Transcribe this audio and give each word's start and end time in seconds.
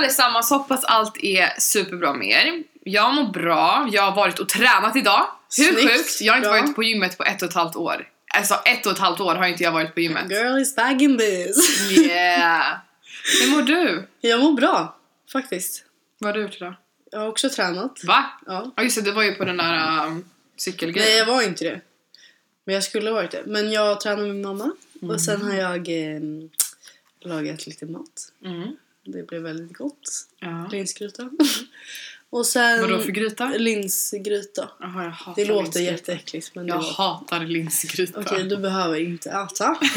allesammans, 0.00 0.50
hoppas 0.50 0.84
allt 0.84 1.16
är 1.22 1.60
superbra 1.60 2.12
med 2.14 2.28
er. 2.28 2.62
Jag 2.84 3.14
mår 3.14 3.24
bra, 3.32 3.88
jag 3.92 4.02
har 4.02 4.16
varit 4.16 4.38
och 4.38 4.48
tränat 4.48 4.96
idag. 4.96 5.26
Hur 5.58 5.72
Snyggt, 5.72 5.96
sjukt? 5.96 6.20
Jag 6.20 6.32
har 6.32 6.36
inte 6.38 6.48
bra. 6.50 6.60
varit 6.60 6.74
på 6.74 6.82
gymmet 6.82 7.18
på 7.18 7.24
ett 7.24 7.42
och 7.42 7.48
ett 7.48 7.54
halvt 7.54 7.76
år. 7.76 8.08
Alltså 8.34 8.54
ett 8.54 8.86
och 8.86 8.92
ett 8.92 8.98
halvt 8.98 9.20
år 9.20 9.34
har 9.34 9.46
inte 9.46 9.62
jag 9.62 9.72
varit 9.72 9.94
på 9.94 10.00
gymmet. 10.00 10.30
Girl 10.30 10.58
is 10.58 10.76
back 10.76 11.00
in 11.02 11.18
this. 11.18 11.90
Yeah! 11.90 12.76
Hur 13.40 13.50
mår 13.56 13.62
du? 13.62 14.08
Jag 14.20 14.40
mår 14.40 14.52
bra, 14.52 14.96
faktiskt. 15.32 15.84
Vad 16.18 16.28
har 16.28 16.34
du 16.34 16.42
gjort 16.42 16.56
idag? 16.56 16.74
Jag 17.12 17.20
har 17.20 17.28
också 17.28 17.48
tränat. 17.50 18.04
Va? 18.04 18.24
Ja. 18.46 18.72
Ja 18.76 18.82
just 18.82 18.96
det, 18.96 19.02
du 19.02 19.10
var 19.10 19.22
ju 19.22 19.32
på 19.34 19.44
den 19.44 19.56
där 19.56 20.06
um, 20.06 20.24
cykelgrejen. 20.56 21.08
Nej, 21.10 21.18
jag 21.18 21.26
var 21.26 21.42
inte 21.42 21.64
det. 21.64 21.80
Men 22.64 22.74
jag 22.74 22.84
skulle 22.84 23.10
ha 23.10 23.14
varit 23.14 23.30
det. 23.30 23.42
Men 23.46 23.72
jag 23.72 24.00
tränade 24.00 24.22
med 24.22 24.34
min 24.34 24.42
mamma. 24.42 24.72
Och 25.02 25.20
sen 25.20 25.42
har 25.42 25.54
jag 25.54 25.88
eh, 25.88 26.20
lagat 27.20 27.66
lite 27.66 27.86
mat. 27.86 28.32
Mm. 28.44 28.76
Det 29.12 29.22
blev 29.26 29.42
väldigt 29.42 29.76
gott. 29.78 30.26
Ja. 30.38 30.68
Linsgryta. 30.72 31.30
och 32.30 32.46
sen... 32.46 32.80
Vadå 32.80 32.98
för 33.02 33.10
gryta? 33.12 33.48
Linsgryta. 33.48 34.70
Jaha, 34.80 35.04
jag 35.04 35.10
hatar 35.10 35.42
Det 35.42 35.48
låter 35.48 35.62
linsgryta. 35.64 35.92
jätteäckligt 35.92 36.54
men 36.54 36.66
Jag 36.66 36.76
var... 36.76 36.92
hatar 36.92 37.44
linsgryta. 37.44 38.20
Okej, 38.20 38.44
du 38.44 38.56
behöver 38.56 39.00
inte 39.00 39.30
äta. 39.30 39.78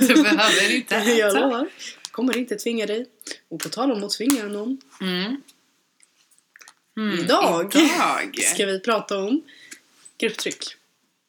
du 0.00 0.22
behöver 0.22 0.74
inte 0.74 0.94
jag 1.18 1.28
äta. 1.28 1.40
lovar. 1.40 1.68
Kommer 2.10 2.36
inte 2.36 2.56
tvinga 2.56 2.86
dig. 2.86 3.06
Och 3.48 3.60
på 3.60 3.68
tal 3.68 3.92
om 3.92 4.04
att 4.04 4.10
tvinga 4.10 4.44
någon. 4.44 4.78
Mm. 5.00 5.42
Mm, 6.96 7.18
Idag 7.18 7.72
idag. 7.74 8.38
ska 8.54 8.66
vi 8.66 8.80
prata 8.80 9.18
om 9.18 9.42
grupptryck. 10.18 10.64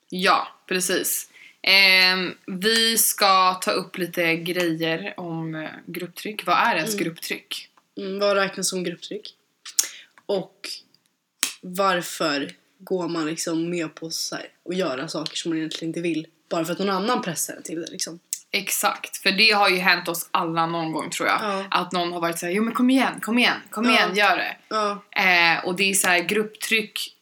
Ja, 0.09 0.47
precis. 0.67 1.27
Ehm, 1.63 2.33
vi 2.45 2.97
ska 2.97 3.53
ta 3.53 3.71
upp 3.71 3.97
lite 3.97 4.35
grejer 4.35 5.13
om 5.17 5.55
eh, 5.55 5.69
grupptryck. 5.85 6.45
Vad 6.45 6.57
är 6.57 6.75
ens 6.75 6.93
Mm. 6.93 7.03
grupptryck? 7.03 7.67
Mm, 7.97 8.19
vad 8.19 8.37
räknas 8.37 8.69
som 8.69 8.83
grupptryck? 8.83 9.33
Och 10.25 10.69
varför 11.61 12.51
går 12.79 13.07
man 13.07 13.25
liksom 13.25 13.69
med 13.69 13.95
på 13.95 14.09
så 14.09 14.35
här, 14.35 14.47
att 14.69 14.77
göra 14.77 15.07
saker 15.07 15.35
som 15.35 15.49
man 15.49 15.57
egentligen 15.57 15.89
inte 15.89 16.01
vill 16.01 16.27
bara 16.49 16.65
för 16.65 16.73
att 16.73 16.79
någon 16.79 16.89
annan 16.89 17.21
pressar 17.21 17.53
en 17.55 17.63
till 17.63 17.81
det 17.81 17.91
liksom. 17.91 18.19
Exakt, 18.53 19.17
för 19.17 19.31
det 19.31 19.51
har 19.51 19.69
ju 19.69 19.77
hänt 19.77 20.07
oss 20.07 20.27
alla 20.31 20.65
någon 20.65 20.91
gång 20.91 21.09
tror 21.09 21.27
jag. 21.29 21.39
Ja. 21.41 21.65
Att 21.71 21.91
någon 21.91 22.13
har 22.13 22.19
varit 22.21 22.39
såhär, 22.39 22.53
jo 22.53 22.63
men 22.63 22.73
kom 22.73 22.89
igen, 22.89 23.19
kom 23.21 23.39
igen, 23.39 23.57
kom 23.69 23.85
Ja. 23.85 23.91
igen, 23.91 24.15
gör 24.15 24.37
det. 24.37 24.55
Ja, 24.67 25.03
Eh, 25.15 25.65
och 25.65 25.75
det 25.75 25.89
är 25.89 25.93
så 25.93 26.07
här 26.07 26.19
grupptryck. 26.19 27.15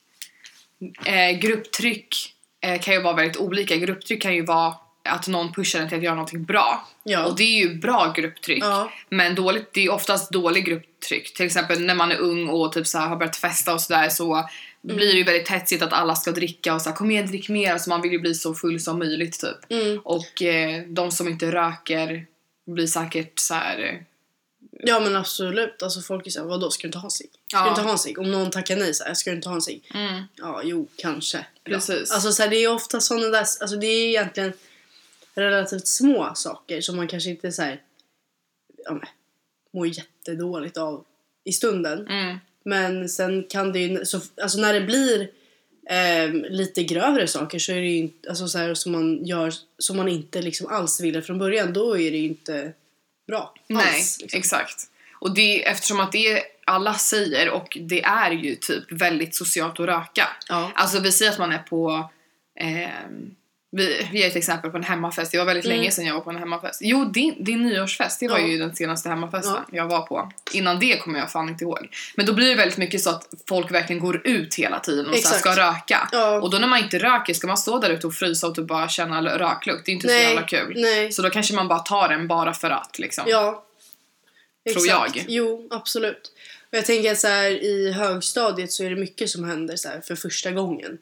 Eh, 1.06 1.40
grupptryck 1.40 2.08
eh, 2.16 2.39
kan 2.82 2.94
ju 2.94 3.02
vara 3.02 3.16
väldigt 3.16 3.38
olika. 3.38 3.76
Grupptryck 3.76 4.22
kan 4.22 4.36
ju 4.36 4.46
vara 4.46 4.76
att 5.04 5.28
någon 5.28 5.54
pushar 5.54 5.80
en 5.80 5.90
till 5.90 5.98
att 5.98 6.04
göra 6.04 6.16
någonting 6.16 6.44
bra. 6.44 6.88
Ja. 7.04 7.26
Och 7.26 7.36
det 7.36 7.44
är 7.44 7.60
ju 7.60 7.76
bra 7.76 8.14
grupptryck. 8.16 8.64
Ja. 8.64 8.92
Men 9.10 9.36
dåligt, 9.36 9.74
det 9.74 9.86
är 9.86 9.92
oftast 9.92 10.32
dålig 10.32 10.66
grupptryck. 10.66 11.34
Till 11.34 11.46
exempel 11.46 11.82
när 11.82 11.96
man 11.96 12.12
är 12.12 12.18
ung 12.18 12.50
och 12.50 12.72
typ 12.72 12.88
så 12.88 12.98
här, 12.98 13.08
har 13.08 13.16
börjat 13.16 13.36
festa 13.36 13.74
och 13.74 13.82
sådär 13.82 14.10
så 14.10 14.50
blir 14.82 15.14
det 15.14 15.18
ju 15.18 15.24
väldigt 15.24 15.50
hetsigt 15.50 15.84
att 15.84 15.94
alla 15.94 16.16
ska 16.16 16.32
dricka 16.32 16.74
och 16.74 16.82
så 16.82 16.90
här, 16.90 16.96
kom 16.96 17.12
igen 17.12 17.28
drick 17.28 17.50
mer. 17.50 17.78
Så 17.78 17.90
man 17.90 18.02
vill 18.02 18.12
ju 18.12 18.20
bli 18.20 18.34
så 18.36 18.54
full 18.54 18.80
som 18.80 19.00
möjligt 19.00 19.40
typ. 19.40 19.72
mm. 19.82 20.00
Och 20.04 20.42
eh, 20.42 20.84
de 20.88 21.12
som 21.12 21.28
inte 21.28 21.52
röker 21.52 22.26
blir 22.68 22.88
säkert 22.88 23.40
så 23.40 23.54
här. 23.54 24.04
Eh, 24.80 24.90
ja 24.90 25.00
men 25.00 25.16
absolut. 25.16 25.84
Alltså 25.84 26.02
folk 26.02 26.28
är 26.28 26.32
såhär, 26.32 26.48
vadå 26.48 26.72
ska 26.72 26.82
du 26.82 26.88
inte 26.88 26.98
ha 26.98 27.08
en 27.08 27.12
cigg? 27.12 27.30
Ska 27.48 27.58
Ja. 27.58 27.64
du 27.64 27.70
inte 27.70 27.82
ha 27.82 27.92
en 27.92 27.98
cigg? 27.98 28.20
Om 28.20 28.32
någon 28.32 28.52
tackar 28.52 28.76
nej 28.76 28.94
såhär, 28.94 29.14
ska 29.14 29.30
du 29.30 29.36
inte 29.36 29.50
ha 29.50 29.56
en 29.56 29.62
cigg? 29.62 29.92
Mm. 29.94 30.24
Ja, 30.36 30.62
jo, 30.64 30.88
kanske. 30.96 31.46
Precis. 31.64 32.10
Ja. 32.10 32.16
Alltså 32.16 32.32
så 32.32 32.44
här, 32.44 32.50
det 32.50 32.56
är 32.64 32.74
ofta 32.74 33.00
sådana 33.02 33.28
där, 33.28 33.40
alltså 33.40 33.76
det 33.76 33.88
är 33.88 34.08
egentligen 34.08 34.54
relativt 35.36 35.88
små 35.88 36.32
saker 36.36 36.82
som 36.82 36.96
man 36.96 37.08
kanske 37.08 37.30
inte 37.30 37.52
så 37.52 37.62
här, 37.62 37.82
ja 38.86 38.92
men, 38.92 39.06
mår 39.74 39.88
jättedåligt 39.88 40.78
av 40.78 41.06
i 41.44 41.54
stunden. 41.54 42.08
Mm. 42.08 42.38
Men 42.64 43.10
sen 43.10 43.44
kan 43.44 43.72
det 43.72 43.80
ju, 43.80 44.06
så, 44.06 44.20
alltså 44.42 44.60
när 44.60 44.74
det 44.74 44.82
blir 44.82 45.30
ehm, 45.90 46.46
lite 46.50 46.84
grövre 46.84 47.28
saker 47.28 47.60
så 47.60 47.72
är 47.72 47.76
det 47.76 47.88
ju 47.88 47.98
inte, 47.98 48.30
alltså 48.30 48.48
så 48.48 48.58
här, 48.58 48.74
som 48.74 48.92
man 48.92 49.26
gör 49.26 49.54
som 49.78 49.98
man 49.98 50.08
inte 50.10 50.42
liksom 50.42 50.68
alls 50.68 51.00
ville 51.02 51.22
från 51.22 51.40
början, 51.40 51.74
då 51.74 52.00
är 52.00 52.12
det 52.12 52.18
ju 52.18 52.28
inte 52.28 52.74
bra 53.30 53.54
Nej, 53.68 53.96
alls. 53.96 54.18
Liksom. 54.22 54.40
exakt. 54.40 54.84
Och 55.12 55.34
det, 55.34 55.68
eftersom 55.68 56.00
att 56.00 56.12
det 56.12 56.44
alla 56.66 56.94
säger 56.94 57.50
och 57.50 57.78
det 57.82 58.04
är 58.04 58.32
ju 58.32 58.56
typ 58.56 58.92
väldigt 58.92 59.36
socialt 59.36 59.80
att 59.80 59.86
röka. 59.86 60.28
Ja. 60.50 60.72
Alltså 60.76 61.00
vi 61.00 61.12
säger 61.12 61.32
att 61.32 61.40
man 61.40 61.52
är 61.52 61.58
på 61.58 62.10
ehm, 62.56 63.36
vi, 63.72 64.08
vi 64.12 64.20
ger 64.20 64.28
ett 64.28 64.36
exempel 64.36 64.72
på 64.72 64.78
en 64.78 64.84
hemmafest. 64.84 65.32
Det 65.32 65.38
var 65.38 65.46
väldigt 65.46 65.66
Mm. 65.66 65.78
länge 65.78 65.92
sedan 65.92 66.06
jag 66.06 66.14
var 66.14 66.22
på 66.22 66.30
en 66.30 66.36
hemmafest. 66.36 66.80
Jo, 66.84 67.06
din, 67.06 67.44
din 67.44 67.62
nyårsfest, 67.64 68.20
det 68.20 68.28
var 68.28 68.38
Ja. 68.40 68.48
ju 68.48 68.58
den 68.58 68.76
senaste 68.76 69.10
hemmafesten 69.10 69.54
Ja. 69.54 69.64
jag 69.72 69.88
var 69.88 70.02
på. 70.02 70.32
Innan 70.54 70.80
det 70.80 70.98
kommer 70.98 71.20
jag 71.20 71.32
fan 71.32 71.50
inte 71.50 71.64
ihåg. 71.64 71.90
Men 72.16 72.26
då 72.26 72.34
blir 72.34 72.50
det 72.50 72.56
väldigt 72.56 72.78
mycket 72.78 73.02
så 73.02 73.10
att 73.10 73.28
folk 73.50 73.72
verkligen 73.72 74.00
går 74.00 74.28
ut 74.28 74.56
hela 74.56 74.80
tiden 74.80 75.06
och 75.06 75.12
så 75.14 75.18
Exakt. 75.20 75.40
ska 75.40 75.56
röka. 75.56 76.10
Ja. 76.12 76.42
Och 76.42 76.50
då 76.50 76.58
när 76.58 76.68
man 76.68 76.80
inte 76.80 77.00
röker 77.00 77.34
ska 77.34 77.48
man 77.48 77.58
stå 77.58 77.80
där 77.80 77.90
ute 77.90 78.08
och 78.08 78.14
frysa 78.14 78.48
och 78.48 78.56
typ 78.56 78.68
bara 78.68 78.90
känna 78.90 79.38
röklukt. 79.40 79.86
Det 79.86 79.92
är 79.92 79.94
inte 79.94 80.08
så 80.08 80.14
Nej, 80.14 80.24
jävla 80.24 80.42
kul. 80.48 80.74
nej. 80.78 81.12
Så 81.12 81.22
då 81.22 81.30
kanske 81.30 81.54
man 81.56 81.68
bara 81.68 81.80
tar 81.80 82.10
den 82.10 82.28
bara 82.28 82.54
för 82.54 82.70
att 82.70 83.00
liksom. 83.00 83.24
Ja. 83.28 83.66
Tror 84.74 84.86
Exakt. 84.86 85.16
jag. 85.16 85.26
Jo, 85.28 85.68
absolut. 85.72 86.32
Och 86.72 86.78
jag 86.78 86.86
tänker 86.86 87.12
att 87.12 87.18
så 87.20 87.28
här, 87.28 87.52
i 87.64 87.92
högstadiet 87.92 88.72
så 88.72 88.84
är 88.84 88.90
det 88.90 88.96
mycket 88.96 89.30
som 89.30 89.44
händer 89.44 89.76
så 89.76 89.90
här, 89.90 90.02
för 90.02 90.16
första 90.16 90.52
gången. 90.52 90.98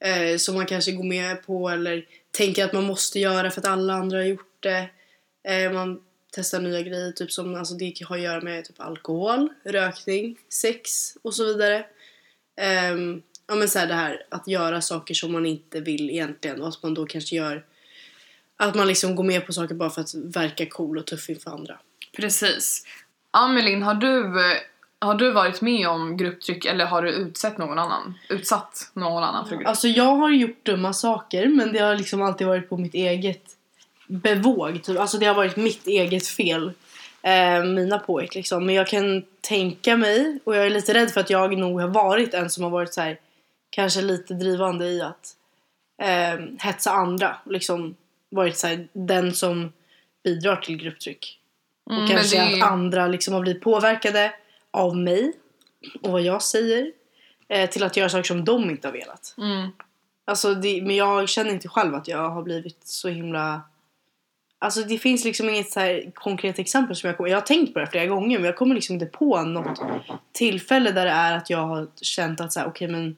Eh, 0.00 0.36
som 0.36 0.54
man 0.54 0.66
kanske 0.66 0.92
går 0.92 1.04
med 1.04 1.46
på 1.46 1.68
eller 1.68 2.06
tänker 2.30 2.64
att 2.64 2.72
man 2.72 2.84
måste 2.84 3.18
göra 3.18 3.50
för 3.50 3.60
att 3.60 3.66
alla 3.66 3.94
andra 3.94 4.18
har 4.18 4.24
gjort 4.24 4.62
det. 4.62 4.90
Eh, 5.48 5.72
man 5.72 6.00
testar 6.32 6.60
nya 6.60 6.82
grejer, 6.82 7.12
typ 7.12 7.32
som 7.32 7.54
alltså, 7.54 7.74
det 7.74 8.04
har 8.04 8.16
att 8.16 8.22
göra 8.22 8.40
med 8.40 8.64
typ 8.64 8.80
alkohol, 8.80 9.48
rökning, 9.64 10.38
sex 10.48 10.90
och 11.22 11.34
så 11.34 11.44
vidare. 11.44 11.86
Ehm, 12.56 13.22
ja 13.46 13.54
men 13.54 13.68
så 13.68 13.78
här, 13.78 13.86
det 13.86 13.94
här 13.94 14.26
att 14.28 14.48
göra 14.48 14.80
saker 14.80 15.14
som 15.14 15.32
man 15.32 15.46
inte 15.46 15.80
vill 15.80 16.10
egentligen 16.10 16.62
och 16.62 16.68
att 16.68 16.82
man 16.82 16.94
då 16.94 17.06
kanske 17.06 17.36
gör 17.36 17.64
att 18.56 18.74
man 18.74 18.88
liksom 18.88 19.16
går 19.16 19.24
med 19.24 19.46
på 19.46 19.52
saker 19.52 19.74
bara 19.74 19.90
för 19.90 20.00
att 20.00 20.14
verka 20.14 20.66
cool 20.66 20.98
och 20.98 21.06
tuff 21.06 21.30
inför 21.30 21.50
andra. 21.50 21.78
Precis. 22.16 22.86
Amelin, 23.30 23.82
har 23.82 23.94
du, 23.94 24.40
eh, 24.40 24.56
har 25.00 25.14
du 25.14 25.30
varit 25.32 25.60
med 25.60 25.88
om 25.88 26.16
grupptryck 26.16 26.64
eller 26.64 26.84
har 26.86 27.02
du 27.02 27.10
utsatt 27.10 27.58
någon 27.58 27.78
annan? 27.78 28.14
Utsatt 28.28 28.90
någon 28.94 29.22
annan 29.24 29.48
för 29.48 29.56
grupp? 29.56 29.68
Alltså 29.68 29.88
jag 29.88 30.16
har 30.16 30.30
gjort 30.30 30.64
dumma 30.66 30.92
saker 30.92 31.46
men 31.46 31.72
det 31.72 31.78
har 31.78 31.96
liksom 31.96 32.22
alltid 32.22 32.46
varit 32.46 32.68
på 32.68 32.76
mitt 32.76 32.94
eget 32.94 33.42
bevåg. 34.06 34.82
Typ. 34.82 34.98
Alltså 35.00 35.18
det 35.18 35.26
har 35.26 35.34
varit 35.34 35.56
mitt 35.56 35.86
eget 35.86 36.26
fel. 36.26 36.72
Eh, 37.22 37.64
mina 37.64 37.98
påhitt 37.98 38.34
liksom. 38.34 38.66
Men 38.66 38.74
jag 38.74 38.86
kan 38.88 39.22
tänka 39.40 39.96
mig 39.96 40.38
och 40.44 40.56
jag 40.56 40.66
är 40.66 40.70
lite 40.70 40.94
rädd 40.94 41.10
för 41.10 41.20
att 41.20 41.30
jag 41.30 41.58
nog 41.58 41.80
har 41.80 41.88
varit 41.88 42.34
en 42.34 42.50
som 42.50 42.64
har 42.64 42.70
varit 42.70 42.94
så 42.94 43.00
här 43.00 43.18
kanske 43.70 44.02
lite 44.02 44.34
drivande 44.34 44.86
i 44.86 45.02
att 45.02 45.36
eh, 46.02 46.44
hetsa 46.58 46.90
andra. 46.90 47.36
Liksom 47.46 47.94
varit 48.30 48.56
så 48.56 48.66
här, 48.66 48.88
den 48.92 49.34
som 49.34 49.72
bidrar 50.24 50.56
till 50.56 50.76
grupptryck. 50.76 51.38
Mm, 51.90 52.02
Och 52.02 52.08
men 52.08 52.16
kanske 52.16 52.36
det- 52.36 52.62
att 52.62 52.70
andra 52.70 53.06
liksom 53.06 53.34
har 53.34 53.40
blivit 53.40 53.62
påverkade 53.62 54.32
av 54.70 54.96
mig 54.96 55.32
och 56.02 56.12
vad 56.12 56.22
jag 56.22 56.42
säger 56.42 56.92
eh, 57.48 57.70
till 57.70 57.82
att 57.82 57.96
göra 57.96 58.08
saker 58.08 58.22
som 58.22 58.44
de 58.44 58.70
inte 58.70 58.88
har 58.88 58.92
velat. 58.92 59.34
Mm. 59.38 59.70
Alltså 60.24 60.54
det, 60.54 60.82
men 60.82 60.96
jag 60.96 61.28
känner 61.28 61.50
inte 61.50 61.68
själv 61.68 61.94
att 61.94 62.08
jag 62.08 62.30
har 62.30 62.42
blivit 62.42 62.86
så 62.86 63.08
himla... 63.08 63.62
Alltså 64.58 64.82
det 64.82 64.98
finns 64.98 65.24
liksom 65.24 65.48
inget 65.48 65.70
så 65.70 65.80
här 65.80 66.10
konkret 66.14 66.58
exempel 66.58 66.96
som 66.96 67.06
jag 67.06 67.16
kommer... 67.16 67.30
Jag 67.30 67.36
har 67.36 67.46
tänkt 67.46 67.72
på 67.74 67.78
det 67.78 67.86
flera 67.86 68.06
gånger 68.06 68.38
men 68.38 68.46
jag 68.46 68.56
kommer 68.56 68.74
liksom 68.74 68.94
inte 68.94 69.06
på 69.06 69.42
något 69.42 69.80
tillfälle 70.32 70.90
där 70.90 71.04
det 71.04 71.10
är 71.10 71.36
att 71.36 71.50
jag 71.50 71.66
har 71.66 71.88
känt 71.96 72.40
att 72.40 72.52
så 72.52 72.60
här, 72.60 72.66
okej 72.66 72.88
men 72.88 73.16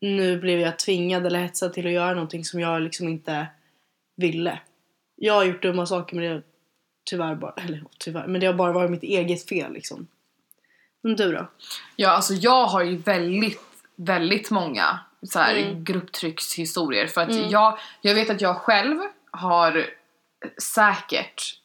nu 0.00 0.38
blev 0.38 0.60
jag 0.60 0.78
tvingad 0.78 1.26
eller 1.26 1.40
hetsad 1.40 1.72
till 1.72 1.86
att 1.86 1.92
göra 1.92 2.14
någonting 2.14 2.44
som 2.44 2.60
jag 2.60 2.82
liksom 2.82 3.08
inte 3.08 3.46
ville. 4.16 4.60
Jag 5.16 5.34
har 5.34 5.44
gjort 5.44 5.62
dumma 5.62 5.86
saker 5.86 6.16
men 6.16 6.24
det 6.24 6.30
har 6.30 6.42
tyvärr 7.10 7.34
bara... 7.34 7.52
Eller 7.52 7.84
tyvärr, 7.98 8.26
men 8.26 8.40
det 8.40 8.46
har 8.46 8.54
bara 8.54 8.72
varit 8.72 8.90
mitt 8.90 9.02
eget 9.02 9.48
fel 9.48 9.72
liksom. 9.72 10.06
Du 11.02 11.32
då? 11.32 11.46
Ja, 11.96 12.10
alltså 12.10 12.34
jag 12.34 12.64
har 12.64 12.82
ju 12.82 12.96
väldigt, 12.96 13.60
väldigt 13.96 14.50
många 14.50 14.98
så 15.22 15.38
här 15.38 15.56
Mm. 15.56 15.84
grupptryckshistorier. 15.84 17.06
För 17.06 17.20
att 17.20 17.30
Mm. 17.30 17.48
jag, 17.50 17.78
jag 18.00 18.14
vet 18.14 18.30
att 18.30 18.40
jag 18.40 18.56
själv 18.56 18.98
har 19.30 19.86
säkert 20.62 21.56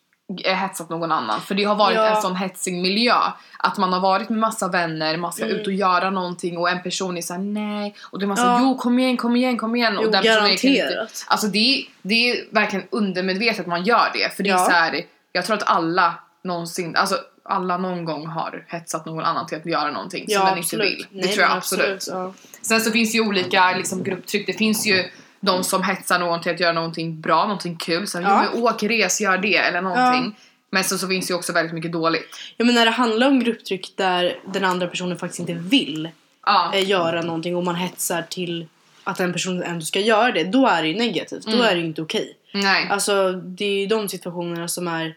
hetsat 0.43 0.89
någon 0.89 1.11
annan. 1.11 1.41
För 1.41 1.55
det 1.55 1.63
har 1.63 1.75
varit 1.75 1.95
Ja. 1.95 2.15
en 2.15 2.21
sån 2.21 2.35
hetsig 2.35 2.73
miljö. 2.81 3.15
Att 3.59 3.77
man 3.77 3.93
har 3.93 3.99
varit 3.99 4.29
med 4.29 4.39
massa 4.39 4.67
vänner, 4.67 5.17
man 5.17 5.33
ska 5.33 5.45
Mm. 5.45 5.55
ut 5.57 5.67
och 5.67 5.73
göra 5.73 6.09
någonting 6.09 6.57
och 6.57 6.69
en 6.69 6.83
person 6.83 7.17
är 7.17 7.21
såhär 7.21 7.41
nej. 7.41 7.95
Och 8.03 8.19
då 8.19 8.23
är 8.23 8.27
man 8.27 8.37
Ja. 8.39 8.59
jo 8.61 8.77
kom 8.77 8.99
igen, 8.99 9.17
kom 9.17 9.35
igen, 9.35 9.57
kom 9.57 9.75
igen. 9.75 9.93
Jo, 9.95 10.05
och 10.05 10.11
den 10.11 10.21
är 10.25 10.35
garanterat. 10.35 11.25
Alltså 11.27 11.47
det 11.47 11.57
är, 11.59 11.85
det 12.01 12.29
är 12.29 12.45
verkligen 12.51 12.87
undermedvetet 12.91 13.59
att 13.59 13.67
man 13.67 13.83
gör 13.83 14.09
det. 14.13 14.35
För 14.35 14.43
det 14.43 14.49
är 14.49 14.53
Ja. 14.53 14.65
så 14.65 14.71
här, 14.71 15.05
jag 15.31 15.45
tror 15.45 15.57
att 15.57 15.67
alla 15.67 16.13
någonsin, 16.43 16.95
alltså 16.95 17.17
alla 17.45 17.77
någon 17.77 18.05
gång 18.05 18.27
har 18.27 18.65
hetsat 18.67 19.05
någon 19.05 19.23
annan 19.23 19.47
till 19.47 19.57
att 19.57 19.65
göra 19.65 19.91
någonting 19.91 20.25
som 20.29 20.45
den 20.45 20.57
inte 20.57 20.77
vill. 20.77 21.05
Det 21.09 21.21
tror 21.27 21.41
jag 21.41 21.49
men 21.49 21.57
absolut. 21.57 22.07
Ja. 22.11 22.33
Sen 22.61 22.81
så 22.81 22.91
finns 22.91 23.15
ju 23.15 23.21
olika 23.21 23.77
liksom, 23.77 24.03
grupptryck. 24.03 24.47
Det 24.47 24.53
finns 24.53 24.87
ju 24.87 25.03
de 25.39 25.63
som 25.63 25.83
hetsar 25.83 26.19
någon 26.19 26.41
till 26.41 26.51
att 26.51 26.59
göra 26.59 26.73
någonting 26.73 27.21
bra, 27.21 27.41
någonting 27.43 27.75
kul. 27.77 28.07
Så 28.07 28.19
här, 28.19 28.29
Ja. 28.29 28.49
men 28.53 28.63
åk, 28.63 28.83
res, 28.83 29.21
gör 29.21 29.37
det 29.37 29.55
eller 29.57 29.81
någonting. 29.81 30.35
Men 30.69 30.83
så, 30.83 30.97
så 30.97 31.07
finns 31.07 31.27
det 31.27 31.31
ju 31.31 31.37
också 31.37 31.53
väldigt 31.53 31.73
mycket 31.73 31.91
dåligt. 31.91 32.29
Ja 32.57 32.65
men 32.65 32.75
när 32.75 32.85
det 32.85 32.91
handlar 32.91 33.27
om 33.27 33.39
grupptryck 33.39 33.93
där 33.97 34.39
den 34.53 34.63
andra 34.65 34.87
personen 34.87 35.17
faktiskt 35.17 35.39
inte 35.39 35.53
vill 35.53 36.09
Ja. 36.45 36.71
eh, 36.73 36.89
göra 36.89 37.21
någonting 37.21 37.55
och 37.55 37.63
man 37.63 37.75
hetsar 37.75 38.21
till 38.29 38.67
att 39.03 39.17
den 39.17 39.33
personen 39.33 39.63
ändå 39.63 39.81
ska 39.85 39.99
göra 39.99 40.31
det, 40.31 40.43
då 40.43 40.67
är 40.67 40.81
det 40.81 40.87
ju 40.87 40.97
negativt. 40.97 41.45
Då 41.45 41.51
Mm. 41.51 41.65
är 41.65 41.75
det 41.75 41.79
ju 41.81 41.85
inte 41.85 42.01
okej. 42.01 42.37
Nej. 42.53 42.87
Alltså 42.89 43.31
det 43.31 43.65
är 43.65 43.79
ju 43.79 43.85
de 43.87 44.09
situationerna 44.09 44.67
som 44.67 44.87
är 44.87 45.15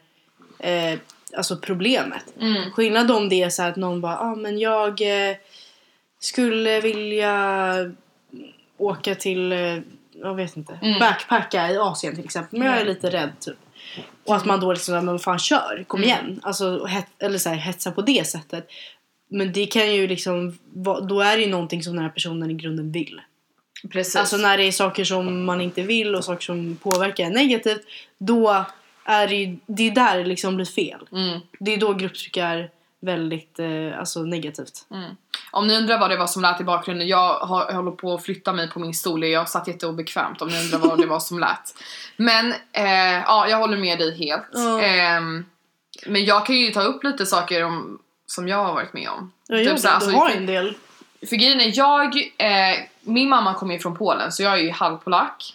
eh, 0.59 0.99
alltså 1.37 1.57
problemet. 1.57 2.25
Mm. 2.41 2.71
Skillnad 2.71 3.11
om 3.11 3.29
det 3.29 3.43
är 3.43 3.51
så 3.51 3.63
att 3.63 3.77
någon 3.77 4.01
bara, 4.01 4.19
ah, 4.19 4.35
men 4.35 4.59
jag 4.59 5.01
eh, 5.31 5.37
skulle 6.21 6.81
vilja 6.81 7.35
åka 8.79 9.15
till, 9.15 9.53
eh, 9.53 9.79
jag 10.13 10.35
vet 10.35 10.57
inte, 10.57 10.79
Mm. 10.83 10.99
backpacka 10.99 11.71
i 11.71 11.77
Asien 11.79 12.15
till 12.17 12.25
exempel. 12.25 12.59
Men 12.59 12.69
jag 12.69 12.77
är 12.77 12.83
Mm. 12.83 12.95
lite 12.95 13.11
rädd 13.11 13.31
typ. 13.41 13.57
Och 14.27 14.37
att 14.37 14.45
man 14.45 14.61
då 14.61 14.73
liksom, 14.73 14.95
men 14.95 15.07
vad 15.07 15.23
fan 15.23 15.39
kör, 15.39 15.85
kom 15.87 16.01
Mm. 16.03 16.09
igen. 16.09 16.41
Alltså, 16.43 16.85
het, 16.87 17.07
eller 17.19 17.39
så 17.39 17.49
här, 17.49 17.57
hetsa 17.57 17.91
på 17.93 18.03
det 18.03 18.27
sättet. 18.27 18.69
Men 19.31 19.53
det 19.53 19.67
kan 19.67 19.95
ju 19.95 20.07
liksom, 20.07 20.59
va- 20.75 21.01
då 21.01 21.21
är 21.21 21.37
det 21.37 21.43
ju 21.43 21.51
någonting 21.51 21.83
som 21.83 21.95
den 21.95 22.03
här 22.05 22.11
personen 22.11 22.51
i 22.51 22.55
grunden 22.55 22.93
vill. 22.93 23.21
Precis. 23.93 24.17
Alltså 24.17 24.37
när 24.37 24.59
det 24.59 24.65
är 24.65 24.73
saker 24.73 25.05
som 25.05 25.45
man 25.45 25.61
inte 25.61 25.83
vill 25.83 26.15
och 26.15 26.25
saker 26.25 26.45
som 26.45 26.77
påverkar 26.83 27.31
negativt. 27.31 27.81
Då 28.19 28.65
är 29.09 29.29
det 29.29 29.35
ju, 29.35 29.59
det 29.67 29.83
är 29.83 29.91
där 29.91 30.19
det 30.19 30.25
liksom 30.25 30.57
blir 30.57 30.67
fel. 30.67 31.09
mm. 31.13 31.41
Det 31.59 31.75
är 31.75 31.81
då 31.81 31.95
grupptryck 31.95 32.37
är 32.37 32.71
väldigt 33.01 33.59
eh, 33.59 33.99
alltså 33.99 34.23
negativt. 34.23 34.87
Mm. 34.91 35.11
Om 35.51 35.67
ni 35.67 35.77
undrar 35.77 35.99
vad 35.99 36.11
det 36.11 36.17
var 36.17 36.27
som 36.27 36.43
lät 36.43 36.61
i 36.61 36.65
bakgrunden, 36.65 37.09
jag, 37.09 37.39
har, 37.39 37.67
jag 37.69 37.75
håller 37.75 37.91
på 37.91 38.15
att 38.15 38.25
flytta 38.25 38.53
mig 38.53 38.71
på 38.71 38.81
min 38.81 38.95
stol. 38.95 39.25
Jag 39.25 39.49
satt 39.49 39.69
jätteobekvämt 39.69 40.43
om 40.43 40.49
ni 40.49 40.61
undrar 40.61 40.79
vad 40.79 40.99
det 40.99 41.07
var 41.07 41.21
som 41.21 41.39
lät. 41.39 41.75
Men 42.17 42.53
eh, 42.73 43.23
ja, 43.27 43.49
jag 43.49 43.59
håller 43.59 43.77
med 43.77 43.99
dig 43.99 44.19
helt. 44.19 44.49
Ja. 44.53 44.81
Ehm, 44.81 45.45
men 46.07 46.25
jag 46.25 46.47
kan 46.47 46.57
ju 46.57 46.71
ta 46.71 46.83
upp 46.83 47.05
lite 47.05 47.27
saker 47.27 47.65
om, 47.65 47.99
som 48.27 48.49
jag 48.49 48.65
har 48.65 48.75
varit 48.75 48.93
med 48.93 49.09
om. 49.09 49.33
Ja, 49.49 49.57
Typ 49.57 49.69
jo, 49.71 49.77
så 49.77 49.89
här, 49.89 49.95
alltså, 49.95 50.11
har 50.11 50.31
en 50.31 50.47
del. 50.47 50.75
För 51.29 51.37
grejen 51.37 51.61
är, 51.61 51.79
jag, 51.79 52.17
eh, 52.17 52.79
min 53.01 53.29
mamma 53.29 53.55
kommer 53.55 53.75
ju 53.75 53.81
från 53.81 53.97
Polen 53.97 54.33
så 54.33 54.43
jag 54.43 54.53
är 54.53 54.63
ju 54.63 54.71
halvpolack. 54.71 55.55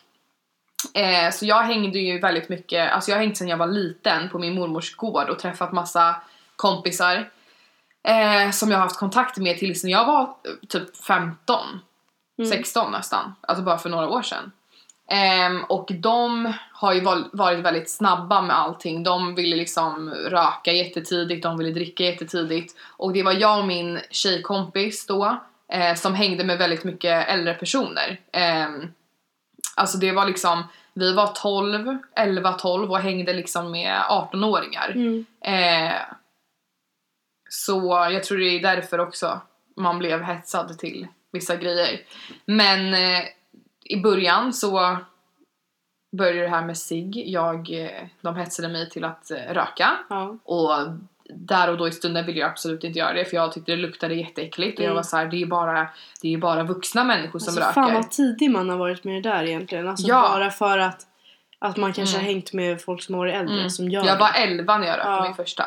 Eh, 0.94 1.32
så 1.32 1.46
jag 1.46 1.64
hängde 1.64 2.00
ju 2.00 2.20
väldigt 2.20 2.50
mycket, 2.50 2.92
alltså 2.92 3.12
jag 3.12 3.18
har 3.18 3.24
hängt 3.24 3.38
sedan 3.38 3.48
jag 3.48 3.58
var 3.58 3.68
liten 3.68 4.30
på 4.30 4.40
min 4.40 4.56
mormors 4.56 4.96
gård 4.96 5.30
och 5.30 5.40
träffat 5.40 5.72
massa 5.72 6.16
kompisar. 6.56 7.30
Eh, 8.08 8.52
som 8.52 8.72
jag 8.72 8.78
har 8.78 8.84
haft 8.84 9.00
kontakt 9.00 9.38
med 9.38 9.58
tills 9.58 9.84
när 9.84 9.92
jag 9.92 10.06
var 10.06 10.22
eh, 10.22 10.68
typ 10.70 10.98
15, 10.98 11.58
Mm. 12.38 12.52
16 12.52 12.92
nästan. 12.92 13.36
Alltså 13.42 13.64
bara 13.64 13.78
för 13.78 13.90
några 13.90 14.10
år 14.10 14.22
sedan. 14.22 14.52
Ehm, 15.10 15.64
och 15.64 15.92
de 15.94 16.54
har 16.72 16.94
ju 16.94 17.02
varit 17.32 17.60
väldigt 17.60 17.90
snabba 17.90 18.42
med 18.42 18.58
allting. 18.58 19.04
De 19.04 19.36
ville 19.36 19.56
liksom 19.56 20.10
röka 20.10 20.72
jättetidigt, 20.72 21.44
de 21.44 21.58
ville 21.58 21.72
dricka 21.72 22.04
jättetidigt. 22.04 22.76
Och 22.98 23.14
det 23.14 23.24
var 23.24 23.32
jag 23.34 23.60
och 23.60 23.68
min 23.68 24.00
tjejkompis 24.12 25.08
då 25.08 25.40
eh, 25.72 25.96
som 25.96 26.16
hängde 26.16 26.44
med 26.44 26.58
väldigt 26.58 26.84
mycket 26.84 27.28
äldre 27.28 27.54
personer. 27.54 28.20
Ehm, 28.32 28.92
alltså 29.76 29.98
det 29.98 30.12
var 30.12 30.26
liksom, 30.26 30.64
vi 30.94 31.14
var 31.14 31.28
12, 31.28 31.98
11, 32.16 32.52
12 32.54 32.92
och 32.92 33.00
hängde 33.00 33.34
liksom 33.34 33.72
med 33.72 34.02
18-åringar. 34.02 34.92
Mm. 34.92 35.26
Eh, 35.42 36.02
så 37.50 38.08
jag 38.12 38.24
tror 38.24 38.38
det 38.38 38.46
är 38.46 38.62
därför 38.62 39.00
också 39.00 39.42
man 39.76 40.00
blev 40.00 40.22
hetsad 40.22 40.80
till 40.80 41.08
vissa 41.32 41.56
grejer. 41.56 42.02
Men 42.46 42.94
eh, 42.94 43.24
i 43.84 44.02
början 44.02 44.54
så 44.54 44.98
började 46.18 46.42
det 46.42 46.48
här 46.48 46.66
med 46.66 46.78
sig. 46.78 47.32
Jag, 47.32 47.84
eh, 47.84 48.08
de 48.22 48.36
hetsade 48.36 48.70
mig 48.70 48.90
till 48.90 49.04
att 49.04 49.32
eh, 49.32 49.54
röka. 49.54 49.92
Ja. 50.10 50.38
Och 50.44 50.72
där 51.30 51.70
och 51.70 51.78
då 51.78 51.88
i 51.88 51.92
stunden 51.92 52.26
ville 52.26 52.40
jag 52.40 52.50
absolut 52.50 52.84
inte 52.84 53.00
göra 53.00 53.14
det 53.14 53.26
för 53.26 53.36
jag 53.38 53.52
tyckte 53.54 53.72
det 53.72 53.76
luktade 53.78 54.16
jätteäckligt 54.16 54.80
och 54.80 54.84
jag 54.84 54.90
Mm. 54.92 54.96
var 54.96 55.04
så 55.04 55.18
här, 55.18 55.26
det 55.26 55.42
är 55.42 55.46
bara, 55.46 55.88
det 56.22 56.34
är 56.34 56.38
bara 56.38 56.64
vuxna 56.64 57.04
människor 57.04 57.40
som 57.40 57.48
Alltså, 57.52 57.62
röker. 57.62 57.74
fan 57.74 57.94
vad 57.94 58.12
tidig 58.12 58.52
man 58.52 58.70
har 58.70 58.78
varit 58.78 59.04
med 59.04 59.24
det 59.24 59.30
där 59.30 59.44
egentligen. 59.44 59.88
Alltså 59.88 60.08
Ja. 60.08 60.22
bara 60.22 60.50
för 60.52 60.78
att, 60.78 61.08
att 61.60 61.78
man 61.78 61.94
kanske 61.94 62.16
Mm. 62.18 62.26
har 62.26 62.34
hängt 62.34 62.54
med 62.54 62.82
folk 62.82 63.02
som 63.04 63.16
har 63.16 63.20
varit 63.20 63.36
äldre 63.36 63.58
Mm. 63.58 63.70
som 63.70 63.90
gör 63.90 64.06
jag 64.06 64.18
var 64.20 64.32
11 64.36 64.78
när 64.78 64.88
jag 64.88 64.98
rökte 64.98 65.10
Ja. 65.10 65.24
min 65.24 65.34
första. 65.36 65.66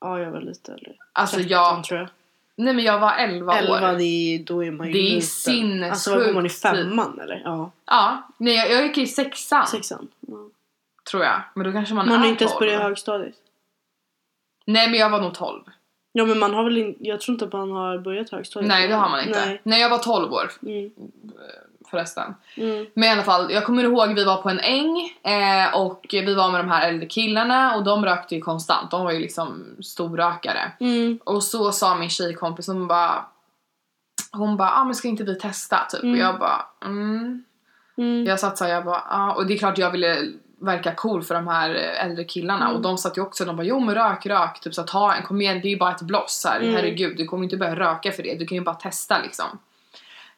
Ja, 0.00 0.18
jag 0.20 0.30
var 0.30 0.40
lite 0.40 0.72
äldre. 0.72 0.92
Alltså 1.12 1.36
13 1.36 1.50
jag, 1.50 1.84
tror 1.84 2.00
jag. 2.00 2.08
nej 2.56 2.74
men 2.74 2.84
jag 2.84 2.98
var 2.98 3.12
11, 3.16 3.54
11, 3.58 3.92
år. 3.92 3.98
det 3.98 4.04
är, 4.04 4.38
då 4.44 4.64
är 4.64 4.70
man 4.70 4.86
ju 4.86 4.92
Det 4.92 5.16
är 5.16 5.20
sinnessjukt 5.20 5.90
Alltså 5.92 6.14
vad 6.14 6.24
går 6.26 6.32
man 6.32 6.46
i 6.46 6.48
tid. 6.48 6.58
femman 6.60 7.20
eller? 7.22 7.42
Ja, 7.44 7.70
Ja, 7.86 8.28
nej 8.38 8.54
jag, 8.54 8.70
jag 8.70 8.82
gick 8.82 8.98
i 8.98 9.06
sexan 9.06 9.66
sexan. 9.66 10.08
Ja. 10.20 10.34
tror 11.10 11.24
jag. 11.24 11.40
Men 11.54 11.66
då 11.66 11.72
kanske 11.72 11.94
man, 11.94 12.08
Man 12.08 12.16
har 12.16 12.22
är 12.24 12.26
ju 12.26 12.30
inte 12.32 12.44
ens 12.44 12.52
12. 12.58 12.60
börjat 12.66 12.82
högstadiet. 12.82 13.34
Nej 14.72 14.90
men 14.90 14.98
jag 15.00 15.10
var 15.10 15.20
nog 15.20 15.34
12. 15.34 15.62
Ja 16.12 16.24
men 16.24 16.38
man 16.38 16.54
har 16.54 16.64
väl 16.64 16.78
in, 16.78 16.96
jag 17.00 17.20
tror 17.20 17.32
inte 17.34 17.44
att 17.44 17.52
man 17.52 17.70
har 17.70 17.98
börjat 17.98 18.30
högstadiet. 18.30 18.68
Nej 18.68 18.88
det 18.88 18.94
har 18.94 19.08
man 19.08 19.20
inte. 19.20 19.46
Nej. 19.46 19.60
Nej, 19.62 19.80
jag 19.80 19.90
var 19.90 19.98
12 19.98 20.32
år 20.32 20.50
Mm. 20.62 20.90
förresten. 21.90 22.34
Mm. 22.56 22.86
Men 22.94 23.08
i 23.08 23.12
alla 23.12 23.22
fall, 23.22 23.52
jag 23.52 23.64
kommer 23.64 23.84
ihåg 23.84 24.14
vi 24.14 24.24
var 24.24 24.42
på 24.42 24.48
en 24.48 24.60
äng 24.60 24.98
eh, 25.22 25.74
och 25.74 26.06
vi 26.10 26.34
var 26.34 26.50
med 26.50 26.60
de 26.60 26.68
här 26.68 26.88
äldre 26.88 27.06
killarna 27.06 27.76
och 27.76 27.84
de 27.84 28.04
rökte 28.04 28.34
ju 28.34 28.40
konstant. 28.40 28.90
De 28.90 29.04
var 29.04 29.12
ju 29.12 29.18
liksom 29.18 29.76
storrökare. 29.82 30.72
Mm. 30.80 31.18
Och 31.24 31.42
så 31.42 31.72
sa 31.72 31.94
min 31.96 32.10
tjejkompis, 32.10 32.66
hon 32.66 32.86
bara 32.86 33.24
hon 34.32 34.56
bara, 34.56 34.70
ah, 34.70 34.84
men 34.84 34.94
ska 34.94 35.08
inte 35.08 35.24
vi 35.24 35.38
testa? 35.38 35.86
Typ. 35.90 36.02
Mm. 36.02 36.12
Och 36.14 36.18
jag 36.18 36.38
bara, 36.38 36.66
mm. 36.84 37.44
Mm. 37.98 38.24
Jag 38.26 38.40
satt 38.40 38.58
såhär, 38.58 38.72
jag 38.72 38.84
bara, 38.84 39.02
ah. 39.08 39.32
Och 39.32 39.46
det 39.46 39.54
är 39.54 39.58
klart 39.58 39.78
jag 39.78 39.90
ville 39.90 40.16
verka 40.60 40.94
cool 40.94 41.22
för 41.22 41.34
de 41.34 41.48
här 41.48 41.70
eh, 41.74 42.04
äldre 42.04 42.24
killarna. 42.24 42.64
Mm. 42.64 42.76
Och 42.76 42.82
de 42.82 42.98
satt 42.98 43.16
ju 43.18 43.22
också, 43.22 43.44
de 43.44 43.56
bara, 43.56 43.66
jo 43.66 43.80
men 43.80 43.94
rök, 43.94 44.26
rök. 44.26 44.60
Typ 44.60 44.74
så 44.74 44.82
ta 44.82 45.14
en, 45.14 45.22
kom 45.22 45.40
igen, 45.40 45.60
det 45.62 45.68
är 45.68 45.70
ju 45.70 45.78
bara 45.78 45.94
ett 45.94 46.02
bloss. 46.02 46.44
Här, 46.48 46.60
Mm. 46.60 46.74
Herregud, 46.74 47.16
du 47.16 47.24
kommer 47.26 47.44
inte 47.44 47.56
börja 47.56 47.76
röka 47.76 48.12
för 48.12 48.22
det. 48.22 48.34
Du 48.38 48.46
kan 48.46 48.58
ju 48.58 48.64
bara 48.64 48.74
testa 48.74 49.22
liksom. 49.22 49.46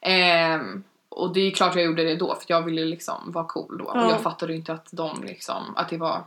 Ehm, 0.00 0.82
och 1.08 1.32
det 1.34 1.40
är 1.40 1.50
klart 1.50 1.74
jag 1.74 1.84
gjorde 1.84 2.04
det 2.04 2.16
då, 2.16 2.34
för 2.34 2.44
jag 2.46 2.62
ville 2.62 2.84
liksom 2.84 3.32
vara 3.32 3.44
cool 3.44 3.78
då. 3.78 3.90
Ja. 3.94 4.04
Och 4.04 4.12
jag 4.12 4.20
fattade 4.20 4.52
ju 4.52 4.58
inte 4.58 4.72
att 4.72 4.88
de 4.92 5.22
liksom, 5.24 5.62
att 5.76 5.88
det 5.88 5.96
var 5.96 6.24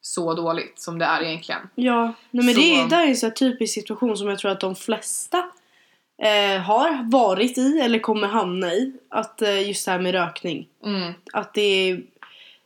så 0.00 0.34
dåligt 0.34 0.80
som 0.80 0.98
det 0.98 1.04
är 1.04 1.22
egentligen. 1.22 1.60
Ja, 1.74 2.02
nej 2.30 2.44
men 2.44 2.54
Så- 2.54 2.60
det 2.60 2.80
är, 2.80 2.88
där 2.88 3.02
är 3.02 3.06
en 3.06 3.16
sån 3.16 3.26
här 3.28 3.34
typisk 3.34 3.74
situation 3.74 4.16
som 4.16 4.28
jag 4.28 4.38
tror 4.38 4.50
att 4.50 4.60
de 4.60 4.74
flesta 4.74 5.38
eh, 6.22 6.60
har 6.62 7.10
varit 7.10 7.58
i 7.58 7.80
eller 7.80 7.98
kommer 7.98 8.28
hamna 8.28 8.72
i. 8.72 8.92
Att 9.10 9.42
eh, 9.42 9.68
just 9.68 9.84
det 9.86 9.92
här 9.92 9.98
med 9.98 10.12
rökning. 10.12 10.68
Mm, 10.84 11.12
Att 11.32 11.54
det, 11.54 12.00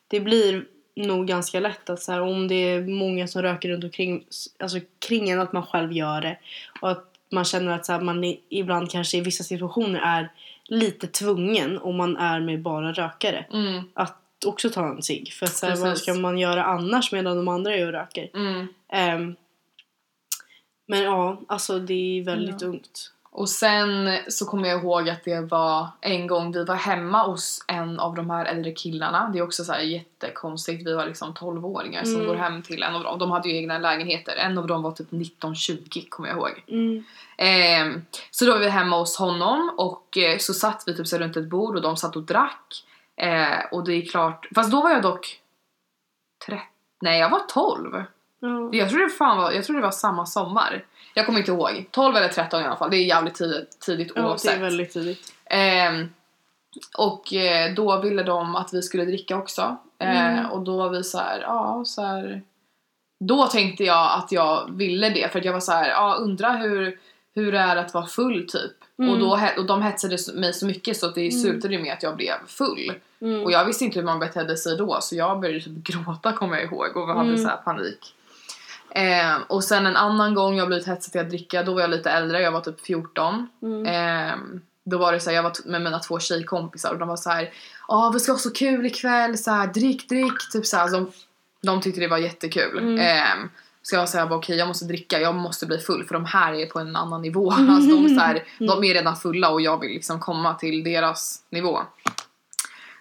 det 0.08 0.20
blir 0.20 0.64
nog 0.94 1.26
ganska 1.26 1.60
lätt 1.60 1.90
att 1.90 2.02
så 2.02 2.12
här, 2.12 2.20
om 2.20 2.48
det 2.48 2.54
är 2.54 2.80
många 2.80 3.26
som 3.28 3.42
röker 3.42 3.68
runt 3.68 3.84
omkring 3.84 4.24
alltså 4.58 4.78
kring 4.98 5.30
en 5.30 5.40
att 5.40 5.52
man 5.52 5.66
själv 5.66 5.92
gör 5.92 6.20
det 6.20 6.38
och 6.80 6.90
att 6.90 7.12
man 7.32 7.44
känner 7.44 7.72
att 7.72 7.86
så 7.86 7.92
här, 7.92 8.00
man 8.00 8.36
ibland 8.48 8.90
kanske 8.90 9.16
i 9.16 9.20
vissa 9.20 9.44
situationer 9.44 10.00
är 10.00 10.32
lite 10.64 11.06
tvungen 11.06 11.78
om 11.78 11.96
man 11.96 12.16
är 12.16 12.40
med 12.40 12.62
bara 12.62 12.92
rökare 12.92 13.46
mm, 13.52 13.82
att 13.94 14.22
också 14.46 14.70
ta 14.70 14.88
en 14.88 15.02
cigg 15.02 15.32
för 15.32 15.46
så 15.46 15.66
här, 15.66 15.76
vad 15.76 15.98
ska 15.98 16.14
man 16.14 16.38
göra 16.38 16.64
annars 16.64 17.12
medan 17.12 17.36
de 17.36 17.48
andra 17.48 17.74
är 17.74 17.86
och 17.86 17.92
röker 17.92 18.30
mm. 18.34 18.66
Ehm, 18.92 19.36
men 20.88 21.02
ja, 21.02 21.40
alltså 21.48 21.78
det 21.78 22.18
är 22.18 22.22
väldigt 22.24 22.62
Ja. 22.62 22.68
ungt. 22.68 23.12
Och 23.36 23.48
sen 23.48 24.18
så 24.28 24.46
kommer 24.46 24.68
jag 24.68 24.80
ihåg 24.82 25.08
att 25.08 25.24
det 25.24 25.40
var 25.40 25.88
en 26.00 26.26
gång 26.26 26.52
vi 26.52 26.64
var 26.64 26.74
hemma 26.74 27.26
hos 27.26 27.64
en 27.68 28.00
av 28.00 28.14
de 28.14 28.30
här 28.30 28.44
äldre 28.44 28.72
killarna. 28.72 29.28
Det 29.32 29.38
är 29.38 29.42
också 29.42 29.64
så 29.64 29.72
här 29.72 29.80
jättekonstigt. 29.80 30.86
Vi 30.86 30.94
var 30.94 31.06
liksom 31.06 31.34
12-åringar 31.34 32.04
som 32.04 32.14
Mm. 32.14 32.26
går 32.26 32.34
hem 32.34 32.62
till 32.62 32.82
en 32.82 32.94
av 32.94 33.02
dem. 33.02 33.18
De 33.18 33.30
hade 33.30 33.48
ju 33.48 33.56
egna 33.56 33.78
lägenheter. 33.78 34.36
En 34.36 34.58
av 34.58 34.66
dem 34.66 34.82
var 34.82 34.92
typ 34.92 35.10
19-20 35.10 36.08
kommer 36.08 36.28
jag 36.28 36.38
ihåg. 36.38 36.64
Mm. 36.68 37.04
Ehm, 37.38 38.02
så 38.30 38.44
då 38.44 38.52
var 38.52 38.58
vi 38.58 38.68
hemma 38.68 38.98
hos 38.98 39.16
honom 39.18 39.74
och 39.78 40.18
eh, 40.18 40.38
så 40.38 40.54
satt 40.54 40.82
vi 40.86 40.96
typ 40.96 41.06
så 41.06 41.18
runt 41.18 41.36
ett 41.36 41.48
bord 41.50 41.76
och 41.76 41.82
de 41.82 41.96
satt 41.96 42.16
och 42.16 42.22
drack. 42.22 42.84
Eh, 43.16 43.64
och 43.72 43.84
det 43.84 43.92
är 43.92 44.06
klart, 44.06 44.48
fast 44.54 44.70
då 44.70 44.82
var 44.82 44.90
jag 44.90 45.02
dock 45.02 45.40
13, 46.46 46.64
nej 47.00 47.20
jag 47.20 47.30
var 47.30 47.40
12. 47.48 48.02
Ja. 48.40 48.68
Jag 48.72 48.90
tror 48.90 49.00
det 49.00 49.10
fan 49.10 49.38
var, 49.38 49.52
jag 49.52 49.64
tror 49.64 49.76
det 49.76 49.82
var 49.82 49.90
samma 49.90 50.26
sommar. 50.26 50.84
Jag 51.18 51.26
kommer 51.26 51.38
inte 51.38 51.50
ihåg. 51.50 51.86
12 51.90 52.16
eller 52.16 52.28
13 52.28 52.62
i 52.62 52.64
alla 52.64 52.76
fall. 52.76 52.90
Det 52.90 52.96
är 52.96 53.04
jävligt 53.04 53.34
tidigt, 53.34 53.80
tidigt 53.80 54.12
ja, 54.14 54.22
det 54.22 54.28
oavsett. 54.28 54.56
är 54.56 54.60
väldigt 54.60 54.92
tidigt. 54.92 55.32
Ehm, 55.44 56.08
och 56.98 57.32
eh, 57.34 57.74
då 57.74 58.00
ville 58.00 58.22
de 58.22 58.56
att 58.56 58.74
vi 58.74 58.82
skulle 58.82 59.04
dricka 59.04 59.36
också. 59.36 59.76
Eh, 59.98 60.26
Mm. 60.38 60.46
Och 60.50 60.60
då 60.60 60.76
var 60.76 60.88
vi 60.88 61.04
så 61.04 61.18
här, 61.18 61.40
ja 61.40 61.82
så 61.86 62.02
här. 62.02 62.42
Då 63.20 63.46
tänkte 63.46 63.84
jag 63.84 64.12
att 64.18 64.32
jag 64.32 64.70
ville 64.76 65.10
det 65.10 65.32
för 65.32 65.38
att 65.38 65.44
jag 65.44 65.52
var 65.52 65.60
så 65.60 65.72
här, 65.72 65.88
ja 65.88 66.14
undrar 66.20 66.58
hur, 66.58 66.98
hur 67.34 67.52
det 67.52 67.58
är 67.58 67.76
att 67.76 67.94
vara 67.94 68.06
full 68.06 68.46
typ. 68.48 68.72
Mm. 68.98 69.10
Och, 69.12 69.18
då, 69.18 69.40
och 69.58 69.66
de 69.66 69.82
hetsade 69.82 70.16
mig 70.34 70.52
så 70.54 70.66
mycket 70.66 70.96
så 70.96 71.06
att 71.06 71.14
det 71.14 71.20
Mm. 71.28 71.40
slutade 71.42 71.78
med 71.78 71.92
att 71.92 72.02
jag 72.02 72.16
blev 72.16 72.34
full. 72.46 72.92
Mm. 73.20 73.44
Och 73.44 73.52
jag 73.52 73.64
visste 73.64 73.84
inte 73.84 73.98
hur 73.98 74.06
man 74.06 74.18
betedde 74.18 74.56
sig 74.56 74.76
då 74.76 74.98
så 75.00 75.16
jag 75.16 75.40
började 75.40 75.60
typ 75.60 75.84
gråta 75.84 76.32
kommer 76.32 76.56
jag 76.56 76.64
ihåg 76.64 76.96
och 76.96 77.06
hade 77.08 77.20
Mm. 77.28 77.38
så 77.42 77.48
här 77.48 77.56
panik. 77.56 78.14
Eh, 78.90 79.36
och 79.46 79.64
sen 79.64 79.86
en 79.86 79.96
annan 79.96 80.34
gång 80.34 80.56
jag 80.56 80.68
blivit 80.68 80.86
hetsad 80.86 81.12
till 81.12 81.20
att 81.20 81.28
dricka, 81.28 81.62
då 81.62 81.74
var 81.74 81.80
jag 81.80 81.90
lite 81.90 82.10
äldre, 82.10 82.40
jag 82.40 82.52
var 82.52 82.60
typ 82.60 82.80
14. 82.80 83.48
Mm. 83.62 83.86
Eh, 83.86 84.36
då 84.84 84.98
var 84.98 85.12
det 85.12 85.20
så 85.20 85.30
här, 85.30 85.36
jag 85.36 85.42
var 85.42 85.52
med 85.64 85.82
mina 85.82 85.98
två 85.98 86.18
tjejkompisar 86.18 86.92
och 86.92 86.98
de 86.98 87.08
var 87.08 87.16
så 87.16 87.30
här, 87.30 87.50
ja 87.88 88.10
vi 88.14 88.20
ska 88.20 88.32
ha 88.32 88.38
så 88.38 88.52
kul 88.52 88.86
ikväll, 88.86 89.38
så 89.38 89.50
här, 89.50 89.66
drick 89.66 90.08
drick, 90.08 90.52
typ 90.52 90.66
så 90.66 90.76
här, 90.76 90.90
de 90.90 91.12
De 91.62 91.80
tyckte 91.80 92.00
det 92.00 92.08
var 92.08 92.18
jättekul. 92.18 92.78
Mm. 92.78 92.98
Ehm, 92.98 93.48
så 93.82 93.96
jag 93.96 94.08
sa 94.08 94.24
okej 94.30 94.56
jag 94.56 94.68
måste 94.68 94.84
dricka, 94.84 95.20
jag 95.20 95.34
måste 95.34 95.66
bli 95.66 95.78
full 95.78 96.04
för 96.04 96.14
de 96.14 96.24
här 96.24 96.52
är 96.52 96.66
på 96.66 96.78
en 96.78 96.96
annan 96.96 97.22
nivå. 97.22 97.50
Alltså 97.70 97.90
de, 97.90 98.08
så 98.08 98.20
här, 98.20 98.44
de 98.58 98.84
är 98.84 98.94
redan 98.94 99.16
fulla 99.16 99.50
och 99.50 99.60
jag 99.60 99.80
vill 99.80 99.90
liksom 99.90 100.20
komma 100.20 100.54
till 100.54 100.84
deras 100.84 101.42
nivå. 101.50 101.80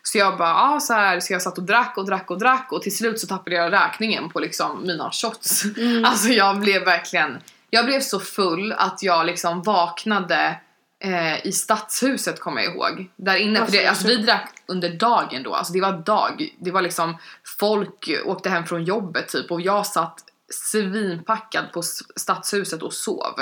Så 0.08 0.18
jag 0.18 0.38
bara, 0.38 0.50
ja 0.50 0.80
så 0.80 0.94
här, 0.94 1.20
så 1.20 1.34
jag 1.34 1.42
satt 1.42 1.58
och 1.58 1.64
drack 1.64 1.94
och 1.98 2.06
drack 2.06 2.32
och 2.32 2.40
drack 2.40 2.68
och 2.72 2.82
till 2.82 2.98
slut 2.98 3.20
så 3.20 3.28
tappade 3.28 3.56
jag 3.56 3.74
räkningen 3.74 4.30
på 4.30 4.40
liksom 4.40 4.84
mina 4.88 5.12
shots. 5.12 5.64
Alltså 6.06 6.28
jag 6.28 6.60
blev 6.60 6.86
verkligen, 6.86 7.38
jag 7.70 7.86
blev 7.86 8.00
så 8.00 8.20
full 8.20 8.72
att 8.72 9.04
jag 9.04 9.26
liksom 9.26 9.62
vaknade 9.62 10.60
eh, 11.04 11.48
i 11.48 11.52
stadshuset 11.52 12.40
kommer 12.40 12.62
jag 12.62 12.76
ihåg. 12.76 13.10
Där 13.16 13.36
inne, 13.36 13.66
för 13.66 13.72
det, 13.72 13.88
alltså 13.88 14.08
vi 14.08 14.18
drack 14.18 14.54
under 14.66 14.90
dagen 14.90 15.44
då, 15.44 15.54
alltså 15.54 15.74
det 15.74 15.82
var 15.82 15.94
dag. 15.94 16.50
Det 16.60 16.72
var 16.72 16.82
liksom, 16.82 17.18
folk 17.60 18.10
åkte 18.26 18.50
hem 18.50 18.66
från 18.66 18.84
jobbet 18.84 19.28
typ 19.28 19.52
och 19.52 19.62
jag 19.62 19.86
satt 19.86 20.20
svinpackad 20.50 21.72
på 21.74 21.82
stadshuset 22.16 22.82
och 22.82 22.94
sov. 22.94 23.42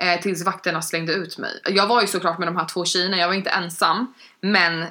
Eh, 0.00 0.20
tills 0.20 0.44
vakterna 0.44 0.82
slängde 0.82 1.12
ut 1.12 1.38
mig. 1.38 1.60
Jag 1.64 1.86
var 1.86 2.00
ju 2.00 2.06
såklart 2.06 2.38
med 2.38 2.48
de 2.48 2.56
här 2.56 2.64
två 2.64 2.84
tjejerna, 2.84 3.16
jag 3.16 3.28
var 3.28 3.34
inte 3.34 3.50
ensam. 3.50 4.14
Men 4.40 4.86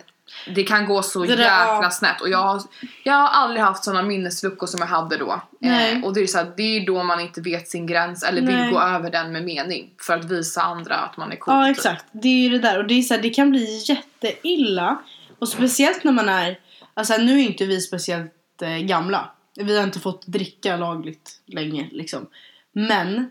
det 0.55 0.63
kan 0.63 0.85
gå 0.85 1.01
så 1.03 1.19
Det 1.19 1.27
där- 1.27 1.43
jäkla 1.43 1.79
ja. 1.83 1.89
snett 1.91 2.21
och 2.21 2.29
jag, 2.29 2.37
har- 2.37 2.61
jag 3.03 3.13
har 3.13 3.27
aldrig 3.27 3.61
haft 3.63 3.83
såna 3.83 4.01
minnesluckor 4.03 4.67
som 4.67 4.79
jag 4.79 4.87
hade 4.87 5.17
då. 5.17 5.41
Eh, 5.61 6.03
och 6.05 6.13
det 6.13 6.19
är 6.21 6.27
så 6.27 6.37
här, 6.37 6.53
det 6.57 6.63
är 6.63 6.85
då 6.85 7.03
man 7.03 7.19
inte 7.19 7.41
vet 7.41 7.67
sin 7.67 7.87
gräns 7.87 8.23
eller 8.23 8.41
vill 8.41 8.55
Nej. 8.55 8.71
gå 8.71 8.79
över 8.79 9.11
den 9.11 9.31
med 9.31 9.43
mening. 9.43 9.93
För 10.01 10.13
att 10.17 10.25
visa 10.25 10.61
andra 10.61 10.95
att 10.95 11.17
man 11.17 11.31
är 11.31 11.35
cool. 11.35 11.53
Ja 11.55 11.65
typ. 11.67 11.77
exakt, 11.77 12.05
det 12.11 12.27
är 12.27 12.39
ju 12.39 12.49
det 12.49 12.59
där 12.59 12.77
och 12.77 12.87
det, 12.87 12.93
är 12.93 13.01
så 13.01 13.13
här, 13.13 13.21
det 13.21 13.29
kan 13.29 13.49
bli 13.49 13.83
jätteilla. 13.87 14.97
Och 15.39 15.47
speciellt 15.49 16.03
när 16.03 16.11
man 16.11 16.29
är, 16.29 16.59
alltså 16.93 17.17
nu 17.17 17.39
är 17.39 17.43
inte 17.43 17.65
vi 17.65 17.81
speciellt 17.81 18.31
eh, 18.61 18.77
gamla. 18.77 19.31
Vi 19.59 19.77
har 19.77 19.83
inte 19.83 19.99
fått 19.99 20.27
dricka 20.27 20.77
lagligt 20.77 21.31
länge 21.45 21.89
liksom. 21.91 22.27
Men 22.73 23.29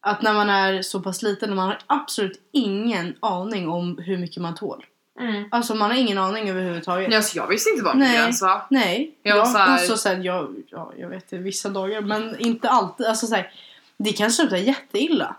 att 0.00 0.22
när 0.22 0.32
man 0.34 0.50
är 0.50 0.82
så 0.82 1.00
pass 1.00 1.22
liten 1.22 1.50
och 1.50 1.56
man 1.56 1.66
har 1.68 1.78
absolut 1.86 2.40
ingen 2.52 3.14
aning 3.20 3.68
om 3.68 3.98
hur 3.98 4.18
mycket 4.18 4.42
man 4.42 4.54
tål. 4.54 4.84
Mm. 5.20 5.44
Alltså 5.50 5.74
man 5.74 5.90
har 5.90 5.98
ingen 5.98 6.18
aning 6.18 6.50
överhuvudtaget. 6.50 7.12
Ja, 7.12 7.22
så 7.22 7.38
jag 7.38 7.46
visste 7.46 7.70
inte 7.70 7.84
vad 7.84 7.96
Nej. 7.96 8.16
gräns 8.18 8.42
var. 8.42 8.62
Nej, 8.70 9.10
Jag 9.22 9.36
jag, 9.36 9.38
var 9.44 9.46
så 9.52 9.58
här- 9.58 9.72
alltså, 9.72 9.96
så 9.96 10.08
här, 10.08 10.16
jag, 10.24 10.54
ja, 10.70 10.92
jag 10.98 11.08
vet 11.08 11.30
det 11.30 11.36
vissa 11.38 11.68
dagar 11.68 12.00
men 12.00 12.38
inte 12.40 12.68
alltid. 12.68 13.06
Alltså, 13.06 13.26
så 13.26 13.34
här, 13.34 13.52
det 13.96 14.12
kan 14.12 14.30
sluta 14.30 14.58
jätteilla. 14.58 15.36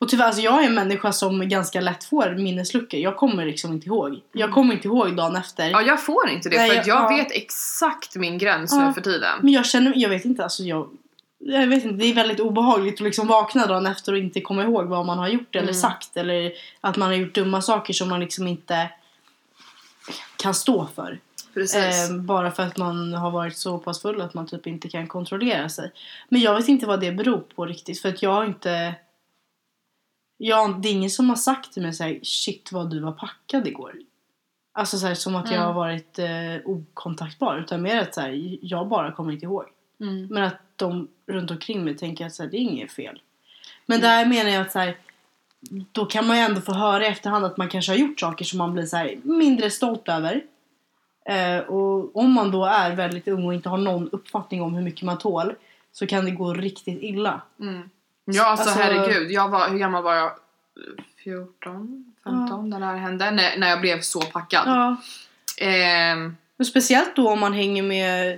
Och 0.00 0.08
tyvärr, 0.08 0.26
alltså, 0.26 0.42
jag 0.42 0.62
är 0.62 0.66
en 0.66 0.74
människa 0.74 1.12
som 1.12 1.48
ganska 1.48 1.80
lätt 1.80 2.04
får 2.04 2.34
minnesluckor. 2.38 3.00
Jag 3.00 3.16
kommer 3.16 3.44
liksom 3.44 3.72
inte 3.72 3.86
ihåg. 3.86 4.20
Jag 4.32 4.52
kommer 4.52 4.74
inte 4.74 4.88
ihåg 4.88 5.16
dagen 5.16 5.36
efter. 5.36 5.70
Ja, 5.70 5.82
jag 5.82 6.02
får 6.04 6.28
inte 6.28 6.48
det 6.48 6.56
Nej, 6.56 6.70
för 6.70 6.78
att 6.80 6.86
jag 6.86 7.12
ja. 7.12 7.16
vet 7.16 7.32
exakt 7.32 8.16
min 8.16 8.38
gräns 8.38 8.72
Ja. 8.72 8.86
nu 8.88 8.94
för 8.94 9.00
tiden. 9.00 9.38
Men 9.42 9.52
jag 9.52 9.66
känner, 9.66 9.92
jag 9.96 10.08
vet 10.08 10.24
inte, 10.24 10.42
alltså 10.42 10.62
jag, 10.62 10.88
jag 11.38 11.66
vet 11.66 11.84
inte, 11.84 11.94
det 11.96 12.04
är 12.04 12.14
väldigt 12.14 12.40
obehagligt 12.40 12.94
att 12.94 13.00
liksom 13.00 13.26
vakna 13.26 13.66
dagen 13.66 13.86
efter 13.86 14.12
och 14.12 14.18
inte 14.18 14.40
komma 14.40 14.62
ihåg 14.62 14.86
vad 14.86 15.06
man 15.06 15.18
har 15.18 15.28
gjort 15.28 15.54
eller 15.56 15.62
Mm. 15.62 15.74
sagt. 15.74 16.16
Eller 16.16 16.52
att 16.80 16.96
man 16.96 17.08
har 17.08 17.14
gjort 17.16 17.34
dumma 17.34 17.62
saker 17.62 17.92
som 17.94 18.08
man 18.08 18.20
liksom 18.20 18.46
inte 18.48 18.88
kan 20.42 20.54
stå 20.54 20.86
för. 20.86 21.20
Eh, 21.56 22.16
bara 22.20 22.50
för 22.50 22.62
att 22.62 22.76
man 22.76 23.14
har 23.14 23.30
varit 23.30 23.56
så 23.56 23.78
pass 23.78 24.02
full 24.02 24.20
att 24.20 24.34
man 24.34 24.46
typ 24.46 24.66
inte 24.66 24.88
kan 24.88 25.06
kontrollera 25.06 25.68
sig. 25.68 25.92
Men 26.28 26.40
jag 26.40 26.56
vet 26.56 26.68
inte 26.68 26.86
vad 26.86 27.00
det 27.00 27.12
beror 27.12 27.38
på 27.40 27.66
riktigt. 27.66 28.00
För 28.00 28.08
att 28.08 28.22
jag 28.22 28.30
har 28.30 28.44
inte... 28.44 28.94
Jag, 30.36 30.82
det 30.82 30.88
är 30.88 30.92
ingen 30.92 31.10
som 31.10 31.28
har 31.28 31.36
sagt 31.36 31.72
till 31.72 31.82
mig 31.82 31.92
såhär 31.92 32.20
shit 32.22 32.72
vad 32.72 32.90
du 32.90 33.00
var 33.00 33.12
packad 33.12 33.66
igår. 33.66 33.94
Alltså 34.72 34.98
så 34.98 35.06
här, 35.06 35.14
som 35.14 35.36
att 35.36 35.50
jag 35.50 35.54
Mm. 35.56 35.66
har 35.66 35.74
varit 35.74 36.18
eh, 36.18 36.56
okontaktbar. 36.64 37.58
Utan 37.58 37.82
mer 37.82 37.98
att 37.98 38.14
så 38.14 38.20
här, 38.20 38.58
jag 38.62 38.88
bara 38.88 39.12
kommer 39.12 39.32
inte 39.32 39.44
ihåg. 39.44 39.64
Mm. 40.00 40.26
Men 40.26 40.42
att 40.42 40.60
de 40.76 41.08
runt 41.26 41.50
omkring 41.50 41.84
mig 41.84 41.96
tänker 41.96 42.26
att 42.26 42.34
så 42.34 42.42
här, 42.42 42.50
det 42.50 42.56
är 42.56 42.60
inget 42.60 42.92
fel. 42.92 43.20
Men 43.86 44.00
där 44.00 44.26
menar 44.26 44.50
jag 44.50 44.62
att 44.62 44.72
så 44.72 44.78
här, 44.78 44.96
då 45.92 46.06
kan 46.06 46.26
man 46.26 46.36
ju 46.36 46.42
ändå 46.42 46.60
få 46.60 46.72
höra 46.72 47.04
i 47.04 47.08
efterhand 47.08 47.44
att 47.44 47.56
man 47.56 47.68
kanske 47.68 47.92
har 47.92 47.96
gjort 47.96 48.20
saker 48.20 48.44
som 48.44 48.58
man 48.58 48.72
blir 48.72 48.86
så 48.86 49.08
mindre 49.22 49.70
stolt 49.70 50.08
över. 50.08 50.42
Eh, 51.28 51.58
och 51.58 52.16
om 52.16 52.32
man 52.32 52.50
då 52.50 52.64
är 52.64 52.96
väldigt 52.96 53.28
ung 53.28 53.46
och 53.46 53.54
inte 53.54 53.68
har 53.68 53.78
någon 53.78 54.08
uppfattning 54.12 54.62
om 54.62 54.74
hur 54.74 54.82
mycket 54.82 55.02
man 55.02 55.18
tål 55.18 55.54
så 55.92 56.06
kan 56.06 56.24
det 56.24 56.30
gå 56.30 56.54
riktigt 56.54 57.02
illa. 57.02 57.40
Mm. 57.60 57.90
Ja, 58.24 58.46
alltså, 58.46 58.68
Alltså- 58.68 58.82
herregud. 58.82 59.30
Jag 59.30 59.48
var, 59.48 59.68
hur 59.68 59.78
gammal 59.78 60.02
var 60.02 60.14
jag? 60.14 60.30
14, 61.24 62.14
15 62.24 62.70
när 62.70 62.80
det 62.80 62.86
här 62.86 62.96
hände. 62.96 63.30
När, 63.30 63.58
när 63.58 63.68
jag 63.68 63.80
blev 63.80 64.00
så 64.00 64.20
packad. 64.20 64.62
Ja. 64.66 64.96
Ehm, 65.66 66.36
Och 66.58 66.66
speciellt 66.66 67.16
då 67.16 67.28
om 67.30 67.40
man 67.40 67.52
hänger 67.52 67.82
med 67.82 68.32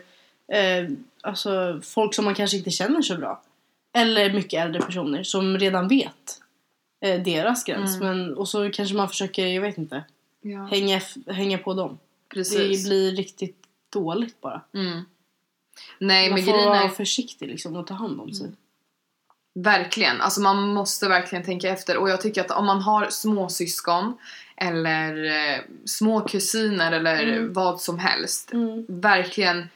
eh, 0.52 0.90
alltså, 1.22 1.80
folk 1.84 2.14
som 2.14 2.24
man 2.24 2.34
kanske 2.34 2.56
inte 2.56 2.70
känner 2.70 3.02
så 3.02 3.16
bra. 3.16 3.40
Eller 3.92 4.32
mycket 4.32 4.64
äldre 4.64 4.82
personer 4.82 5.22
som 5.22 5.58
redan 5.58 5.88
vet 5.88 6.39
eh, 7.00 7.23
deras 7.23 7.64
gräns. 7.64 7.97
Mm. 7.97 8.09
Men, 8.19 8.35
och 8.37 8.49
så 8.49 8.71
kanske 8.71 8.97
man 8.97 9.09
försöker, 9.09 9.47
jag 9.47 9.62
vet 9.62 9.78
inte, 9.78 10.04
ja, 10.40 10.64
hänga, 10.64 11.00
hänga 11.26 11.59
på 11.59 11.75
dem. 11.75 11.99
precis. 12.35 12.83
Det 12.85 12.88
blir 12.88 13.12
riktigt 13.16 13.57
dåligt 13.92 14.40
bara. 14.40 14.61
Mm. 14.75 15.00
Nej, 15.99 16.30
Man 16.30 16.38
men 16.38 16.47
får 16.47 16.52
vara 16.66 16.80
är 16.83 16.88
försiktig 16.88 17.49
liksom 17.49 17.76
och 17.76 17.87
ta 17.87 17.95
hand 17.95 18.21
om 18.21 18.33
sig. 18.33 18.50
verkligen, 19.54 20.21
alltså 20.21 20.40
man 20.40 20.69
måste 20.73 21.09
verkligen 21.09 21.45
tänka 21.45 21.69
efter. 21.69 21.97
Och 21.97 22.11
jag 22.11 22.21
tycker 22.21 22.40
att 22.40 22.50
om 22.50 22.66
man 22.66 22.80
har 22.83 23.07
småsyskon 23.11 24.19
eller 24.57 25.25
eh, 25.25 25.61
små 25.85 26.21
kusiner 26.21 26.92
eller 26.92 27.23
Mm. 27.23 27.52
vad 27.52 27.80
som 27.80 27.99
helst. 27.99 28.52
Mm. 28.52 28.87
verkligen 28.88 29.69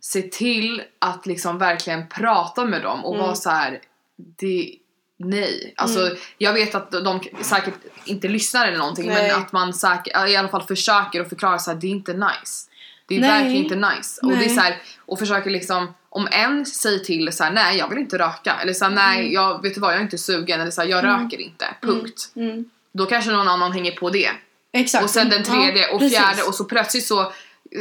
se 0.00 0.22
till 0.22 0.82
att 0.98 1.26
liksom 1.26 1.58
verkligen 1.58 2.08
prata 2.08 2.64
med 2.64 2.82
dem 2.82 3.04
och 3.04 3.14
Mm. 3.14 3.26
vara 3.26 3.34
så 3.36 3.50
här. 3.50 3.80
Det, 4.16 4.76
nej. 5.20 5.74
Alltså 5.76 6.00
Mm. 6.06 6.16
jag 6.38 6.52
vet 6.52 6.74
att 6.74 6.90
de 6.90 7.20
säkert 7.42 7.74
inte 8.04 8.28
lyssnar 8.28 8.66
eller 8.68 8.78
någonting 8.78 9.06
Nej. 9.08 9.28
men 9.28 9.42
att 9.42 9.52
man 9.52 9.74
säkert, 9.74 10.28
i 10.28 10.36
alla 10.36 10.48
fall 10.48 10.62
försöker 10.62 11.20
och 11.20 11.28
förklara 11.28 11.58
så 11.58 11.70
här, 11.70 11.78
det 11.78 11.86
är 11.86 11.90
inte 11.90 12.12
nice. 12.12 12.66
Det 13.06 13.16
är 13.16 13.20
Nej. 13.20 13.30
verkligen 13.30 13.56
inte 13.64 13.76
nice. 13.76 14.20
Och 14.22 14.36
det 14.36 14.44
är 14.44 14.48
så 14.48 14.60
här, 14.60 14.76
och 15.06 15.18
försöker 15.18 15.50
liksom 15.50 15.94
om 16.08 16.28
en 16.32 16.66
säger 16.66 16.98
till 16.98 17.32
så 17.32 17.44
här, 17.44 17.50
nej 17.50 17.78
jag 17.78 17.88
vill 17.88 17.98
inte 17.98 18.18
röka 18.18 18.54
eller 18.62 18.72
så 18.72 18.84
här, 18.84 18.92
nej 18.92 19.20
Mm. 19.20 19.32
jag 19.32 19.62
vet 19.62 19.74
du 19.74 19.80
vad 19.80 19.92
jag 19.92 19.98
är 19.98 20.02
inte 20.02 20.18
sugen 20.18 20.60
eller 20.60 20.70
så 20.70 20.80
här, 20.80 20.88
jag 20.88 21.04
Mm. 21.04 21.22
röker 21.22 21.40
inte. 21.40 21.66
Punkt. 21.82 22.32
Mm. 22.36 22.64
Då 22.92 23.06
kanske 23.06 23.30
någon 23.30 23.48
annan 23.48 23.72
hänger 23.72 23.92
på 23.92 24.10
det. 24.10 24.30
Exakt. 24.72 25.04
Och 25.04 25.10
sen 25.10 25.28
den 25.28 25.44
tredje 25.44 25.82
Ja, 25.88 25.94
och 25.94 26.00
fjärde 26.10 26.42
och 26.42 26.54
så 26.54 26.64
plötsligt 26.64 27.06
så 27.06 27.32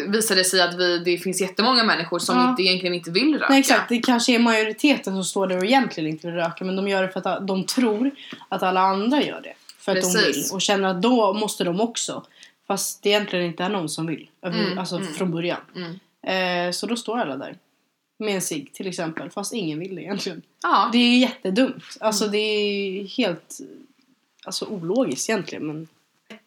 visar 0.08 0.36
det 0.36 0.44
sig 0.44 0.62
att 0.62 0.76
vi, 0.80 0.98
det 1.00 1.18
finns 1.18 1.42
jättemånga 1.42 1.84
människor 1.84 2.20
som 2.20 2.38
Ja. 2.38 2.50
inte, 2.50 2.64
egentligen 2.64 2.94
inte 2.94 3.12
vill 3.12 3.34
röka. 3.34 3.46
Nej, 3.50 3.60
exakt. 3.60 3.90
Det 3.90 3.98
kanske 4.00 4.36
är 4.36 4.40
majoriteten 4.40 5.14
som 5.14 5.24
står 5.24 5.48
där 5.48 5.58
och 5.58 5.66
egentligen 5.66 6.10
inte 6.10 6.28
vill 6.28 6.36
röka 6.36 6.66
men 6.66 6.76
de 6.76 6.88
gör 6.88 7.02
det 7.02 7.10
för 7.10 7.28
att 7.30 7.48
de 7.48 7.64
tror 7.66 8.12
att 8.50 8.64
alla 8.64 8.82
andra 8.82 9.24
gör 9.24 9.42
det. 9.42 9.54
För 9.78 9.92
att 9.92 10.02
de 10.02 10.14
Precis. 10.14 10.38
vill 10.52 10.56
och 10.56 10.62
känner 10.62 10.88
att 10.90 11.02
då 11.02 11.34
måste 11.34 11.64
de 11.64 11.82
också. 11.82 12.24
Fast 12.68 13.04
det 13.04 13.10
egentligen 13.10 13.46
inte 13.46 13.64
är 13.64 13.70
någon 13.70 13.90
som 13.90 14.08
vill. 14.08 14.30
Mm, 14.46 14.78
alltså 14.78 14.96
mm. 14.96 15.14
från 15.14 15.32
början. 15.32 15.62
Mm. 15.76 16.68
Eh, 16.68 16.72
så 16.72 16.86
då 16.86 16.96
står 16.96 17.18
alla 17.20 17.38
där. 17.38 17.56
Med 18.20 18.36
en 18.36 18.42
cigg 18.42 18.74
till 18.74 18.88
exempel. 18.88 19.30
Fast 19.30 19.54
ingen 19.54 19.80
vill 19.80 19.96
det 19.96 20.02
egentligen. 20.02 20.42
Ja, 20.64 20.90
Det 20.92 20.98
är 20.98 21.18
jättedumt. 21.20 21.84
Alltså 22.00 22.24
Mm. 22.24 22.32
det 22.32 22.38
är 22.38 23.08
helt 23.08 23.58
alltså, 24.44 24.66
ologiskt 24.66 25.30
egentligen. 25.30 25.68
Men... 25.68 25.88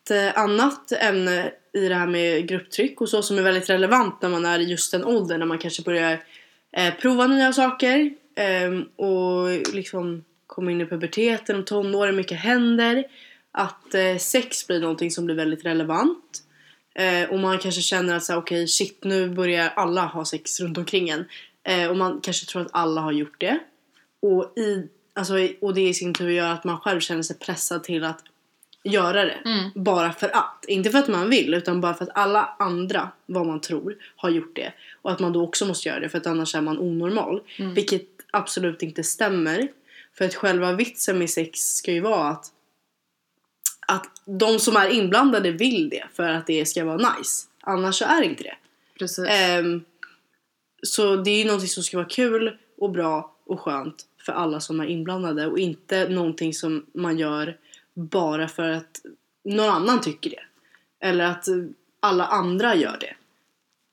Ett 0.03 0.11
eh, 0.11 0.43
annat 0.43 0.93
ämne 0.93 1.53
i 1.73 1.89
det 1.89 1.95
här 1.95 2.07
med 2.07 2.49
grupptryck 2.49 3.01
och 3.01 3.09
så 3.09 3.23
som 3.23 3.39
är 3.39 3.43
väldigt 3.43 3.71
relevant 3.71 4.23
när 4.23 4.29
man 4.29 4.45
är 4.45 4.59
i 4.59 4.65
just 4.65 4.93
den 4.93 5.05
åldern 5.05 5.39
när 5.39 5.47
man 5.47 5.59
kanske 5.59 5.83
börjar 5.83 6.25
eh, 6.73 6.95
prova 6.95 7.27
nya 7.27 7.53
saker 7.53 8.15
ehm, 8.37 8.83
och 8.83 9.49
liksom 9.75 10.25
kommer 10.47 10.73
in 10.73 10.81
i 10.81 10.87
puberteten 10.87 11.59
och 11.59 11.67
tonåren, 11.67 12.17
mycket 12.17 12.39
händer. 12.39 13.05
Att 13.53 13.95
eh, 13.95 14.17
sex 14.17 14.67
blir 14.67 14.81
någonting 14.81 15.11
som 15.11 15.25
blir 15.25 15.37
väldigt 15.37 15.65
relevant. 15.65 16.43
Eh, 16.95 17.31
och 17.31 17.39
man 17.39 17.59
kanske 17.59 17.81
känner 17.81 18.17
att 18.17 18.23
okej 18.23 18.39
okay, 18.39 18.67
shit 18.67 19.05
nu 19.05 19.29
börjar 19.29 19.73
alla 19.77 20.05
ha 20.05 20.25
sex 20.25 20.61
runt 20.61 20.79
omkring 20.79 21.09
en. 21.09 21.25
Eh, 21.65 21.91
och 21.91 21.97
man 21.97 22.21
kanske 22.21 22.47
tror 22.47 22.63
att 22.63 22.69
alla 22.73 23.01
har 23.01 23.13
gjort 23.13 23.41
det. 23.41 23.59
Och, 24.23 24.59
i, 24.59 24.89
alltså, 25.13 25.35
och 25.61 25.75
det 25.75 25.89
i 25.89 25.95
sin 25.95 26.15
tur 26.15 26.31
gör 26.31 26.49
att 26.49 26.65
man 26.65 26.81
själv 26.81 27.01
känner 27.01 27.23
sig 27.23 27.39
pressad 27.39 27.85
till 27.85 28.05
att 28.05 28.25
göra 28.85 29.25
det. 29.25 29.39
Mm. 29.45 29.71
Bara 29.75 30.13
för 30.13 30.37
att. 30.37 30.65
Inte 30.69 30.91
för 30.91 30.99
att 30.99 31.09
man 31.09 31.31
vill 31.31 31.55
utan 31.55 31.81
bara 31.81 31.95
för 31.95 32.05
att 32.05 32.17
alla 32.17 32.57
andra, 32.59 33.09
vad 33.27 33.47
man 33.47 33.61
tror, 33.61 33.97
har 34.17 34.31
gjort 34.31 34.57
det. 34.57 34.73
Och 35.03 35.13
att 35.13 35.21
man 35.21 35.33
då 35.33 35.45
också 35.45 35.67
måste 35.67 35.89
göra 35.89 36.01
det 36.01 36.09
för 36.09 36.19
att 36.19 36.27
annars 36.27 36.55
är 36.55 36.61
man 36.61 36.79
onormal. 36.79 37.41
Mm. 37.59 37.75
Vilket 37.75 38.09
absolut 38.31 38.83
inte 38.83 39.03
stämmer. 39.03 39.69
För 40.19 40.25
att 40.25 40.35
själva 40.35 40.73
vitsen 40.73 41.19
med 41.19 41.31
sex 41.31 41.61
ska 41.61 41.93
ju 41.93 42.01
vara 42.01 42.29
att 42.29 42.53
att 43.87 44.07
de 44.25 44.59
som 44.59 44.77
är 44.77 44.89
inblandade 44.89 45.51
vill 45.51 45.89
det 45.89 46.05
för 46.13 46.29
att 46.29 46.47
det 46.47 46.67
ska 46.67 46.85
vara 46.85 46.97
nice. 46.97 47.47
Annars 47.61 47.95
så 47.95 48.05
är 48.05 48.21
det 48.21 48.27
inte 48.27 48.43
det. 48.43 48.57
precis. 48.99 49.29
Ehm, 49.29 49.85
så 50.83 51.17
det 51.17 51.31
är 51.31 51.39
ju 51.39 51.45
någonting 51.45 51.69
som 51.69 51.83
ska 51.83 51.97
vara 51.97 52.09
kul 52.09 52.57
och 52.79 52.91
bra 52.91 53.37
och 53.47 53.61
skönt 53.61 54.07
för 54.27 54.33
alla 54.33 54.61
som 54.61 54.81
är 54.81 54.87
inblandade 54.87 55.47
och 55.47 55.59
inte 55.59 56.09
någonting 56.09 56.55
som 56.55 56.87
man 56.95 57.19
gör 57.19 57.57
bara 57.95 58.49
för 58.49 58.69
att 58.71 59.01
någon 59.45 59.71
annan 59.71 60.01
tycker 60.01 60.31
det. 60.31 60.43
Eller 61.07 61.25
att 61.25 61.45
alla 62.01 62.27
andra 62.27 62.75
gör 62.75 62.97
det. 63.01 63.15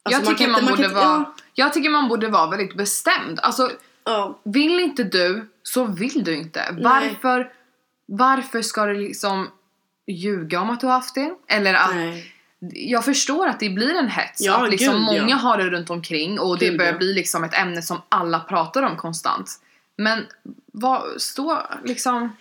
Alltså, 0.04 0.22
jag, 0.22 0.26
man 0.26 0.36
tycker 0.36 0.52
man 0.52 0.60
inte- 0.62 0.72
man 0.72 0.78
borde 0.78 0.84
inte- 0.84 0.96
vara, 0.96 1.26
jag 1.54 1.74
tycker 1.74 1.90
man 1.90 2.08
borde 2.10 2.28
vara 2.28 2.50
väldigt 2.50 2.78
bestämd. 2.78 3.40
Alltså, 3.40 3.72
Ja. 4.04 4.40
vill 4.44 4.80
inte 4.80 5.04
du 5.04 5.50
så 5.64 5.86
vill 5.86 6.24
du 6.24 6.36
inte. 6.36 6.76
Varför, 6.82 7.52
varför 8.06 8.62
ska 8.62 8.86
du 8.86 8.94
liksom 8.96 9.48
ljuga 10.08 10.62
om 10.62 10.70
att 10.70 10.80
du 10.80 10.86
har 10.88 10.94
haft 10.94 11.16
det? 11.16 11.34
Eller 11.48 11.74
att, 11.74 11.96
Nej. 11.96 12.34
jag 12.60 13.06
förstår 13.06 13.48
att 13.48 13.60
det 13.60 13.70
blir 13.70 13.96
en 13.96 14.10
hets. 14.10 14.42
Ja, 14.42 14.64
att 14.64 14.70
liksom 14.72 14.94
gud, 14.94 15.02
många 15.22 15.36
har 15.36 15.58
det 15.58 15.70
runt 15.70 15.90
omkring 15.90 16.40
och 16.40 16.58
det 16.58 16.70
Gud, 16.70 16.78
börjar 16.78 16.92
ja. 16.92 16.98
bli 16.98 17.14
liksom 17.14 17.44
ett 17.44 17.54
ämne 17.58 17.82
som 17.82 18.02
alla 18.10 18.40
pratar 18.40 18.84
om 18.84 18.98
konstant. 18.98 19.50
Men 19.98 20.26
vad, 20.74 21.22
stå 21.22 21.62
liksom... 21.84 22.36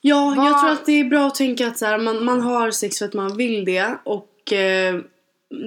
Ja, 0.00 0.34
Vad- 0.36 0.46
jag 0.46 0.60
tror 0.60 0.70
att 0.70 0.86
det 0.86 0.92
är 1.00 1.04
bra 1.04 1.26
att 1.26 1.34
tänka 1.34 1.68
att 1.68 1.78
så 1.78 1.86
här, 1.86 1.98
man, 1.98 2.24
man 2.24 2.40
har 2.40 2.70
sex 2.70 2.98
för 2.98 3.04
att 3.04 3.14
man 3.14 3.36
vill 3.36 3.64
det 3.64 3.98
och 4.04 4.52
eh, 4.52 5.00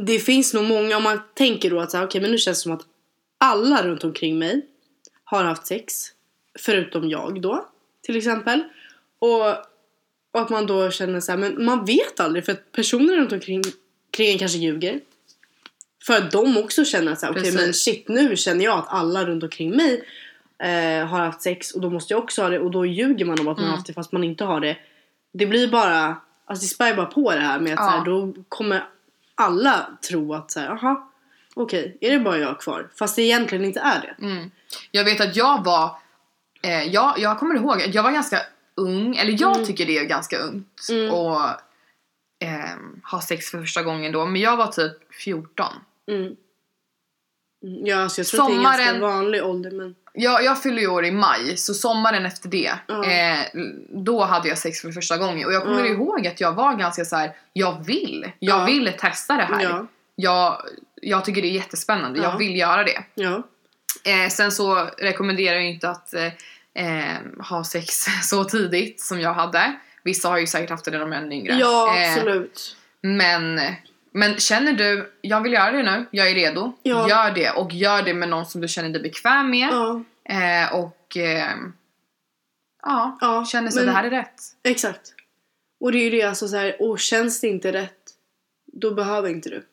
det 0.05 0.19
finns 0.19 0.53
nog 0.53 0.63
många, 0.63 0.97
om 0.97 1.03
man 1.03 1.19
tänker 1.33 1.69
då 1.69 1.79
att 1.79 1.91
så 1.91 1.97
här, 1.97 2.05
okej 2.05 2.21
men 2.21 2.31
nu 2.31 2.37
känns 2.37 2.57
det 2.57 2.61
som 2.63 2.71
att 2.71 2.81
alla 3.37 3.83
runt 3.87 4.03
omkring 4.03 4.39
mig 4.39 4.65
har 5.23 5.43
haft 5.43 5.67
sex 5.67 5.93
förutom 6.59 7.09
jag 7.09 7.41
då 7.41 7.65
till 8.01 8.17
exempel 8.17 8.63
och, 9.19 9.49
och 10.31 10.41
att 10.41 10.49
man 10.49 10.65
då 10.67 10.91
känner 10.91 11.19
så 11.19 11.31
här, 11.31 11.39
men 11.39 11.65
man 11.65 11.85
vet 11.85 12.19
aldrig 12.19 12.45
för 12.45 12.51
att 12.51 12.71
personer 12.71 13.17
runt 13.17 13.31
omkring 13.31 13.61
kring 14.11 14.37
kanske 14.37 14.57
ljuger 14.57 14.99
för 16.05 16.13
att 16.17 16.31
de 16.31 16.57
också 16.57 16.85
känner 16.85 17.11
att 17.11 17.19
så 17.19 17.25
här, 17.25 17.33
Precis. 17.33 17.55
men 17.55 17.73
shit 17.73 18.07
nu 18.07 18.35
känner 18.35 18.65
jag 18.65 18.77
att 18.79 18.87
alla 18.87 19.25
runt 19.25 19.43
omkring 19.43 19.75
mig 19.75 20.03
eh, 20.61 21.05
har 21.07 21.19
haft 21.19 21.41
sex 21.41 21.71
och 21.71 21.81
då 21.81 21.89
måste 21.89 22.13
jag 22.13 22.23
också 22.23 22.41
ha 22.41 22.49
det 22.49 22.59
och 22.59 22.71
då 22.71 22.85
ljuger 22.85 23.25
man 23.25 23.39
om 23.39 23.47
att 23.47 23.57
man 23.57 23.65
har 23.67 23.75
haft 23.75 23.87
det 23.87 23.93
fast 23.93 24.11
man 24.11 24.23
inte 24.23 24.43
har 24.43 24.59
det. 24.59 24.77
Det 25.33 25.45
blir 25.45 25.67
bara, 25.67 26.15
alltså 26.45 26.63
det 26.63 26.67
spär 26.67 26.93
bara 26.95 27.05
på 27.05 27.31
det 27.31 27.39
här 27.39 27.59
med 27.59 27.73
att 27.73 27.79
Ja. 27.79 27.85
så 27.85 27.97
här, 27.97 28.05
då 28.05 28.33
kommer 28.49 28.87
alla 29.35 29.97
tro 30.09 30.33
att 30.33 30.51
så 30.51 30.59
här, 30.59 30.69
aha, 30.69 31.11
okej, 31.53 31.97
är 32.01 32.11
det 32.11 32.19
bara 32.19 32.37
jag 32.37 32.59
kvar? 32.59 32.89
Fast 32.95 33.15
det 33.15 33.21
egentligen 33.21 33.65
inte 33.65 33.79
är 33.79 34.01
det. 34.01 34.25
Mm. 34.25 34.51
Jag 34.91 35.03
vet 35.03 35.21
att 35.21 35.35
jag 35.35 35.63
var... 35.65 35.95
Eh, 36.63 36.83
jag, 36.83 37.19
jag 37.19 37.39
kommer 37.39 37.55
ihåg 37.55 37.81
att 37.81 37.93
jag 37.95 38.03
var 38.03 38.11
ganska 38.11 38.39
ung, 38.75 39.15
eller 39.15 39.35
jag 39.41 39.55
Mm. 39.55 39.65
tycker 39.67 39.85
det 39.85 39.97
är 39.97 40.05
ganska 40.05 40.37
ungt 40.37 40.87
Mm. 40.91 41.13
och 41.13 41.41
ehm, 42.39 43.01
ha 43.11 43.21
sex 43.21 43.45
för 43.51 43.59
första 43.61 43.83
gången 43.83 44.11
då. 44.11 44.25
Men 44.25 44.41
jag 44.41 44.57
var 44.57 44.67
typ 44.67 45.13
14. 45.13 45.73
Mm. 46.11 46.21
Mm, 46.21 46.35
Ja, 47.85 47.97
alltså 48.03 48.19
jag 48.21 48.27
tror 48.27 48.41
att 48.41 48.47
det 48.47 48.53
är 48.53 48.57
en 48.57 48.63
Sommaren- 48.63 48.85
ganska 48.85 48.99
vanlig 49.07 49.43
ålder 49.45 49.71
men 49.71 49.95
Jag, 50.13 50.43
jag 50.43 50.63
fyller 50.63 50.81
ju 50.81 50.87
år 50.87 51.05
i 51.05 51.11
maj, 51.11 51.57
så 51.57 51.73
sommaren 51.73 52.25
efter 52.25 52.49
det, 52.49 52.71
Ja. 52.87 53.05
eh, 53.05 53.39
då 53.89 54.23
hade 54.23 54.49
jag 54.49 54.57
sex 54.57 54.81
för 54.81 54.91
första 54.91 55.17
gången. 55.17 55.45
Och 55.47 55.53
jag 55.53 55.63
kommer 55.63 55.79
Ja. 55.85 55.91
ihåg 55.91 56.27
att 56.27 56.41
jag 56.41 56.53
var 56.53 56.73
ganska 56.75 57.05
så 57.05 57.15
här: 57.15 57.35
jag 57.53 57.85
vill. 57.85 58.31
Jag 58.39 58.59
Ja. 58.59 58.65
vill 58.65 58.93
testa 58.99 59.37
det 59.37 59.43
här. 59.43 59.63
ja, 59.63 59.87
Jag, 60.15 60.61
jag 61.01 61.25
tycker 61.25 61.41
det 61.41 61.47
är 61.47 61.51
jättespännande, 61.51 62.19
Ja. 62.19 62.23
jag 62.31 62.37
vill 62.37 62.55
göra 62.55 62.83
det. 62.83 63.03
ja, 63.13 63.43
Eh, 64.05 64.29
sen 64.29 64.51
så 64.51 64.89
rekommenderar 64.97 65.55
jag 65.55 65.65
inte 65.69 65.89
att 65.89 66.13
eh, 66.13 66.25
eh, 66.73 67.17
ha 67.49 67.63
sex 67.63 68.05
så 68.23 68.43
tidigt 68.43 69.01
som 69.01 69.19
jag 69.21 69.33
hade. 69.33 69.75
Vissa 70.03 70.29
har 70.29 70.37
ju 70.37 70.47
säkert 70.47 70.69
haft 70.69 70.85
det 70.85 70.91
när 70.91 70.99
de 70.99 71.13
är 71.13 71.31
yngre. 71.31 71.53
ja 71.53 71.97
Eh, 71.97 72.13
absolut. 72.13 72.77
men, 73.01 73.61
men 74.13 74.37
känner 74.37 74.73
du, 74.73 75.11
jag 75.21 75.41
vill 75.41 75.53
göra 75.53 75.71
det 75.71 75.83
nu, 75.83 76.05
jag 76.11 76.29
är 76.29 76.35
redo. 76.35 76.73
Ja. 76.83 77.09
Gör 77.09 77.31
det 77.31 77.51
och 77.51 77.73
gör 77.73 78.01
det 78.03 78.13
med 78.13 78.29
någon 78.29 78.45
som 78.45 78.61
du 78.61 78.67
känner 78.67 78.89
dig 78.89 79.01
bekväm 79.01 79.49
med. 79.49 79.69
Ja, 79.71 80.03
Eh, 80.29 80.75
och 80.75 81.17
eh, 81.17 81.49
ja, 82.83 83.17
ja. 83.21 83.45
känner 83.45 83.69
så 83.69 83.77
men- 83.79 83.85
det 83.85 83.91
här 83.91 84.03
är 84.03 84.09
rätt. 84.09 84.41
Exakt. 84.63 85.13
Och 85.79 85.91
det 85.91 85.97
är 85.97 86.03
ju 86.03 86.09
det 86.09 86.21
alltså 86.23 86.47
så 86.47 86.55
här, 86.57 86.81
och 86.81 86.99
känns 86.99 87.41
det 87.41 87.47
inte 87.47 87.71
rätt, 87.73 87.99
då 88.73 88.91
behöver 88.91 89.29
inte 89.29 89.49
du. 89.49 89.65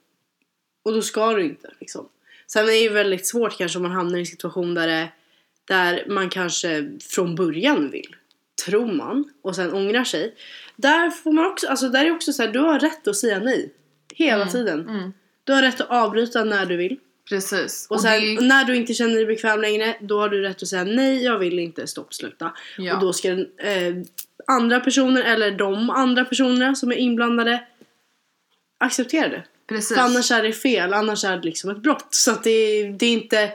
Och 0.84 0.92
då 0.92 1.02
ska 1.02 1.32
du 1.32 1.44
inte 1.44 1.70
liksom. 1.80 2.08
Sen 2.46 2.62
är 2.64 2.66
det 2.66 2.76
ju 2.78 2.88
väldigt 2.88 3.26
svårt 3.26 3.58
kanske 3.58 3.78
om 3.78 3.82
man 3.82 3.92
hamnar 3.92 4.16
i 4.16 4.20
en 4.20 4.26
situation 4.26 4.74
där, 4.74 4.86
det, 4.88 5.08
där 5.64 6.04
man 6.08 6.30
kanske 6.30 6.90
från 7.00 7.34
början 7.34 7.90
vill, 7.90 8.16
tror 8.66 8.92
man, 8.92 9.32
och 9.42 9.56
sen 9.56 9.72
ångrar 9.72 10.04
sig. 10.04 10.34
Där 10.76 11.10
får 11.10 11.32
man 11.32 11.46
också, 11.46 11.68
alltså 11.68 11.88
där 11.88 12.04
är 12.04 12.10
också 12.14 12.32
så 12.32 12.42
här, 12.42 12.52
du 12.52 12.58
har 12.58 12.78
rätt 12.80 13.08
att 13.08 13.16
säga 13.16 13.38
nej. 13.38 13.72
Hela 14.18 14.46
tiden. 14.46 14.88
Mm, 14.88 15.12
Du 15.44 15.52
har 15.52 15.62
rätt 15.62 15.80
att 15.80 15.90
avbryta 15.90 16.44
när 16.44 16.66
du 16.66 16.76
vill. 16.76 16.96
precis. 17.28 17.86
Och 17.90 18.00
sen 18.00 18.20
det, 18.36 18.40
när 18.40 18.64
du 18.64 18.76
inte 18.76 18.94
känner 18.94 19.14
dig 19.14 19.26
bekväm 19.26 19.60
längre, 19.60 19.96
då 20.00 20.20
har 20.20 20.28
du 20.28 20.42
rätt 20.42 20.62
att 20.62 20.68
säga 20.68 20.84
nej, 20.84 21.24
jag 21.24 21.38
vill 21.38 21.58
inte, 21.58 21.86
stopp, 21.86 22.14
sluta. 22.14 22.52
Ja. 22.78 22.94
Och 22.94 23.00
då 23.00 23.12
ska 23.12 23.28
eh, 23.30 23.94
andra 24.46 24.80
personer 24.80 25.22
eller 25.22 25.50
de 25.50 25.90
andra 25.90 26.24
personerna 26.24 26.74
som 26.74 26.90
är 26.92 26.96
inblandade 26.96 27.64
acceptera 28.78 29.28
det. 29.28 29.44
precis. 29.68 29.96
För 29.96 30.02
annars 30.02 30.30
är 30.30 30.42
det 30.42 30.52
fel, 30.52 30.92
annars 30.94 31.24
är 31.24 31.36
det 31.36 31.42
liksom 31.42 31.70
ett 31.70 31.78
brott. 31.78 32.06
Så 32.10 32.30
att 32.30 32.44
det, 32.44 32.50
är- 32.50 32.92
det, 32.92 33.06
är 33.06 33.12
inte, 33.12 33.52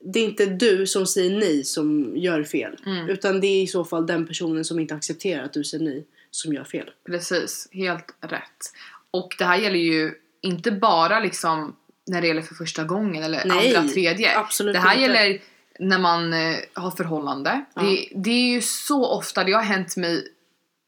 det 0.00 0.20
är 0.20 0.24
inte 0.24 0.46
du 0.46 0.86
som 0.86 1.06
säger 1.06 1.38
nej 1.38 1.64
som 1.64 2.12
gör 2.16 2.42
fel. 2.44 2.76
Mm. 2.86 3.08
Utan 3.08 3.40
det 3.40 3.46
är 3.46 3.62
i 3.62 3.66
så 3.66 3.84
fall 3.84 4.06
den 4.06 4.26
personen 4.26 4.64
som 4.64 4.78
inte 4.80 4.94
accepterar 4.94 5.44
att 5.44 5.52
du 5.52 5.64
säger 5.64 5.84
nej 5.84 6.06
som 6.30 6.52
gör 6.52 6.64
fel. 6.64 6.90
Precis, 7.06 7.68
helt 7.72 8.14
rätt. 8.20 8.72
Och 9.12 9.34
det 9.38 9.44
här 9.44 9.56
gäller 9.56 9.78
ju 9.78 10.14
inte 10.42 10.70
bara 10.70 11.20
liksom 11.20 11.76
när 12.06 12.20
det 12.20 12.26
gäller 12.26 12.42
för 12.42 12.54
första 12.54 12.84
gången 12.84 13.22
eller 13.22 13.44
Nej, 13.44 13.76
andra, 13.76 13.92
tredje. 13.92 14.38
absolut 14.38 14.74
det 14.74 14.80
här 14.80 14.94
inte. 14.94 15.02
gäller 15.02 15.40
när 15.78 15.98
man 15.98 16.32
eh, 16.32 16.56
har 16.74 16.90
förhållande. 16.90 17.64
Ja. 17.74 17.82
Det, 17.82 18.08
det 18.14 18.30
är 18.30 18.54
ju 18.54 18.60
så 18.60 19.06
ofta, 19.06 19.44
det 19.44 19.52
har 19.52 19.62
hänt 19.62 19.96
mig 19.96 20.28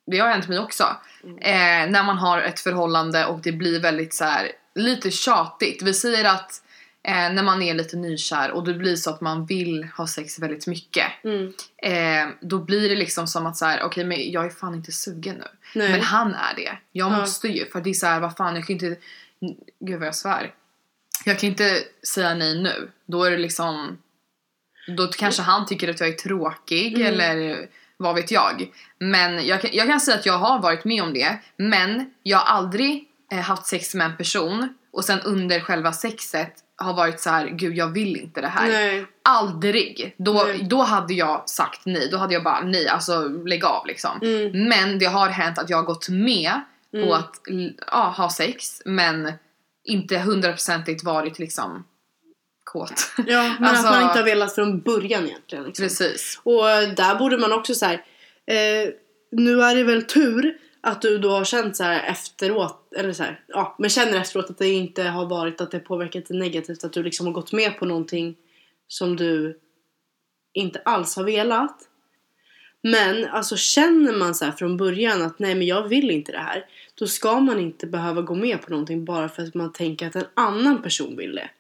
det 0.07 0.19
har 0.19 0.29
hänt 0.29 0.49
mig 0.49 0.59
också. 0.59 0.97
Mm. 1.25 1.39
Eh, 1.39 1.91
när 1.91 2.05
man 2.05 2.19
har 2.19 2.43
ett 2.43 2.61
förhållande 2.61 3.27
och 3.27 3.41
det 3.43 3.53
blir 3.53 3.81
väldigt 3.81 4.15
så 4.15 4.25
här 4.25 4.53
lite 4.75 5.11
tjatigt. 5.11 5.83
Vi 5.83 5.95
säger 5.95 6.25
att 6.25 6.63
eh, 7.03 7.33
när 7.33 7.43
man 7.43 7.63
är 7.63 7.75
lite 7.75 7.97
nykär 7.97 8.51
och 8.51 8.65
det 8.65 8.75
blir 8.75 8.97
så 8.97 9.11
att 9.11 9.21
man 9.21 9.47
vill 9.47 9.85
ha 9.85 10.07
sex 10.07 10.39
väldigt 10.39 10.67
mycket. 10.67 11.07
Mm. 11.25 11.53
Eh, 11.83 12.35
då 12.41 12.59
blir 12.59 12.89
det 12.89 12.95
liksom 12.95 13.27
som 13.27 13.47
att 13.47 13.57
så 13.57 13.65
här, 13.65 13.83
okej 13.83 14.05
men 14.05 14.33
jag 14.33 14.45
är 14.47 14.51
fan 14.51 14.75
inte 14.75 14.93
sugen 14.93 15.37
nu. 15.37 15.47
Nej. 15.75 15.91
Men 15.91 16.01
han 16.01 16.35
är 16.35 16.55
det. 16.57 16.79
Jag 16.93 17.13
Ja. 17.13 17.19
måste 17.19 17.49
ju. 17.49 17.67
För 17.71 17.81
det 17.81 17.91
är 17.91 17.95
så 17.95 18.07
här, 18.07 18.21
vad 18.21 18.37
fan, 18.37 18.57
jag 18.57 18.67
kan 18.67 18.75
inte... 18.75 18.97
Gud 19.81 19.99
vad 19.99 20.07
jag 20.09 20.15
svär. 20.15 20.55
Jag 21.25 21.39
kan 21.39 21.49
inte 21.51 21.83
säga 22.15 22.35
nej 22.35 22.63
nu. 22.63 22.91
Då 23.07 23.25
är 23.25 23.31
det 23.31 23.37
liksom... 23.39 23.99
Då 24.97 25.07
kanske 25.07 25.43
han 25.43 25.67
tycker 25.67 25.91
att 25.91 26.01
jag 26.01 26.09
är 26.09 26.13
tråkig 26.13 26.95
Mm. 27.01 27.21
eller 27.21 27.69
vad 27.97 28.15
vet 28.15 28.31
jag. 28.31 28.71
Men 28.99 29.47
jag 29.47 29.61
kan, 29.61 29.71
jag 29.73 29.87
kan 29.89 30.01
säga 30.01 30.17
att 30.19 30.27
jag 30.27 30.39
har 30.39 30.59
varit 30.59 30.85
med 30.85 31.03
om 31.03 31.15
det. 31.15 31.39
Men 31.57 32.11
jag 32.23 32.39
har 32.39 32.57
aldrig 32.57 33.05
eh, 33.33 33.39
haft 33.39 33.67
sex 33.67 33.95
med 33.95 34.05
en 34.07 34.17
person 34.17 34.75
och 34.95 35.05
sen 35.05 35.21
under 35.21 35.61
själva 35.61 35.93
sexet 35.93 36.53
har 36.77 36.95
varit 36.95 37.21
så 37.21 37.31
här, 37.31 37.47
gud 37.49 37.77
jag 37.77 37.87
vill 37.89 38.17
inte 38.17 38.41
det 38.41 38.47
här. 38.49 38.69
Nej. 38.69 39.07
Aldrig! 39.23 40.15
Då, 40.19 40.33
Nej. 40.33 40.67
då 40.71 40.83
hade 40.83 41.15
jag 41.15 41.49
sagt 41.49 41.81
nej. 41.85 42.09
Då 42.11 42.17
hade 42.17 42.35
jag 42.35 42.43
bara 42.45 42.61
nej, 42.61 42.89
alltså 42.89 43.29
lägg 43.29 43.65
av 43.65 43.87
liksom. 43.87 44.11
Mm. 44.23 44.69
Men 44.69 44.99
det 44.99 45.07
har 45.07 45.29
hänt 45.29 45.59
att 45.59 45.71
jag 45.71 45.77
har 45.77 45.85
gått 45.85 46.09
med 46.09 46.61
Mm. 46.95 47.09
på 47.09 47.15
att 47.15 47.41
ja, 47.91 48.15
ha 48.17 48.31
sex 48.31 48.83
men 48.85 49.33
inte 49.85 50.19
hundraprocentigt 50.19 51.05
varit 51.05 51.39
liksom 51.39 51.85
kåt. 52.65 53.13
Ja, 53.27 53.55
men 53.61 53.69
Alltså- 53.69 53.87
att 53.87 53.95
man 53.95 54.03
inte 54.03 54.19
har 54.19 54.25
velat 54.25 54.55
från 54.55 54.81
början 54.81 55.25
egentligen. 55.27 55.65
Liksom. 55.65 55.85
Precis. 55.85 56.41
Och 56.43 56.65
där 56.97 57.15
borde 57.19 57.39
man 57.39 57.53
också 57.53 57.75
så 57.75 57.87
här. 57.87 57.95
Eh, 58.47 58.89
nu 59.33 59.63
är 59.63 59.77
det 59.77 59.85
väl 59.85 60.05
tur 60.05 60.59
att 60.87 61.03
du 61.03 61.19
då 61.19 61.31
har 61.31 61.45
känt 61.45 61.77
så 61.77 61.85
här 61.85 62.11
efteråt, 62.11 62.93
eller 62.97 63.13
så 63.13 63.23
här, 63.23 63.41
ja, 63.49 63.77
men 63.79 63.91
känner 63.91 64.21
efteråt 64.21 64.51
att 64.51 64.59
det 64.59 64.69
inte 64.69 65.03
har 65.03 65.27
varit 65.27 65.61
att 65.61 65.71
det 65.71 65.79
påverkat 65.79 66.27
dig 66.27 66.39
negativt, 66.39 66.85
att 66.85 66.93
du 66.93 67.03
liksom 67.03 67.27
har 67.27 67.33
gått 67.33 67.53
med 67.53 67.79
på 67.79 67.87
någonting 67.87 68.37
som 68.89 69.17
du 69.17 69.61
inte 70.53 70.81
alls 70.85 71.17
har 71.17 71.25
velat. 71.25 71.77
Men 72.83 73.25
alltså 73.25 73.57
känner 73.57 74.13
man 74.13 74.35
så 74.35 74.45
här 74.45 74.53
från 74.53 74.77
början 74.77 75.23
att 75.23 75.39
nej 75.39 75.55
men 75.55 75.67
jag 75.67 75.89
vill 75.89 76.11
inte 76.11 76.33
det 76.33 76.39
här, 76.39 76.67
då 76.95 77.07
ska 77.07 77.41
man 77.41 77.61
inte 77.61 77.87
behöva 77.87 78.23
gå 78.23 78.35
med 78.35 78.63
på 78.63 78.71
någonting 78.71 79.05
bara 79.05 79.29
för 79.29 79.43
att 79.43 79.55
man 79.55 79.73
tänker 79.73 80.07
att 80.07 80.17
en 80.17 80.27
annan 80.35 80.83
person 80.83 81.17
vill 81.17 81.35
det. 81.35 81.51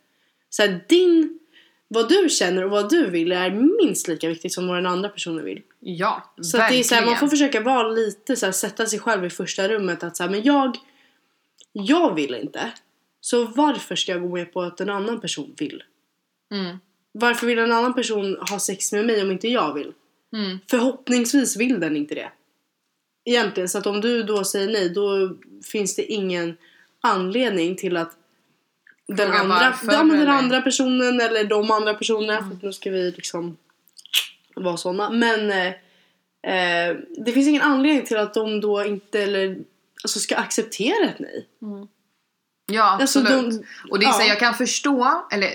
Så 0.50 0.62
här, 0.62 0.84
din, 0.88 1.38
vad 1.88 2.08
du 2.08 2.28
känner 2.28 2.64
och 2.64 2.70
vad 2.70 2.90
du 2.90 3.10
vill 3.10 3.32
är 3.32 3.50
minst 3.84 4.08
lika 4.08 4.28
viktigt 4.28 4.52
som 4.52 4.66
vad 4.68 4.76
den 4.76 4.86
andra 4.86 5.08
personen 5.08 5.44
vill. 5.44 5.62
Ja, 5.80 6.34
Så 6.40 6.40
att 6.40 6.52
det 6.52 6.58
verkligen. 6.58 6.80
är 6.80 6.84
så 6.84 6.94
här, 6.94 7.06
man 7.06 7.16
får 7.16 7.28
försöka 7.28 7.60
vara 7.60 7.88
lite 7.88 8.36
så 8.36 8.46
här, 8.46 8.52
sätta 8.52 8.86
sig 8.86 8.98
själv 8.98 9.24
i 9.24 9.30
första 9.30 9.68
rummet 9.68 10.02
att 10.04 10.16
så 10.16 10.22
här, 10.22 10.30
men 10.30 10.42
jag, 10.42 10.76
jag 11.72 12.14
vill 12.14 12.34
inte. 12.34 12.72
Så 13.20 13.44
varför 13.44 13.96
ska 13.96 14.12
jag 14.12 14.22
gå 14.22 14.28
med 14.28 14.52
på 14.52 14.62
att 14.62 14.80
en 14.80 14.90
annan 14.90 15.20
person 15.20 15.54
vill? 15.58 15.82
mm. 16.54 16.76
Varför 17.18 17.46
vill 17.46 17.58
en 17.58 17.72
annan 17.72 17.94
person 17.94 18.36
ha 18.50 18.58
sex 18.58 18.92
med 18.92 19.06
mig 19.06 19.22
om 19.22 19.30
inte 19.30 19.48
jag 19.48 19.74
vill? 19.74 19.92
Mm. 20.36 20.58
Förhoppningsvis 20.70 21.56
vill 21.56 21.80
den 21.80 21.96
inte 21.96 22.14
det. 22.14 22.30
Egentligen, 23.24 23.68
så 23.68 23.78
att 23.78 23.86
om 23.86 24.00
du 24.00 24.22
då 24.22 24.44
säger 24.44 24.72
nej 24.72 24.88
då 24.90 25.36
finns 25.64 25.96
det 25.96 26.02
ingen 26.12 26.56
anledning 27.00 27.76
till 27.76 27.96
att 27.96 28.16
den, 29.08 29.16
Fråga 29.16 29.38
andra, 29.38 29.74
ja, 29.82 30.04
men 30.04 30.18
den 30.18 30.28
andra 30.28 30.62
personen 30.62 31.20
eller 31.20 31.44
de 31.44 31.70
andra 31.70 31.94
personerna, 31.94 32.38
för 32.38 32.56
att 32.56 32.62
nu 32.62 32.72
ska 32.72 32.90
vi 32.90 33.10
liksom 33.10 33.56
vara 34.54 34.76
såna. 34.76 35.10
Men 35.10 35.50
eh, 35.50 35.66
eh, 36.54 36.96
det 37.24 37.32
finns 37.32 37.48
ingen 37.48 37.62
anledning 37.62 38.06
till 38.06 38.16
att 38.16 38.34
de 38.34 38.60
då 38.60 38.84
inte 38.84 39.22
eller, 39.22 39.56
alltså 40.02 40.18
ska 40.18 40.36
acceptera 40.36 41.04
ett 41.04 41.18
nej. 41.18 41.48
Mm. 41.62 41.88
Ja, 42.72 42.82
Alltså, 43.00 43.20
absolut. 43.20 43.50
de, 43.50 43.90
Och 43.90 43.98
det 43.98 44.06
är 44.06 44.12
så 44.12 44.22
Ja. 44.22 44.26
jag 44.26 44.38
kan 44.38 44.54
förstå, 44.54 45.26
eller 45.32 45.50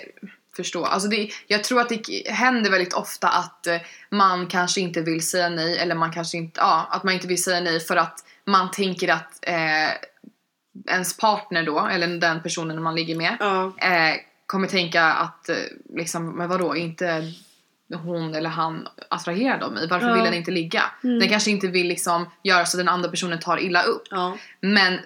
förstå, 0.56 0.86
alltså 0.86 1.10
det, 1.10 1.30
jag 1.48 1.64
tror 1.64 1.82
att 1.82 1.90
det 1.90 2.30
händer 2.32 2.72
väldigt 2.72 2.94
ofta 2.94 3.28
att 3.28 3.68
eh, 3.68 3.78
man 4.10 4.48
kanske 4.48 4.82
inte 4.82 5.02
vill 5.02 5.28
säga 5.28 5.50
nej 5.50 5.78
eller 5.78 5.96
man 5.96 6.12
kanske 6.12 6.38
inte, 6.38 6.60
ja, 6.60 6.88
att 6.92 7.04
man 7.04 7.14
inte 7.14 7.28
vill 7.28 7.44
säga 7.44 7.62
nej 7.62 7.80
för 7.80 7.96
att 7.96 8.26
man 8.46 8.72
tänker 8.72 9.08
att 9.08 9.40
eh, 9.42 9.90
ens 10.90 11.18
partner 11.18 11.64
då, 11.64 11.80
eller 11.88 12.08
den 12.20 12.42
personen 12.44 12.84
man 12.84 12.96
ligger 12.96 13.16
med, 13.16 13.38
ja. 13.40 13.74
eh, 13.78 14.16
kommer 14.46 14.68
tänka 14.68 15.04
att 15.04 15.50
eh, 15.50 15.56
liksom, 15.96 16.38
men 16.38 16.50
vadå, 16.50 16.76
inte 16.76 17.34
hon 18.04 18.36
eller 18.36 18.50
han 18.50 18.88
attraherad 19.10 19.64
av 19.64 19.72
mig, 19.74 19.88
varför 19.90 20.08
Ja. 20.08 20.14
vill 20.14 20.24
den 20.24 20.34
inte 20.34 20.52
ligga? 20.52 20.84
Mm. 21.04 21.20
Den 21.20 21.30
kanske 21.30 21.52
inte 21.52 21.68
vill 21.68 21.88
liksom 21.88 22.30
göra 22.44 22.66
så 22.66 22.78
att 22.78 22.80
den 22.80 22.90
andra 22.90 23.10
personen 23.10 23.40
tar 23.40 23.58
illa 23.60 23.84
upp. 23.84 24.04
ja. 24.10 24.38
Men 24.62 25.00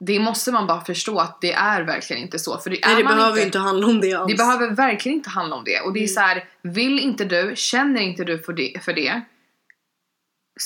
det 0.00 0.18
måste 0.20 0.52
man 0.52 0.66
bara 0.66 0.84
förstå 0.84 1.18
att 1.18 1.40
det 1.40 1.52
är 1.52 1.82
verkligen 1.82 2.22
inte 2.22 2.38
så. 2.38 2.58
För 2.58 2.70
det, 2.70 2.78
Nej, 2.86 2.96
det 2.96 3.04
behöver 3.04 3.28
inte, 3.36 3.42
inte 3.42 3.58
handla 3.58 3.86
om 3.86 4.00
det 4.00 4.14
alls. 4.14 4.30
det 4.32 4.36
behöver 4.36 4.70
verkligen 4.70 5.18
inte 5.18 5.30
handla 5.30 5.56
om 5.56 5.64
det. 5.64 5.80
Och 5.80 5.92
det 5.92 5.98
är 5.98 6.02
Mm. 6.02 6.08
så 6.14 6.20
här, 6.20 6.44
vill 6.62 6.98
inte 6.98 7.24
du, 7.24 7.52
känner 7.56 8.00
inte 8.00 8.24
du 8.24 8.38
för 8.38 8.52
det, 8.52 8.84
för 8.84 8.92
det 8.92 9.20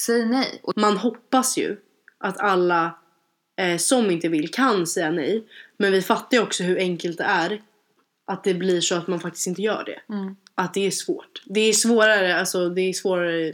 säg 0.07 0.27
nej. 0.27 0.61
Och, 0.63 0.73
Man 0.77 0.97
hoppas 0.97 1.59
ju 1.59 1.77
att 2.25 2.39
alla 2.41 2.95
eh, 3.61 3.77
som 3.77 4.11
inte 4.11 4.29
vill 4.29 4.51
kan 4.51 4.87
säga 4.87 5.11
nej. 5.11 5.45
Men 5.77 5.93
vi 5.93 6.03
fattar 6.03 6.37
ju 6.37 6.43
också 6.43 6.63
hur 6.63 6.79
enkelt 6.79 7.19
det 7.19 7.25
är 7.25 7.61
att 8.27 8.45
det 8.45 8.55
blir 8.55 8.81
så 8.81 8.95
att 8.95 9.07
man 9.07 9.21
faktiskt 9.21 9.47
inte 9.47 9.63
gör 9.63 9.85
det. 9.85 10.15
mm. 10.15 10.37
Att 10.55 10.75
det 10.75 10.87
är 10.87 10.91
svårt. 10.91 11.43
Det 11.45 11.61
är 11.61 11.73
svårare, 11.73 12.39
alltså 12.39 12.69
det 12.69 12.81
är 12.81 12.93
svårare, 12.93 13.53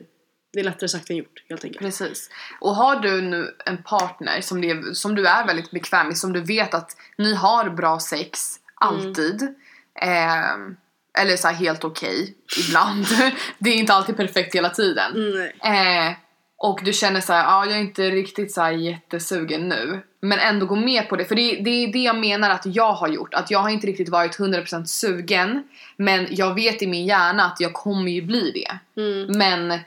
det 0.53 0.61
är 0.61 0.65
lättare 0.65 0.89
sagt 0.89 1.11
än 1.11 1.17
gjort 1.17 1.45
helt 1.49 1.65
enkelt. 1.65 1.81
Precis. 1.81 2.31
Och 2.61 2.75
har 2.77 3.01
du 3.01 3.23
nu 3.23 3.55
en 3.67 3.83
partner 3.83 4.41
som, 4.41 4.61
det, 4.61 4.97
som 4.97 5.15
du 5.15 5.27
är 5.27 5.47
väldigt 5.47 5.71
bekväm 5.71 6.07
med, 6.07 6.19
som 6.19 6.33
du 6.33 6.41
vet 6.41 6.75
att 6.75 6.97
ni 7.19 7.35
har 7.35 7.71
bra 7.71 8.01
sex 8.01 8.41
alltid. 8.75 9.55
ehm, 10.03 10.77
eller 11.19 11.37
så 11.37 11.49
här 11.49 11.55
helt 11.55 11.85
okej 11.85 12.35
ibland. 12.69 13.07
det 13.59 13.71
är 13.71 13.75
inte 13.75 13.93
alltid 13.93 14.17
perfekt 14.17 14.55
hela 14.55 14.71
tiden. 14.71 15.15
Mm. 15.15 16.09
Eh, 16.09 16.17
och 16.59 16.81
du 16.85 16.93
känner 16.93 17.21
så 17.21 17.33
här, 17.33 17.45
ja 17.45 17.67
jag 17.67 17.75
är 17.77 17.81
inte 17.81 18.11
riktigt 18.11 18.53
så 18.53 18.71
jättesugen 18.71 19.69
nu. 19.69 20.01
Men 20.21 20.39
ändå 20.39 20.67
gå 20.67 20.77
med 20.77 21.09
på 21.09 21.17
det. 21.17 21.25
För 21.25 21.35
det, 21.35 21.57
det 21.61 21.71
är 21.71 21.93
det 21.93 21.99
jag 21.99 22.17
menar 22.17 22.51
att 22.51 22.67
jag 22.67 22.93
har 22.93 23.09
gjort. 23.09 23.35
Att 23.35 23.51
jag 23.51 23.59
har 23.59 23.71
inte 23.71 23.87
riktigt 23.87 24.09
varit 24.09 24.39
100% 24.39 24.85
sugen. 24.85 25.63
Men 25.97 26.27
jag 26.31 26.55
vet 26.55 26.83
i 26.83 26.87
min 26.87 27.07
hjärna 27.07 27.45
att 27.45 27.61
jag 27.61 27.73
kommer 27.73 28.11
ju 28.11 28.23
bli 28.23 28.51
det. 28.51 29.01
Mm. 29.03 29.39
Men 29.39 29.81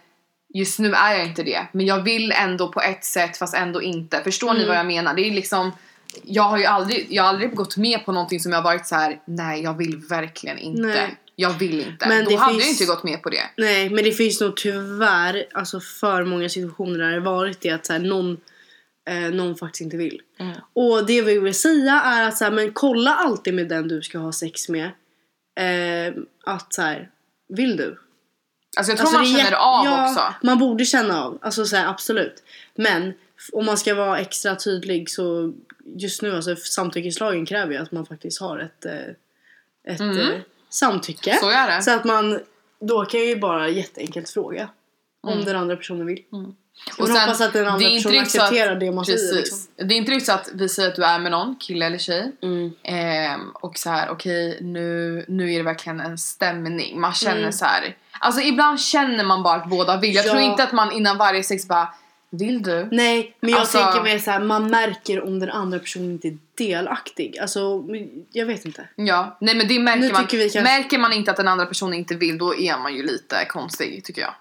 just 0.54 0.80
nu 0.80 0.94
är 0.94 1.14
jag 1.14 1.26
inte 1.26 1.44
det. 1.44 1.68
Men 1.72 1.86
jag 1.86 2.02
vill 2.02 2.32
ändå 2.32 2.72
på 2.72 2.82
ett 2.82 3.06
sätt 3.06 3.38
fast 3.38 3.56
ändå 3.56 3.82
inte. 3.82 4.24
Förstår 4.24 4.54
ni 4.54 4.60
Mm. 4.60 4.68
vad 4.68 4.78
jag 4.78 4.86
menar? 4.86 5.14
Det 5.14 5.22
är 5.22 5.32
liksom 5.32 5.72
jag 6.24 6.44
har 6.44 6.58
ju 6.58 6.66
aldrig, 6.66 7.08
jag 7.10 7.24
har 7.24 7.30
aldrig 7.30 7.56
gått 7.56 7.78
med 7.78 8.06
på 8.06 8.12
någonting 8.12 8.40
som 8.40 8.52
jag 8.52 8.60
har 8.60 8.64
varit 8.64 8.88
så 8.88 8.96
här: 8.96 9.20
nej 9.26 9.64
jag 9.64 9.78
vill 9.78 9.98
verkligen 10.10 10.58
inte. 10.58 10.82
Nej. 10.82 11.16
Jag 11.42 11.60
vill 11.60 11.80
inte. 11.80 12.08
Men 12.08 12.26
Då 12.26 12.36
hade 12.38 12.54
finns- 12.54 12.64
jag 12.64 12.72
inte 12.72 12.86
gått 12.86 13.04
med 13.04 13.24
på 13.24 13.30
det. 13.30 13.42
Nej, 13.58 13.90
men 13.90 14.04
det 14.04 14.12
finns 14.12 14.42
nog 14.42 14.58
tyvärr 14.58 15.46
alltså 15.54 15.80
för 15.80 16.24
många 16.24 16.50
situationer 16.50 17.00
där 17.00 17.12
det 17.12 17.20
varit 17.20 17.62
det 17.62 17.70
att 17.70 17.86
så 17.86 17.94
här, 17.94 18.00
någon, 18.00 18.38
eh, 19.10 19.16
någon 19.32 19.56
faktiskt 19.56 19.82
inte 19.82 19.98
vill. 19.98 20.22
Mm. 20.40 20.56
Och 20.74 21.06
det 21.06 21.22
vi 21.22 21.40
vill 21.40 21.54
säga 21.54 22.02
är 22.02 22.28
att 22.28 22.38
så 22.38 22.44
här, 22.44 22.52
men 22.52 22.72
kolla 22.74 23.16
alltid 23.16 23.54
med 23.54 23.68
den 23.68 23.88
du 23.88 24.02
ska 24.02 24.18
ha 24.18 24.32
sex 24.32 24.70
med. 24.70 24.86
Eh, 25.60 26.14
att 26.46 26.74
så 26.74 26.82
här, 26.82 27.10
vill 27.50 27.78
du? 27.78 28.00
Alltså 28.78 28.92
jag 28.92 28.98
tror 29.00 29.08
Alltså, 29.18 29.34
man 29.34 29.40
känner 29.42 29.58
av 29.58 29.86
ja, 29.86 30.12
också. 30.12 30.34
Man 30.44 30.58
borde 30.60 30.86
känna 30.86 31.24
av, 31.24 31.38
alltså 31.42 31.66
så 31.66 31.78
absolut. 31.78 32.44
Men 32.76 33.14
om 33.54 33.66
man 33.66 33.78
ska 33.78 33.96
vara 33.96 34.20
extra 34.20 34.56
tydlig 34.56 35.10
så 35.10 35.54
just 35.96 36.22
nu, 36.22 36.36
alltså 36.36 36.56
samtyckeslagen 36.56 37.46
kräver 37.46 37.74
ju 37.74 37.78
att 37.80 37.92
man 37.92 38.06
faktiskt 38.06 38.42
har 38.42 38.60
ett, 38.60 38.86
eh, 38.86 39.94
ett 39.94 40.00
Mm. 40.00 40.42
Eh, 40.70 40.72
samtycke. 40.72 41.38
Så 41.42 41.50
är 41.50 41.68
det. 41.76 41.82
Så 41.84 41.92
att 41.92 42.04
man, 42.06 42.40
då 42.82 43.06
kan 43.06 43.20
ju 43.20 43.36
bara 43.40 43.70
jätteenkelt 43.70 44.30
fråga. 44.30 44.70
Om 45.24 45.34
Mm. 45.34 45.46
den 45.46 45.56
andra 45.56 45.76
personen 45.76 46.06
vill. 46.06 46.24
Mm. 46.34 46.52
Och 47.00 47.08
sen, 47.08 47.16
hoppas 47.18 47.42
att 47.42 47.54
den 47.54 47.68
andra 47.68 47.90
personen 47.90 48.02
så 48.02 48.10
att- 48.42 48.44
accepterar 48.44 48.76
det 48.76 48.92
man 48.92 49.06
säger. 49.06 49.18
Precis. 49.18 49.36
Liksom. 49.36 49.88
Det 49.88 49.94
är 49.94 49.98
inte 49.98 50.12
riktigt 50.12 50.26
så 50.28 50.32
att 50.34 50.50
vi 50.54 50.70
säger 50.70 50.90
att 50.90 50.96
du 50.96 51.04
är 51.04 51.20
med 51.20 51.32
någon, 51.32 51.56
kille 51.60 51.86
eller 51.86 51.98
tjej. 51.98 52.32
Mm. 52.44 52.72
Ehm, 52.84 53.50
och 53.54 53.78
så 53.78 53.90
här, 53.90 54.10
okej 54.10 54.58
nu, 54.62 55.26
nu 55.28 55.54
är 55.54 55.58
det 55.58 55.64
verkligen 55.64 56.00
en 56.00 56.18
stämning. 56.18 57.00
Man 57.00 57.14
känner 57.14 57.38
Mm. 57.38 57.52
så 57.52 57.66
här. 57.66 57.96
Alltså 58.20 58.42
ibland 58.42 58.80
känner 58.80 59.24
man 59.24 59.44
bara 59.44 59.56
att 59.56 59.70
båda 59.70 59.98
vill. 59.98 60.16
Jag 60.16 60.26
Ja. 60.26 60.30
tror 60.32 60.42
inte 60.44 60.64
att 60.64 60.72
man 60.72 60.92
innan 60.92 61.18
varje 61.18 61.44
sex 61.44 61.68
bara 61.68 61.94
Vill 62.32 62.62
du? 62.64 62.88
Nej, 62.92 63.38
men 63.40 63.50
jag 63.52 63.60
Alltså- 63.60 63.78
tänker 63.84 64.04
mer 64.04 64.20
så 64.20 64.32
här, 64.32 64.40
man 64.40 64.70
märker 64.72 65.24
om 65.24 65.40
den 65.40 65.50
andra 65.50 65.80
personen 65.80 66.12
inte 66.12 66.28
är 66.28 66.38
delaktig. 66.58 67.38
Alltså, 67.40 67.86
jag 68.32 68.46
vet 68.46 68.66
inte. 68.66 68.88
Ja, 68.96 69.38
nej 69.42 69.56
men 69.56 69.68
det 69.68 69.80
märker 69.80 70.02
Nu 70.02 70.12
man. 70.12 70.28
kanske- 70.28 70.62
Märker 70.62 70.98
man 70.98 71.14
inte 71.14 71.32
att 71.32 71.38
den 71.38 71.48
andra 71.48 71.66
personen 71.66 71.94
inte 71.94 72.16
vill 72.16 72.38
då 72.38 72.56
är 72.56 72.78
man 72.78 72.96
ju 72.96 73.04
lite 73.04 73.46
konstig 73.46 74.04
tycker 74.04 74.22
jag. 74.22 74.34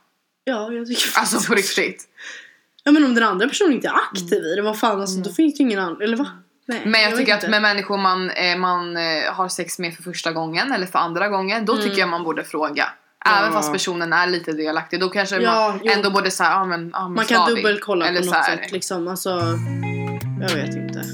Ja, 0.45 0.73
jag 0.73 0.87
tycker 0.87 1.19
Alltså 1.19 1.49
på 1.49 1.55
riktigt. 1.55 2.05
Ja, 2.85 2.93
men 2.93 3.05
om 3.05 3.15
den 3.15 3.25
andra 3.25 3.49
personen 3.49 3.73
inte 3.73 3.89
är 3.89 3.93
aktiv 3.95 4.43
i 4.45 4.55
det, 4.55 4.63
vad 4.63 4.79
fan 4.79 5.01
alltså, 5.01 5.21
då 5.21 5.33
finns 5.33 5.55
det 5.55 5.63
ju 5.63 5.69
ingen 5.69 5.79
annan. 5.81 6.03
Eller 6.03 6.17
va? 6.17 6.27
Nej, 6.67 6.81
Men 6.85 7.01
jag, 7.01 7.11
vet 7.11 7.19
tycker 7.19 7.35
att 7.35 7.39
inte. 7.43 7.51
med 7.51 7.63
människor 7.63 7.97
man, 7.99 8.31
eh, 8.31 8.57
man 8.57 8.97
eh, 8.97 9.33
har 9.33 9.49
sex 9.49 9.79
med 9.79 9.95
för 9.95 10.03
första 10.03 10.33
gången 10.33 10.73
eller 10.73 10.87
för 10.87 10.99
andra 10.99 11.29
gången, 11.29 11.65
då 11.65 11.77
tycker 11.77 11.99
jag 11.99 12.09
man 12.09 12.25
borde 12.25 12.45
fråga. 12.45 12.89
Även 13.27 13.53
fast 13.53 13.73
personen 13.73 14.13
är 14.13 14.27
lite 14.27 14.53
delaktig. 14.53 15.01
Då 15.01 15.09
kanske 15.09 15.41
man 15.41 15.81
jo. 15.85 15.93
ändå 15.93 16.11
borde 16.11 16.31
säga, 16.31 16.51
ja 16.51 16.65
men, 16.65 16.91
ja, 16.93 17.03
men 17.03 17.15
Man 17.15 17.25
kan 17.25 17.55
dubbelkolla 17.55 18.07
på 18.07 18.13
något 18.13 18.45
sätt 18.45 18.73
liksom. 18.73 19.09
Alltså, 19.09 19.31
jag 20.41 20.55
vet 20.55 20.75
inte. 20.75 21.05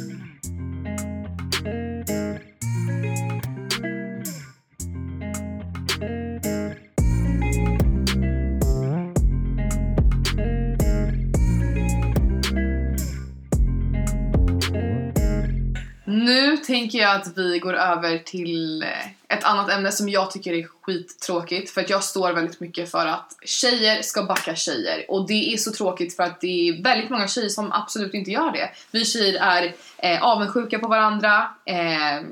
Tänker 16.66 16.98
jag 16.98 17.16
att 17.16 17.38
vi 17.38 17.58
går 17.58 17.74
över 17.74 18.18
till 18.18 18.82
eh, 18.82 19.06
ett 19.28 19.44
annat 19.44 19.70
ämne 19.70 19.92
som 19.92 20.08
jag 20.08 20.30
tycker 20.30 20.52
är 20.52 20.66
skittråkigt 20.82 21.70
för 21.70 21.80
att 21.80 21.90
jag 21.90 22.04
står 22.04 22.32
väldigt 22.32 22.60
mycket 22.60 22.90
för 22.90 23.06
att 23.06 23.36
tjejer 23.44 24.02
ska 24.02 24.22
backa 24.22 24.54
tjejer 24.54 25.04
och 25.08 25.26
det 25.28 25.52
är 25.52 25.56
så 25.56 25.72
tråkigt 25.72 26.16
för 26.16 26.22
att 26.22 26.40
det 26.40 26.68
är 26.68 26.82
väldigt 26.82 27.10
många 27.10 27.28
tjejer 27.28 27.48
som 27.48 27.72
absolut 27.72 28.14
inte 28.14 28.30
gör 28.30 28.52
det. 28.52 28.70
Vi 28.90 29.04
tjejer 29.04 29.38
är 29.40 29.74
eh, 29.98 30.22
avundsjuka 30.22 30.78
på 30.78 30.88
varandra 30.88 31.48
eh, 31.64 32.26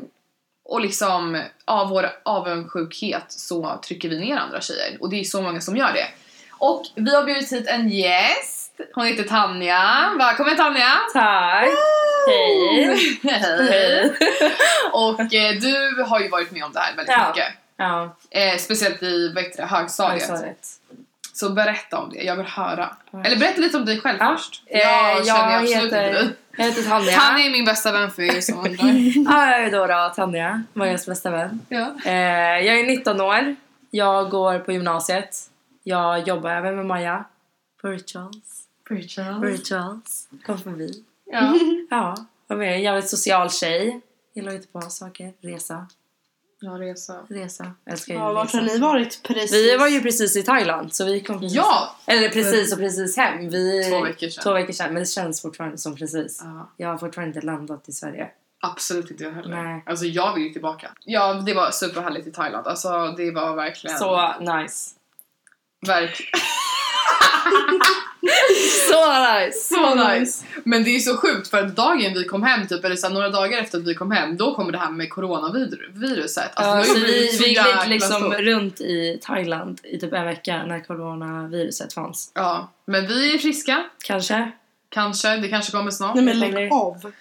och 0.65 0.81
liksom 0.81 1.43
av 1.65 1.89
vår 1.89 2.07
avundsjukhet 2.23 3.25
så 3.29 3.81
trycker 3.87 4.09
vi 4.09 4.19
ner 4.19 4.37
andra 4.37 4.61
tjejer 4.61 4.97
och 5.01 5.11
det 5.11 5.21
är 5.21 5.25
så 5.25 5.43
många 5.43 5.61
som 5.61 5.77
gör 5.77 5.93
det. 5.93 6.07
Och 6.51 6.85
vi 6.95 7.15
har 7.15 7.25
bjudit 7.25 7.53
hit 7.53 7.67
en 7.69 7.89
gäst. 7.89 8.81
Hon 8.95 9.07
heter 9.07 9.25
Tanja. 9.25 10.13
Välkommen 10.19 10.57
Tanja! 10.57 10.91
Tack! 11.13 12.02
Hej! 12.29 13.21
Hej! 13.23 14.13
Och 14.93 15.21
eh, 15.35 15.53
du 15.61 16.03
har 16.03 16.21
ju 16.21 16.29
varit 16.29 16.51
med 16.51 16.65
om 16.65 16.73
det 16.73 16.81
här 16.81 16.97
väldigt 16.97 17.15
Ja. 17.19 17.29
mycket. 17.29 17.53
Ja, 17.77 18.17
Eh, 18.31 18.57
speciellt 18.59 19.03
i 19.03 19.33
vad 19.35 19.45
heter 19.45 19.63
det, 19.63 19.67
högstadiet. 19.69 20.29
högstadiet. 20.29 20.67
Så 21.35 21.51
berätta 21.51 21.99
om 21.99 22.11
det, 22.11 22.23
jag 22.23 22.37
vill 22.37 22.47
höra. 22.47 22.97
Ja. 23.11 23.25
Eller 23.25 23.37
berätta 23.37 23.61
lite 23.61 23.77
om 23.77 23.85
dig 23.85 24.01
själv 24.01 24.17
Ja. 24.21 24.37
först. 24.39 24.63
Eh, 24.67 24.81
jag 24.81 25.27
känner 25.27 25.51
jag 25.53 25.63
absolut 25.63 25.77
heter- 25.85 25.85
inte 25.85 26.01
dig. 26.23 26.29
Jag 26.57 26.65
heter 26.65 26.83
Tanja. 26.83 27.19
Tanja 27.21 27.47
är 27.47 27.51
min 27.51 27.65
bästa 27.65 27.93
vän 27.93 28.11
för 28.11 28.23
er 28.23 28.41
som 28.41 28.59
undrar. 28.59 29.33
Ja, 29.33 29.51
jag 29.51 29.65
är 29.65 29.71
då, 29.71 29.87
då 29.87 30.13
Tanja, 30.17 30.63
Majas 30.73 31.07
bästa 31.07 31.31
vän. 31.31 31.61
ja. 31.69 31.95
Eh, 32.05 32.13
jag 32.67 32.81
är 32.81 32.85
19 32.87 33.21
år. 33.21 33.57
Jag 33.91 34.31
går 34.31 34.59
på 34.59 34.73
gymnasiet. 34.73 35.37
Jag 35.83 36.29
jobbar 36.29 36.51
även 36.51 36.77
med 36.77 36.87
Maja. 36.87 37.25
På 37.83 37.89
Rituals. 37.89 38.63
Rituals. 39.43 40.29
Kom 40.47 40.59
förbi. 40.59 41.05
Ja. 41.33 41.55
Ja, 41.91 42.17
vad 42.47 42.59
mer? 42.59 42.77
Jag 42.77 42.93
är 42.97 43.01
en 43.03 43.09
social 43.09 43.51
tjej. 43.51 44.01
Gillar 44.35 44.53
att 44.53 44.59
hitta 44.59 44.81
på 44.81 44.91
saker. 44.91 45.33
Resa. 45.41 45.87
ja, 46.61 46.71
resa. 46.71 47.21
Resa. 47.29 47.73
Älskar 47.87 48.15
ju 48.15 48.21
Ja, 48.21 48.33
vart 48.33 48.47
resa. 48.47 48.59
har 48.59 48.65
ni 48.65 48.79
varit 48.79 49.23
precis? 49.23 49.53
Vi 49.53 49.77
var 49.77 49.89
ju 49.89 50.01
precis 50.03 50.37
i 50.37 50.43
Thailand 50.43 50.95
så 50.95 51.05
vi 51.05 51.21
kom 51.21 51.41
precis 51.41 51.57
Ja! 51.57 51.97
Eller 52.07 52.29
precis 52.29 52.73
och 52.73 52.79
precis 52.79 53.17
hem. 53.17 53.49
Vi, 53.49 53.85
Två 53.91 54.01
veckor 54.01 54.29
sedan. 54.29 54.43
Två 54.43 54.53
veckor 54.53 54.73
sedan. 54.73 54.93
Men 54.93 55.03
det 55.03 55.07
känns 55.09 55.43
fortfarande 55.43 55.79
som 55.79 55.97
precis. 55.97 56.41
Ja, 56.45 56.71
Jag 56.77 56.89
har 56.89 56.99
fortfarande 56.99 57.35
inte 57.37 57.47
landat 57.47 57.89
i 57.89 57.93
Sverige. 57.93 58.31
absolut 58.61 59.11
inte 59.11 59.25
jag 59.25 59.33
heller. 59.33 59.63
Nej. 59.65 59.83
Alltså 59.87 60.05
jag 60.05 60.35
vill 60.35 60.43
ju 60.45 60.51
tillbaka. 60.53 60.91
Ja, 61.05 61.35
det 61.35 61.55
var 61.55 61.71
superhärligt 61.71 62.27
i 62.27 62.33
Thailand. 62.33 62.67
Alltså 62.67 63.15
det 63.17 63.31
var 63.31 63.55
verkligen... 63.57 63.99
Så 63.99 64.35
nice. 64.41 64.91
Verkligen. 65.87 66.31
Så 68.91 69.23
nice! 69.23 69.75
Så 69.75 69.95
nice! 69.95 70.45
Men 70.65 70.85
det 70.85 70.91
är 70.91 70.99
så 70.99 71.17
sjukt 71.17 71.49
för 71.49 71.59
att 71.59 71.77
dagen 71.77 72.15
vi 72.15 72.25
kom 72.25 72.43
hem, 72.43 72.67
typ, 72.67 72.85
eller 72.85 72.97
så 72.97 73.07
här, 73.07 73.15
några 73.15 73.29
dagar 73.29 73.59
efter 73.59 73.79
att 73.79 73.85
vi 73.87 73.95
kom 73.95 74.11
hem, 74.11 74.37
då 74.37 74.55
kommer 74.55 74.73
det 74.73 74.79
här 74.79 74.91
med 74.91 75.11
coronaviruset. 75.11 76.51
Alltså, 76.55 76.91
Ja, 76.91 76.97
så 76.97 77.07
vi, 77.07 77.39
vi 77.39 77.49
gick 77.49 77.87
liksom 77.87 78.21
stort. 78.23 78.39
runt 78.41 78.81
i 78.81 79.19
Thailand 79.23 79.81
i 79.85 79.99
typ 79.99 80.13
en 80.13 80.25
vecka 80.27 80.63
när 80.67 80.81
coronaviruset 80.81 81.93
fanns. 81.93 82.33
Ja, 82.35 82.73
men 82.85 83.07
vi 83.07 83.35
är 83.35 83.39
friska. 83.39 83.85
Kanske. 84.05 84.51
Kanske, 84.89 85.37
det 85.37 85.49
kanske 85.49 85.73
kommer 85.73 85.91
snart. 85.91 86.15
Nej 86.15 86.25
men 86.25 86.41
lägg 86.41 86.73
av. 86.73 87.13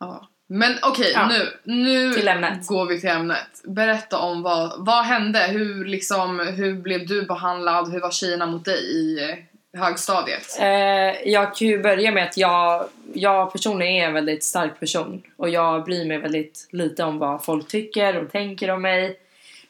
Ja. 0.00 0.28
Men 0.46 0.74
okej, 0.82 1.12
Ja. 1.14 1.28
nu, 1.28 1.52
nu 1.64 2.08
går 2.68 2.86
vi 2.86 3.00
till 3.00 3.08
ämnet. 3.08 3.62
Berätta 3.64 4.18
om 4.18 4.42
vad, 4.42 4.72
vad 4.78 5.04
hände? 5.04 5.38
Hur, 5.38 5.84
liksom, 5.84 6.38
hur 6.40 6.74
blev 6.74 7.06
du 7.06 7.22
behandlad? 7.26 7.92
Hur 7.92 8.00
var 8.00 8.10
tjejerna 8.10 8.46
mot 8.46 8.64
dig 8.64 8.78
i 8.84 9.30
eh, 9.30 9.80
högstadiet? 9.80 10.58
Eh, 10.60 11.30
jag 11.30 11.54
kan 11.54 11.68
ju 11.68 11.82
börja 11.82 12.12
med 12.12 12.24
att 12.24 12.36
jag, 12.36 12.88
jag 13.12 13.52
personligen 13.52 13.94
är 14.02 14.06
en 14.06 14.14
väldigt 14.14 14.44
stark 14.44 14.80
person 14.80 15.22
och 15.36 15.48
jag 15.48 15.84
bryr 15.84 16.04
mig 16.04 16.18
väldigt 16.18 16.68
lite 16.70 17.04
om 17.04 17.18
vad 17.18 17.44
folk 17.44 17.68
tycker 17.68 18.16
och 18.16 18.32
tänker 18.32 18.70
om 18.70 18.82
mig. 18.82 19.20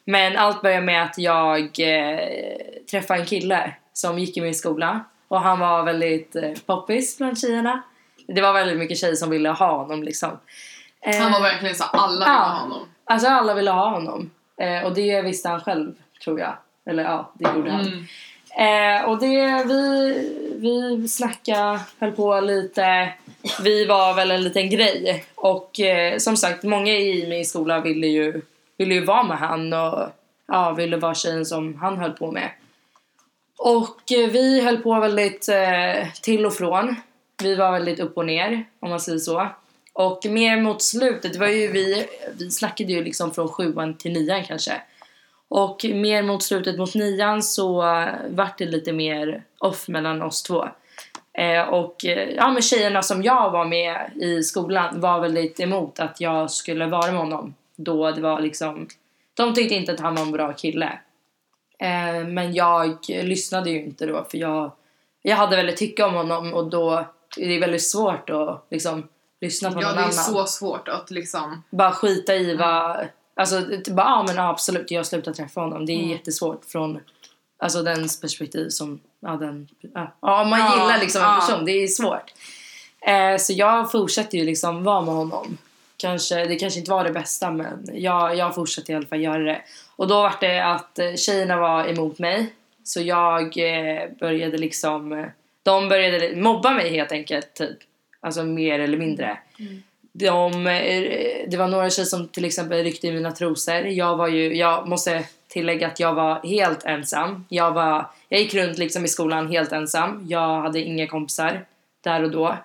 Men 0.04 0.36
allt 0.36 0.62
börjar 0.62 0.80
med 0.80 1.02
att 1.02 1.18
jag 1.18 1.60
eh, 1.80 2.18
träffade 2.90 3.20
en 3.20 3.26
kille 3.26 3.72
som 3.92 4.18
gick 4.18 4.36
i 4.36 4.40
min 4.40 4.54
skola 4.54 5.04
och 5.28 5.40
han 5.40 5.58
var 5.58 5.82
väldigt 5.82 6.36
eh, 6.36 6.50
poppis 6.66 7.18
bland 7.18 7.40
tjejerna. 7.40 7.82
Det 8.26 8.40
var 8.40 8.52
väldigt 8.52 8.78
mycket 8.78 8.98
tjejer 8.98 9.14
som 9.14 9.30
ville 9.30 9.48
ha 9.48 9.76
honom 9.76 10.02
liksom. 10.02 10.38
Eh, 11.00 11.20
Han 11.20 11.32
var 11.32 11.40
verkligen 11.40 11.74
så 11.74 11.84
alla 11.84 12.12
ville 12.12 12.24
ja. 12.26 12.38
ha 12.38 12.60
honom. 12.60 12.88
Alltså 13.04 13.28
alla 13.28 13.54
ville 13.54 13.70
ha 13.70 13.90
honom. 13.90 14.30
Eh, 14.60 14.86
och 14.86 14.94
det 14.94 15.22
visste 15.22 15.48
han 15.48 15.60
själv, 15.60 15.94
tror 16.24 16.40
jag. 16.40 16.54
Eller 16.86 17.02
ja, 17.02 17.32
det 17.34 17.50
gjorde 17.54 17.70
han. 17.70 17.86
Mm. 17.86 18.06
Eh, 18.58 19.04
och 19.04 19.18
det, 19.18 19.64
vi, 19.66 20.14
vi 20.56 21.08
snackade, 21.08 21.80
höll 21.98 22.12
på 22.12 22.40
lite. 22.40 23.12
Vi 23.62 23.84
var 23.84 24.14
väl 24.14 24.30
en 24.30 24.44
liten 24.44 24.70
grej. 24.70 25.24
Och 25.34 25.80
eh, 25.80 26.18
som 26.18 26.36
sagt, 26.36 26.62
många 26.62 26.92
i 26.92 27.26
min 27.28 27.46
skola 27.46 27.80
ville 27.80 28.06
ju, 28.06 28.42
ville 28.78 28.94
ju 28.94 29.04
vara 29.04 29.22
med 29.22 29.38
han 29.38 29.72
och 29.72 30.08
ja, 30.48 30.72
ville 30.72 30.96
vara 30.96 31.14
tjejen 31.14 31.46
som 31.46 31.74
han 31.74 31.98
höll 31.98 32.12
på 32.12 32.32
med. 32.32 32.50
Och 33.58 34.12
eh, 34.12 34.30
vi 34.30 34.60
höll 34.60 34.78
på 34.78 35.00
väldigt 35.00 35.48
eh, 35.48 36.08
till 36.22 36.46
och 36.46 36.54
från. 36.54 36.96
Vi 37.42 37.54
var 37.54 37.72
väldigt 37.72 38.00
upp 38.00 38.16
och 38.16 38.26
ner, 38.26 38.64
om 38.80 38.90
man 38.90 39.00
säger 39.00 39.18
så. 39.18 39.48
Och 39.92 40.26
mer 40.26 40.60
mot 40.60 40.82
slutet, 40.82 41.32
det 41.32 41.38
var 41.38 41.48
ju 41.48 41.72
vi, 41.72 42.06
vi 42.38 42.50
snackade 42.50 42.92
ju 42.92 43.04
liksom 43.04 43.34
från 43.34 43.48
sjuan 43.48 43.94
till 43.94 44.12
nian 44.12 44.44
kanske. 44.44 44.82
Och 45.48 45.84
mer 45.84 46.22
mot 46.22 46.42
slutet 46.42 46.78
mot 46.78 46.94
nian 46.94 47.42
så 47.42 47.80
vart 48.28 48.58
det 48.58 48.66
lite 48.66 48.92
mer 48.92 49.42
off 49.58 49.88
mellan 49.88 50.22
oss 50.22 50.42
två. 50.42 50.68
Eh, 51.38 51.68
och 51.68 52.04
eh, 52.04 52.30
ja, 52.30 52.50
men 52.50 52.62
tjejerna 52.62 53.02
som 53.02 53.22
jag 53.22 53.50
var 53.50 53.64
med 53.64 54.10
i 54.14 54.42
skolan 54.42 55.00
var 55.00 55.20
väldigt 55.20 55.60
emot 55.60 56.00
att 56.00 56.20
jag 56.20 56.50
skulle 56.50 56.86
vara 56.86 57.12
med 57.12 57.20
honom. 57.20 57.54
Då 57.76 58.10
det 58.10 58.20
var 58.20 58.40
liksom, 58.40 58.88
de 59.34 59.54
tyckte 59.54 59.74
inte 59.74 59.92
att 59.92 60.00
han 60.00 60.14
var 60.14 60.22
en 60.22 60.32
bra 60.32 60.52
kille. 60.52 60.98
Eh, 61.78 62.26
men 62.26 62.54
jag 62.54 62.96
lyssnade 63.08 63.70
ju 63.70 63.84
inte 63.84 64.06
då 64.06 64.26
för 64.30 64.38
jag, 64.38 64.72
jag 65.22 65.36
hade 65.36 65.56
väldigt 65.56 65.76
tycke 65.76 66.04
om 66.04 66.14
honom 66.14 66.54
och 66.54 66.70
då 66.70 67.06
är 67.38 67.48
det 67.48 67.58
väldigt 67.58 67.82
svårt 67.86 68.30
att 68.30 68.66
liksom 68.70 69.08
lyssna 69.40 69.72
på 69.72 69.82
Ja, 69.82 69.86
någon 69.86 69.94
det 69.96 70.00
är 70.00 70.04
annan 70.04 70.12
så 70.12 70.46
svårt 70.46 70.88
att 70.88 71.10
liksom... 71.10 71.62
bara 71.70 71.92
skita 71.92 72.34
i 72.34 72.56
vad... 72.56 73.08
Alltså, 73.36 73.62
typ 73.62 73.88
bara, 73.88 74.06
ja 74.06 74.24
men 74.28 74.38
absolut, 74.38 74.90
jag 74.90 75.06
slutar 75.06 75.32
träffa 75.32 75.60
honom. 75.60 75.86
Det 75.86 75.92
är 75.92 75.96
Mm. 75.98 76.10
jättesvårt 76.10 76.64
från 76.64 77.00
alltså, 77.58 77.82
dens 77.82 78.20
perspektiv 78.20 78.68
som... 78.68 79.00
Ja, 79.20 79.30
den, 79.30 79.68
ja. 79.94 80.12
ja 80.22 80.44
man 80.44 80.58
Ja, 80.58 80.72
gillar 80.82 80.98
liksom 81.00 81.22
en 81.22 81.28
ja. 81.28 81.40
person, 81.40 81.64
det 81.64 81.72
är 81.72 81.86
svårt. 81.86 82.32
Eh, 83.06 83.36
så 83.38 83.52
jag 83.52 83.92
fortsätter 83.92 84.38
ju 84.38 84.44
liksom 84.44 84.84
vara 84.84 85.00
med 85.00 85.14
honom. 85.14 85.58
Kanske, 85.96 86.44
det 86.44 86.56
kanske 86.56 86.78
inte 86.78 86.90
var 86.90 87.04
det 87.04 87.12
bästa 87.12 87.50
men 87.50 87.88
jag, 87.92 88.36
jag 88.36 88.54
fortsatte 88.54 88.92
i 88.92 88.94
alla 88.94 89.06
fall 89.06 89.20
göra 89.20 89.42
det. 89.42 89.62
Och 89.96 90.08
då 90.08 90.14
var 90.14 90.34
det 90.40 90.64
att 90.64 90.98
eh, 90.98 91.14
tjejerna 91.14 91.56
var 91.56 91.86
emot 91.86 92.18
mig. 92.18 92.52
Så 92.84 93.00
jag 93.00 93.42
eh, 93.58 94.02
började 94.20 94.58
liksom... 94.58 95.26
De 95.66 95.88
började 95.88 96.36
mobba 96.36 96.74
mig 96.74 96.90
helt 96.90 97.12
enkelt, 97.12 97.54
typ. 97.54 97.78
Alltså 98.20 98.44
mer 98.44 98.78
eller 98.78 98.98
mindre. 98.98 99.38
De, 100.12 100.66
eh, 100.66 101.48
det 101.48 101.56
var 101.56 101.68
några 101.68 101.90
tjejer 101.90 102.06
som 102.06 102.28
till 102.28 102.44
exempel 102.44 102.84
ryckte 102.84 103.06
i 103.06 103.12
mina 103.12 103.32
trosor. 103.32 103.86
Jag 103.86 104.16
var 104.16 104.28
ju, 104.28 104.56
jag 104.56 104.88
måste 104.88 105.24
tillägga 105.48 105.86
att 105.86 106.00
jag 106.00 106.14
var 106.14 106.46
helt 106.46 106.84
ensam. 106.84 107.44
Jag, 107.48 107.72
var, 107.72 108.10
jag 108.28 108.40
gick 108.40 108.54
runt 108.54 108.78
liksom 108.78 109.04
i 109.04 109.08
skolan 109.08 109.50
helt 109.50 109.72
ensam. 109.72 110.26
Jag 110.28 110.62
hade 110.62 110.80
inga 110.80 111.06
kompisar 111.06 111.64
där 112.00 112.22
och 112.22 112.30
då. 112.30 112.56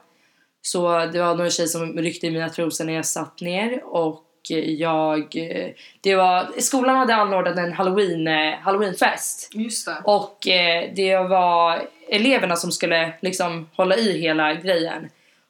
Så 0.62 1.06
det 1.06 1.20
var 1.20 1.36
några 1.36 1.50
tjejer 1.50 1.68
som 1.68 1.98
ryckte 1.98 2.28
i 2.28 2.32
mina 2.32 2.50
trosor 2.50 2.86
när 2.86 2.94
jag 2.94 3.06
satt 3.06 3.42
ner 3.42 3.84
och 3.86 4.24
jag... 4.50 5.36
Det 6.02 6.16
var, 6.16 6.48
skolan 6.58 6.96
hade 6.96 7.16
anordnat 7.16 7.58
en 7.58 7.74
halloween, 7.74 8.28
eh, 8.28 8.54
halloweenfest. 8.60 9.50
Just 9.54 9.86
det. 9.86 9.98
Och 10.04 10.48
eh, 10.48 10.90
det 10.96 11.16
var 11.18 11.82
eleverna 12.10 12.56
som 12.56 12.72
skulle 12.72 13.14
liksom 13.22 13.70
hålla 13.76 13.96
i 13.96 14.22
hela 14.22 14.54
grejen. 14.54 15.10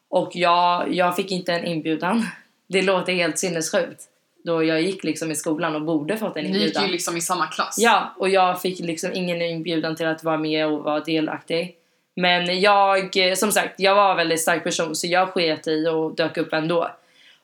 Och 0.10 0.32
jag, 0.34 0.94
jag 0.94 1.16
fick 1.16 1.32
inte 1.32 1.54
en 1.54 1.66
inbjudan. 1.66 2.26
Det 2.68 2.82
låter 2.82 3.14
helt 3.14 3.40
sinnessjukt. 3.40 4.02
Då 4.44 4.64
jag 4.64 4.82
gick 4.82 5.04
liksom 5.04 5.32
i 5.32 5.36
skolan 5.36 5.76
och 5.76 5.82
borde 5.82 6.18
fått 6.18 6.38
en 6.38 6.44
Ni 6.44 6.50
gick 6.50 6.58
inbjudan. 6.58 6.86
ju 6.86 6.92
liksom 6.92 7.18
i 7.18 7.22
samma 7.22 7.48
klass. 7.48 7.76
Ja, 7.78 8.14
och 8.18 8.30
jag 8.30 8.62
fick 8.62 8.80
liksom 8.80 9.12
ingen 9.14 9.42
inbjudan 9.42 9.96
till 9.96 10.08
att 10.08 10.24
vara 10.24 10.38
med 10.38 10.68
och 10.68 10.84
vara 10.84 11.00
delaktig. 11.00 11.76
Men 12.16 12.62
jag, 12.62 13.18
eh, 13.18 13.34
som 13.36 13.52
sagt, 13.52 13.80
jag 13.80 13.96
var 13.96 14.12
en 14.12 14.18
väldigt 14.18 14.42
stark 14.42 14.64
person 14.64 14.96
så 14.96 15.08
jag 15.08 15.30
sket 15.30 15.68
i 15.68 15.88
och 15.88 16.16
dök 16.16 16.38
upp 16.38 16.54
ändå. 16.54 16.92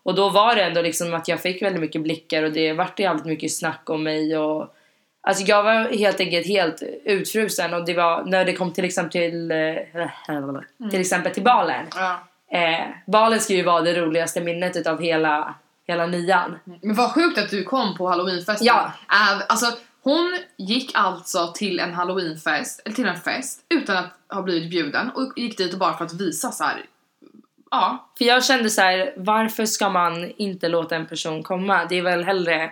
Och 0.07 0.15
då 0.15 0.29
var 0.29 0.55
det 0.55 0.63
ändå 0.63 0.81
liksom 0.81 1.13
att 1.13 1.27
jag 1.27 1.41
fick 1.41 1.61
väldigt 1.61 1.81
mycket 1.81 2.01
blickar 2.01 2.43
och 2.43 2.51
det 2.51 2.73
vart 2.73 2.99
jävligt 2.99 3.25
mycket 3.25 3.53
snack 3.53 3.89
om 3.89 4.03
mig 4.03 4.37
och 4.37 4.73
Alltså 5.21 5.43
jag 5.43 5.63
var 5.63 5.97
helt 5.97 6.19
enkelt 6.19 6.47
helt 6.47 6.83
utfrusen 7.05 7.73
och 7.73 7.85
det 7.85 7.93
var 7.93 8.25
när 8.25 8.45
det 8.45 8.53
kom 8.53 8.73
till 8.73 8.85
exempel 8.85 9.11
till, 9.11 9.51
eh, 9.51 10.89
till 10.91 11.01
exempel 11.01 11.33
till 11.33 11.43
balen. 11.43 11.85
Ja. 11.95 12.27
Eh, 12.51 12.85
balen 13.07 13.39
ska 13.39 13.53
ju 13.53 13.63
vara 13.63 13.81
det 13.81 14.01
roligaste 14.01 14.41
minnet 14.41 14.75
utav 14.75 15.01
hela, 15.01 15.55
hela 15.87 16.05
nian. 16.05 16.59
Men 16.81 16.95
vad 16.95 17.11
sjukt 17.11 17.37
att 17.37 17.49
du 17.49 17.63
kom 17.63 17.97
på 17.97 18.07
halloweenfesten. 18.07 18.67
Ja. 18.67 18.91
Äh, 19.11 19.43
alltså, 19.49 19.65
hon 20.03 20.39
gick 20.57 20.91
alltså 20.93 21.51
till 21.55 21.79
en 21.79 21.93
halloweenfest, 21.93 22.81
eller 22.85 22.95
till 22.95 23.07
en 23.07 23.19
fest, 23.19 23.61
utan 23.69 23.97
att 23.97 24.35
ha 24.35 24.41
blivit 24.41 24.69
bjuden 24.69 25.09
och 25.09 25.33
gick 25.35 25.57
dit 25.57 25.75
bara 25.75 25.97
för 25.97 26.05
att 26.05 26.13
visa 26.13 26.51
så 26.51 26.63
här. 26.63 26.85
Ja, 27.71 28.11
För 28.17 28.25
jag 28.25 28.45
kände 28.45 28.69
så 28.69 28.81
här, 28.81 29.13
varför 29.17 29.65
ska 29.65 29.89
man 29.89 30.31
inte 30.37 30.67
låta 30.67 30.95
en 30.95 31.05
person 31.05 31.43
komma? 31.43 31.85
Det 31.89 31.97
är 31.97 32.01
väl 32.01 32.23
hellre 32.23 32.71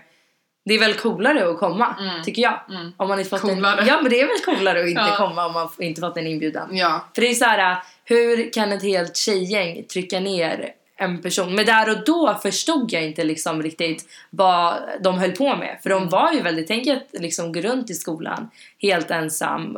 det 0.67 0.73
är 0.73 0.79
väl 0.79 0.93
coolare 0.93 1.49
att 1.49 1.57
komma, 1.59 1.95
Mm. 1.99 2.23
tycker 2.23 2.41
jag. 2.41 2.59
Mm. 2.69 2.91
Om 2.97 3.07
man 3.07 3.17
inte 3.19 3.29
fått 3.29 3.41
Coolare. 3.41 3.81
En, 3.81 3.87
ja 3.87 3.99
men 4.01 4.11
det 4.11 4.21
är 4.21 4.27
väl 4.27 4.55
coolare 4.55 4.79
att 4.81 4.87
inte 4.87 5.01
Ja. 5.01 5.15
komma 5.17 5.45
om 5.45 5.53
man 5.53 5.69
inte 5.79 6.01
fått 6.01 6.17
en 6.17 6.27
inbjudan. 6.27 6.69
ja. 6.77 7.05
För 7.15 7.21
det 7.21 7.27
är 7.29 7.33
så 7.33 7.45
här, 7.45 7.77
hur 8.03 8.53
kan 8.53 8.71
ett 8.71 8.83
helt 8.83 9.15
tjejgäng 9.17 9.83
trycka 9.83 10.19
ner 10.19 10.71
en 10.97 11.21
person? 11.21 11.55
Men 11.55 11.65
där 11.65 11.89
och 11.89 12.03
då 12.05 12.39
förstod 12.41 12.93
jag 12.93 13.03
inte 13.03 13.23
liksom 13.23 13.63
riktigt 13.63 14.05
vad 14.29 14.75
de 15.01 15.17
höll 15.19 15.31
på 15.31 15.55
med. 15.55 15.79
För 15.83 15.89
Mm. 15.89 16.03
de 16.03 16.09
var 16.09 16.31
ju 16.31 16.41
väldigt, 16.41 16.67
tänk 16.67 16.87
att 16.87 17.07
liksom 17.21 17.51
gå 17.53 17.59
runt 17.61 17.89
i 17.89 17.93
skolan 17.93 18.49
helt 18.81 19.11
ensam. 19.11 19.77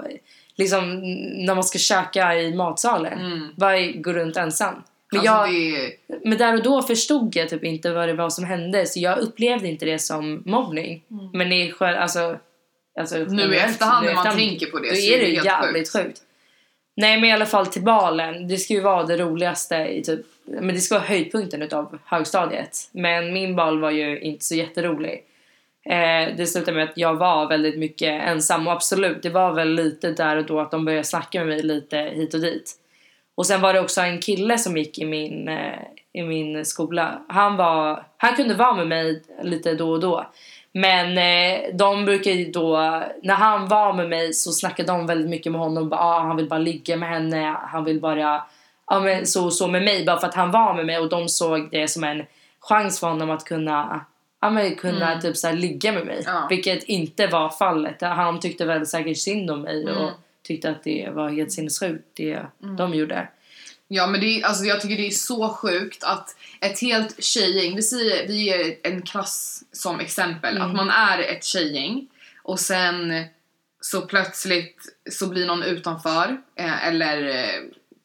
Liksom 0.55 0.99
när 1.45 1.55
man 1.55 1.63
ska 1.63 1.77
käka 1.79 2.35
i 2.35 2.55
matsalen. 2.55 3.19
Mm. 3.19 3.49
Bara 3.55 3.81
gå 3.91 4.13
runt 4.13 4.37
ensam. 4.37 4.83
Men, 5.11 5.19
Alltså, 5.19 5.33
jag, 5.33 5.91
det, 6.07 6.19
men 6.23 6.37
där 6.37 6.53
och 6.53 6.63
då 6.63 6.81
förstod 6.81 7.35
jag 7.35 7.49
typ 7.49 7.63
inte 7.63 7.91
vad 7.93 8.07
det 8.07 8.13
var 8.13 8.29
som 8.29 8.43
hände. 8.45 8.85
Så 8.85 8.99
jag 8.99 9.19
upplevde 9.19 9.67
inte 9.67 9.85
det 9.85 9.99
som 9.99 10.43
mobbning. 10.45 11.03
Men 11.33 11.49
det 11.49 11.55
är 11.55 11.71
själv, 11.71 11.97
alltså, 11.97 12.37
alltså 12.99 13.17
nu 13.17 13.53
i 13.53 13.57
efterhand 13.57 14.05
i 14.05 14.07
när 14.07 14.15
man 14.15 14.27
efterhand- 14.27 14.37
tänker 14.49 14.65
på 14.65 14.79
det 14.79 14.89
då 14.89 14.95
så 14.95 15.13
är 15.13 15.19
det 15.19 15.25
helt 15.25 15.45
jävligt 15.45 15.91
sjukt. 15.93 16.21
Nej 16.95 17.21
men 17.21 17.29
i 17.29 17.33
alla 17.33 17.45
fall 17.45 17.67
till 17.67 17.81
balen. 17.83 18.47
Det 18.47 18.57
ska 18.57 18.73
ju 18.73 18.81
vara 18.81 19.03
det 19.03 19.17
roligaste 19.17 19.75
i 19.75 20.03
typ, 20.03 20.21
men 20.45 20.67
det 20.75 20.81
ska 20.81 20.95
vara 20.95 21.05
höjdpunkten 21.07 21.61
utav 21.61 21.97
högstadiet. 22.05 22.89
Men 22.91 23.33
min 23.33 23.55
bal 23.55 23.79
var 23.79 23.91
ju 23.91 24.19
inte 24.19 24.45
så 24.45 24.55
jätterolig. 24.55 25.23
Eh, 25.85 26.35
det 26.37 26.47
slutade 26.47 26.77
med 26.77 26.83
att 26.89 26.97
jag 26.97 27.15
var 27.15 27.47
väldigt 27.49 27.77
mycket 27.77 28.23
ensam 28.23 28.67
och 28.67 28.73
absolut, 28.73 29.21
det 29.23 29.29
var 29.29 29.53
väl 29.53 29.73
lite 29.75 30.11
där 30.11 30.37
och 30.37 30.45
då 30.45 30.59
att 30.59 30.71
de 30.71 30.85
började 30.85 31.03
snacka 31.03 31.39
med 31.39 31.47
mig 31.47 31.61
lite 31.61 31.97
hit 31.97 32.33
och 32.33 32.39
dit. 32.41 32.73
Och 33.37 33.45
sen 33.45 33.61
var 33.61 33.73
det 33.73 33.79
också 33.79 34.01
en 34.01 34.19
kille 34.19 34.57
som 34.57 34.77
gick 34.77 34.99
i 34.99 35.05
min, 35.05 35.47
eh, 35.47 35.79
i 36.13 36.23
min 36.23 36.65
skola. 36.65 37.21
Han, 37.27 37.57
var, 37.57 38.05
han 38.17 38.35
kunde 38.35 38.53
vara 38.55 38.73
med 38.73 38.87
mig 38.87 39.23
lite 39.43 39.73
då 39.73 39.91
och 39.91 39.99
då. 39.99 40.27
Men 40.71 41.17
eh, 41.17 41.75
de 41.75 42.05
brukar 42.05 42.31
ju 42.31 42.51
då, 42.51 42.77
när 43.23 43.35
han 43.35 43.67
var 43.67 43.93
med 43.93 44.09
mig 44.09 44.33
så 44.33 44.51
snackade 44.51 44.91
de 44.91 45.07
väldigt 45.07 45.29
mycket 45.29 45.51
med 45.51 45.61
honom. 45.61 45.89
Bara, 45.89 46.01
ah, 46.01 46.19
han 46.19 46.37
vill 46.37 46.49
bara 46.49 46.59
ligga 46.59 46.97
med 46.97 47.09
henne, 47.09 47.57
han 47.61 47.83
vill 47.83 48.01
bara 48.01 48.43
ja, 48.87 48.99
men 48.99 49.25
så 49.25 49.51
så 49.51 49.67
med 49.67 49.83
mig. 49.83 50.05
Bara 50.05 50.19
för 50.19 50.27
att 50.27 50.35
han 50.35 50.51
var 50.51 50.73
med 50.73 50.85
mig 50.85 50.97
och 50.99 51.09
de 51.09 51.29
såg 51.29 51.71
det 51.71 51.87
som 51.87 52.03
en 52.03 52.23
chans 52.59 52.99
för 52.99 53.07
honom 53.07 53.29
att 53.29 53.45
kunna, 53.45 54.05
ja, 54.41 54.49
men 54.49 54.75
kunna 54.75 55.21
typ 55.21 55.37
så 55.37 55.47
här, 55.47 55.53
ligga 55.53 55.91
med 55.91 56.05
mig. 56.05 56.23
Ja. 56.25 56.47
Vilket 56.49 56.83
inte 56.83 57.27
var 57.27 57.49
fallet. 57.49 58.01
Han 58.01 58.39
tyckte 58.39 58.65
väl 58.65 58.85
säkert 58.85 59.17
synd 59.17 59.51
om 59.51 59.61
mig 59.61 59.83
och 59.83 60.01
Mm. 60.01 60.13
Tyckte 60.47 60.69
att 60.69 60.83
det 60.83 61.09
var 61.13 61.29
helt 61.29 61.51
sinnessjukt 61.51 62.05
det 62.13 62.45
de 62.77 62.93
gjorde. 62.93 63.27
Ja 63.87 64.07
men 64.07 64.21
det 64.21 64.25
är, 64.27 64.45
alltså 64.45 64.63
jag 64.65 64.81
tycker 64.81 64.95
det 64.97 65.07
är 65.07 65.11
så 65.11 65.49
sjukt 65.49 66.03
att 66.03 66.35
ett 66.61 66.79
helt 66.81 67.23
tjejgäng, 67.23 67.75
vi 67.75 67.81
säger 67.81 68.27
vi 68.27 68.49
är 68.49 68.75
en 68.83 69.01
klass 69.01 69.63
som 69.71 69.99
exempel, 69.99 70.55
Mm. 70.57 70.67
att 70.69 70.75
man 70.75 70.89
är 70.89 71.19
ett 71.19 71.43
tjejgäng 71.43 72.07
och 72.43 72.59
sen 72.59 73.23
så 73.81 74.01
plötsligt 74.01 74.77
så 75.11 75.27
blir 75.27 75.45
någon 75.45 75.63
utanför 75.63 76.37
eh, 76.55 76.87
eller 76.87 77.27
eh, 77.27 77.61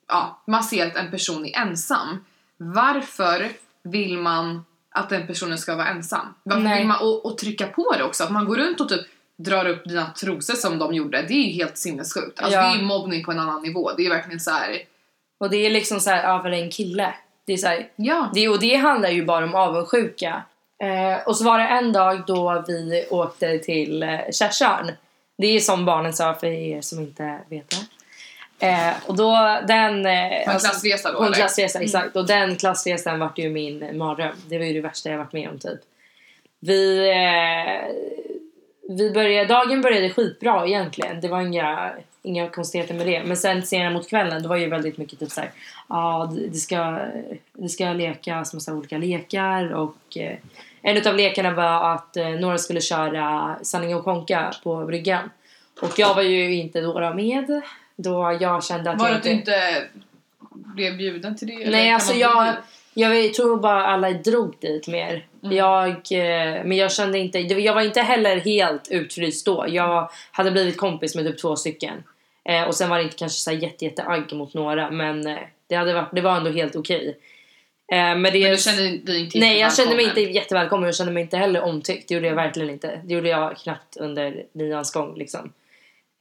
ja, 0.09 0.43
man 0.47 0.65
ser 0.65 0.87
att 0.87 0.97
en 0.97 1.11
person 1.11 1.47
är 1.47 1.57
ensam. 1.57 2.25
Varför 2.57 3.49
vill 3.83 4.19
man 4.19 4.65
att 4.91 5.09
den 5.09 5.27
personen 5.27 5.59
ska 5.59 5.77
vara 5.77 5.89
ensam? 5.89 6.35
Varför 6.43 6.63
Nej. 6.63 6.79
vill 6.79 6.89
man, 6.89 7.01
och, 7.01 7.27
och 7.27 7.39
trycka 7.39 7.67
på 7.67 7.95
det 7.99 8.05
också, 8.05 8.25
att 8.25 8.33
man 8.33 8.45
går 8.45 8.57
runt 8.57 8.81
och 8.81 8.89
typ 8.89 9.07
drar 9.43 9.67
upp 9.69 9.85
dina 9.85 10.11
trosor 10.21 10.55
som 10.55 10.79
de 10.79 10.95
gjorde, 10.95 11.23
det 11.23 11.35
är 11.35 11.43
ju 11.47 11.53
helt 11.53 11.79
sinnessjukt. 11.79 12.41
Alltså 12.41 12.59
Ja. 12.59 12.63
det 12.65 12.69
är 12.75 12.77
ju 12.79 12.83
mobbning 12.85 13.25
på 13.25 13.31
en 13.33 13.39
annan 13.39 13.63
nivå, 13.63 13.91
det 13.97 14.07
är 14.07 14.11
verkligen 14.11 14.41
så 14.41 14.51
här. 14.51 14.79
Och 15.41 15.51
det 15.51 15.57
är 15.57 15.71
liksom 15.71 16.01
så 16.01 16.11
här 16.11 16.39
över 16.39 16.51
en 16.51 16.71
kille. 16.71 17.15
Det 17.45 17.53
är 17.53 17.57
så 17.57 17.67
här, 17.67 17.89
ja. 17.97 18.31
det, 18.35 18.49
och 18.49 18.61
det 18.61 18.75
handlar 18.75 19.09
ju 19.11 19.25
bara 19.25 19.45
om 19.45 19.55
avundsjuka. 19.55 20.43
Eh, 20.83 21.27
och 21.27 21.37
så 21.37 21.45
var 21.45 21.59
det 21.59 21.65
en 21.65 21.93
dag 21.93 22.23
då 22.27 22.65
vi 22.67 23.07
åkte 23.11 23.59
till 23.59 24.03
eh, 24.03 24.19
Kärsörn. 24.33 24.91
Det 25.39 25.47
är 25.47 25.61
som 25.61 25.85
barnen 25.85 26.13
sa 26.13 26.35
för 26.35 26.47
er 26.47 26.81
som 26.81 27.01
inte 27.01 27.39
vet 27.49 27.71
det. 27.71 28.67
Eh, 28.67 28.93
och 29.07 29.17
då 29.17 29.59
den... 29.69 30.07
Eh, 30.07 30.45
På 30.45 30.51
en 30.51 30.59
klassresa 30.59 31.13
då 31.13 31.19
På 31.19 31.23
en 31.23 31.27
eller? 31.27 31.37
klassresa, 31.37 31.81
exakt. 31.81 32.17
Och 32.17 32.27
den 32.27 32.57
klassresan 32.57 33.19
vart 33.19 33.39
ju 33.39 33.51
min 33.51 33.99
mardröm. 33.99 34.37
Det 34.49 34.59
var 34.59 34.65
ju 34.65 34.73
det 34.73 34.81
värsta 34.81 35.11
jag 35.11 35.19
varit 35.19 35.33
med 35.33 35.49
om 35.49 35.59
typ. 35.59 35.81
Vi, 36.61 37.09
eh, 37.11 37.93
vi 38.99 39.11
började, 39.11 39.55
dagen 39.55 39.83
började 39.83 40.11
skitbra 40.11 40.67
egentligen. 40.67 41.21
Det 41.21 41.29
var 41.29 41.41
inga, 41.41 41.91
inga 42.23 42.49
konstigheter 42.49 42.95
med 42.95 43.07
det. 43.07 43.25
Men 43.25 43.37
sen 43.37 43.63
senare 43.63 43.91
mot 43.91 44.09
kvällen, 44.09 44.43
det 44.43 44.49
var 44.49 44.57
ju 44.57 44.69
väldigt 44.69 44.99
mycket 44.99 45.19
typ 45.19 45.31
såhär, 45.31 45.51
ja 45.89 46.33
det, 46.35 46.49
det 46.49 46.59
ska, 46.59 46.99
det 47.53 47.69
ska 47.69 47.93
lekas 47.93 48.55
massa 48.55 48.75
olika 48.75 48.99
lekar 48.99 49.73
och 49.73 50.17
eh, 50.17 50.37
en 50.83 50.97
utav 50.97 51.17
lekarna 51.17 51.53
var 51.53 51.95
att 51.95 52.17
eh, 52.17 52.29
några 52.29 52.59
skulle 52.59 52.81
köra 52.81 53.57
sanning 53.63 53.97
och 53.97 54.05
konka 54.05 54.53
på 54.63 54.85
bryggan. 54.85 55.31
Och 55.81 55.99
jag 55.99 56.15
var 56.15 56.23
ju 56.23 56.55
inte 56.55 56.81
då 56.81 57.15
med. 57.15 57.63
Då 57.97 58.39
jag 58.41 58.65
kände 58.65 58.91
att 58.91 58.99
Var 58.99 59.07
det 59.07 59.11
jag 59.11 59.19
att 59.19 59.25
du 59.25 59.31
inte 59.31 59.85
blev 60.53 60.97
bjuden 60.97 61.37
till 61.37 61.49
det? 61.49 61.71
Nej, 61.71 61.93
alltså 61.93 62.15
jag, 62.15 62.43
bli- 62.43 62.63
jag 62.95 63.35
tror 63.35 63.57
bara 63.57 63.87
alla 63.87 64.11
drog 64.11 64.57
dit 64.61 64.89
mer. 64.89 65.27
Mm. 65.43 65.57
Jag, 65.57 65.89
eh, 65.91 66.65
men 66.65 66.73
jag 66.73 66.93
kände 66.93 67.19
inte, 67.19 67.39
jag 67.39 67.75
var 67.75 67.83
inte 67.83 68.01
heller 68.01 68.37
helt 68.41 68.89
utfryst 68.91 69.47
då. 69.47 69.67
Jag 69.69 70.11
hade 70.31 70.51
blivit 70.51 70.77
kompis 70.77 71.15
med 71.15 71.27
typ 71.27 71.39
två 71.39 71.57
stycken. 71.57 72.03
Eh, 72.45 72.63
och 72.63 72.75
sen 72.75 72.91
var 72.91 72.99
det 72.99 73.05
inte 73.05 73.17
kanske 73.17 73.39
så 73.39 73.53
jätte, 73.53 73.85
jätte 73.85 74.03
agg 74.03 74.33
mot 74.33 74.55
några 74.55 74.91
men 74.91 75.27
eh, 75.27 75.39
det, 75.67 75.75
hade 75.75 75.95
varit, 75.95 76.09
det 76.13 76.21
var 76.21 76.37
ändå 76.37 76.51
helt 76.51 76.77
okej. 76.77 77.19
Eh, 77.93 77.97
men 77.97 78.23
det, 78.23 78.43
Men 78.43 78.51
du 78.51 78.57
kände 78.59 78.83
dig 78.99 79.21
inte 79.25 79.39
Nej, 79.39 79.59
jag 79.59 79.77
kände 79.77 79.97
mig 79.97 80.05
inte 80.05 80.15
välkommen? 80.15 80.35
jättevälkommen. 80.35 80.87
Jag 80.87 80.97
kände 80.97 81.13
mig 81.13 81.23
inte 81.23 81.37
heller 81.37 81.63
omtyckt. 81.63 82.09
Det 82.09 82.15
gjorde 82.15 82.27
jag 82.27 82.35
verkligen 82.35 82.71
inte. 82.71 83.01
Det 83.05 83.15
gjorde 83.15 83.29
jag 83.29 83.57
knappt 83.57 83.97
under 83.97 84.45
nians 84.53 84.93
gång 84.93 85.15
liksom. 85.15 85.53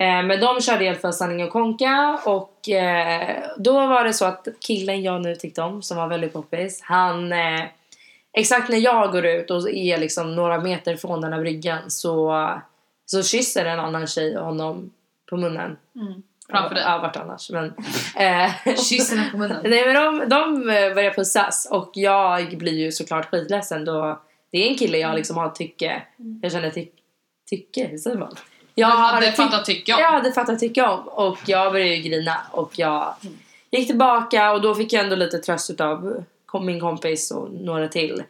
Eh, 0.02 0.24
men 0.24 0.40
de 0.40 0.62
körde 0.62 0.84
i 0.84 0.88
alla 0.88 0.98
fall 0.98 1.14
sanning 1.14 1.44
och 1.44 1.50
konka 1.50 2.20
och 2.26 2.70
eh, 2.70 3.44
då 3.58 3.74
var 3.74 4.04
det 4.04 4.14
så 4.14 4.26
att 4.26 4.48
killen 4.60 5.04
jag 5.04 5.22
nu 5.22 5.36
tyckte 5.36 5.62
om 5.62 5.82
som 5.82 5.98
var 5.98 6.08
väldigt 6.08 6.34
poppis, 6.34 6.82
han 6.82 7.34
eh, 7.34 7.62
exakt 8.34 8.70
när 8.70 8.78
jag 8.78 9.12
går 9.12 9.26
ut 9.26 9.52
och 9.52 9.70
är 9.70 9.98
liksom 9.98 10.36
några 10.36 10.60
meter 10.60 10.96
från 10.96 11.22
den 11.22 11.34
här 11.34 11.40
bryggan 11.40 11.92
så, 11.92 12.48
så 13.06 13.24
kysser 13.24 13.66
en 13.66 13.80
annan 13.80 14.08
tjej 14.08 14.36
honom 14.36 14.92
på 15.30 15.38
munnen. 15.38 15.78
Mm. 15.96 16.22
Framför 16.50 16.76
dig? 16.76 16.84
Ja, 16.84 16.98
vart 16.98 17.16
annars. 17.16 17.50
Men, 17.50 17.74
eh, 18.18 18.76
Kyssen 18.90 19.32
på 19.32 19.38
munnen. 19.38 19.62
Nej 19.70 19.86
men 19.86 19.96
de, 19.96 20.30
de 20.30 20.66
börjar 20.66 21.14
pussas 21.14 21.68
och 21.72 21.92
jag 21.94 22.58
blir 22.58 22.80
ju 22.80 22.92
såklart 22.92 23.30
skitledsen 23.30 23.86
då 23.86 24.22
det 24.52 24.58
är 24.58 24.70
en 24.70 24.78
kille 24.78 24.98
jag 24.98 25.16
liksom 25.16 25.38
har 25.38 25.50
tycke, 25.50 26.02
jag 26.42 26.52
känner 26.52 26.70
ty, 26.70 26.88
tycke, 27.50 27.88
hur 27.88 27.98
säger 27.98 28.18
man? 28.18 28.36
Jag 28.82 28.98
hade 28.98 29.32
fattat 29.32 29.66
tycka 29.66 29.96
om. 29.96 30.02
Jag 30.02 30.12
hade 30.12 30.32
fattat 30.32 30.60
tycke 30.60 30.84
om 30.84 31.08
och 31.08 31.38
jag 31.46 31.72
började 31.72 31.96
ju 31.96 32.02
grina 32.02 32.38
och 32.52 32.72
jag 32.76 33.16
gick 33.72 33.88
tillbaka 33.88 34.52
och 34.52 34.62
då 34.62 34.76
fick 34.76 34.94
jag 34.94 35.04
ändå 35.04 35.16
lite 35.16 35.38
tröst 35.38 35.82
av 35.82 36.24
min 36.62 36.80
kompis 36.80 37.32
och 37.32 37.52
några 37.52 37.88
till. 37.88 38.24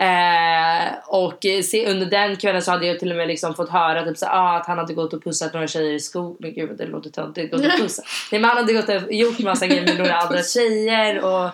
Eh, 0.00 0.92
och 1.06 1.46
se, 1.64 1.90
under 1.90 2.06
den 2.06 2.36
kvällen 2.36 2.62
så 2.62 2.70
hade 2.70 2.86
jag 2.86 2.98
till 2.98 3.10
och 3.10 3.16
med 3.16 3.28
liksom 3.28 3.54
fått 3.54 3.70
höra 3.70 4.04
typ 4.04 4.18
så, 4.18 4.26
ah, 4.26 4.56
att 4.56 4.66
han 4.66 4.78
hade 4.78 4.94
gått 4.94 5.12
och 5.12 5.24
pussat 5.24 5.54
några 5.54 5.66
tjejer 5.66 5.92
i 5.92 6.00
skolan. 6.00 6.52
Gud 6.54 6.78
det 6.78 6.86
låter 6.86 7.10
töntigt. 7.10 7.52
Gått 7.52 7.64
och 7.64 7.78
pussat. 7.78 8.04
Nej, 8.32 8.40
men 8.40 8.50
han 8.50 8.56
hade 8.56 8.72
gått 8.72 8.88
och 8.88 9.12
gjort 9.12 9.38
massa 9.38 9.66
grejer 9.66 9.86
med 9.86 9.98
några 9.98 10.16
andra 10.16 10.42
tjejer. 10.42 11.24
Och 11.24 11.50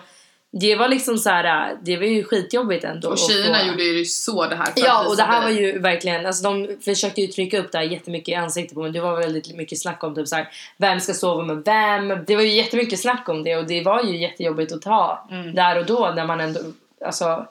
det 0.61 0.75
var 0.75 0.87
liksom 0.87 1.17
så 1.17 1.29
här, 1.29 1.75
det 1.81 1.97
var 1.97 2.03
ju 2.05 2.23
skitjobbigt 2.23 2.83
ändå. 2.83 3.09
Och 3.09 3.17
tjejerna 3.19 3.59
få- 3.59 3.67
gjorde 3.67 3.83
ju 3.83 4.05
så 4.05 4.45
det 4.47 4.55
här 4.55 4.67
Ja, 4.75 5.07
och 5.07 5.17
det 5.17 5.23
här 5.23 5.41
var 5.43 5.49
ju 5.49 5.79
verkligen, 5.79 6.25
alltså 6.25 6.43
de 6.43 6.77
försökte 6.85 7.21
ju 7.21 7.27
trycka 7.27 7.59
upp 7.59 7.71
det 7.71 7.77
här 7.77 7.85
jättemycket 7.85 8.29
i 8.29 8.35
ansiktet 8.35 8.75
på 8.75 8.81
mig. 8.81 8.91
Det 8.91 8.99
var 9.01 9.17
väldigt 9.19 9.55
mycket 9.55 9.79
snack 9.81 10.03
om 10.03 10.15
typ 10.15 10.27
så 10.27 10.35
här, 10.35 10.47
vem 10.77 10.99
ska 10.99 11.13
sova 11.13 11.43
med 11.43 11.57
vem? 11.65 12.23
Det 12.27 12.35
var 12.35 12.43
ju 12.43 12.49
jättemycket 12.51 12.99
snack 12.99 13.29
om 13.29 13.43
det 13.43 13.55
och 13.55 13.67
det 13.67 13.83
var 13.83 14.03
ju 14.03 14.17
jättejobbigt 14.17 14.71
att 14.71 14.81
ta 14.81 15.27
Mm. 15.31 15.55
där 15.55 15.77
och 15.79 15.85
då 15.85 16.13
när 16.15 16.25
man 16.25 16.39
ändå, 16.39 16.59
alltså 17.05 17.45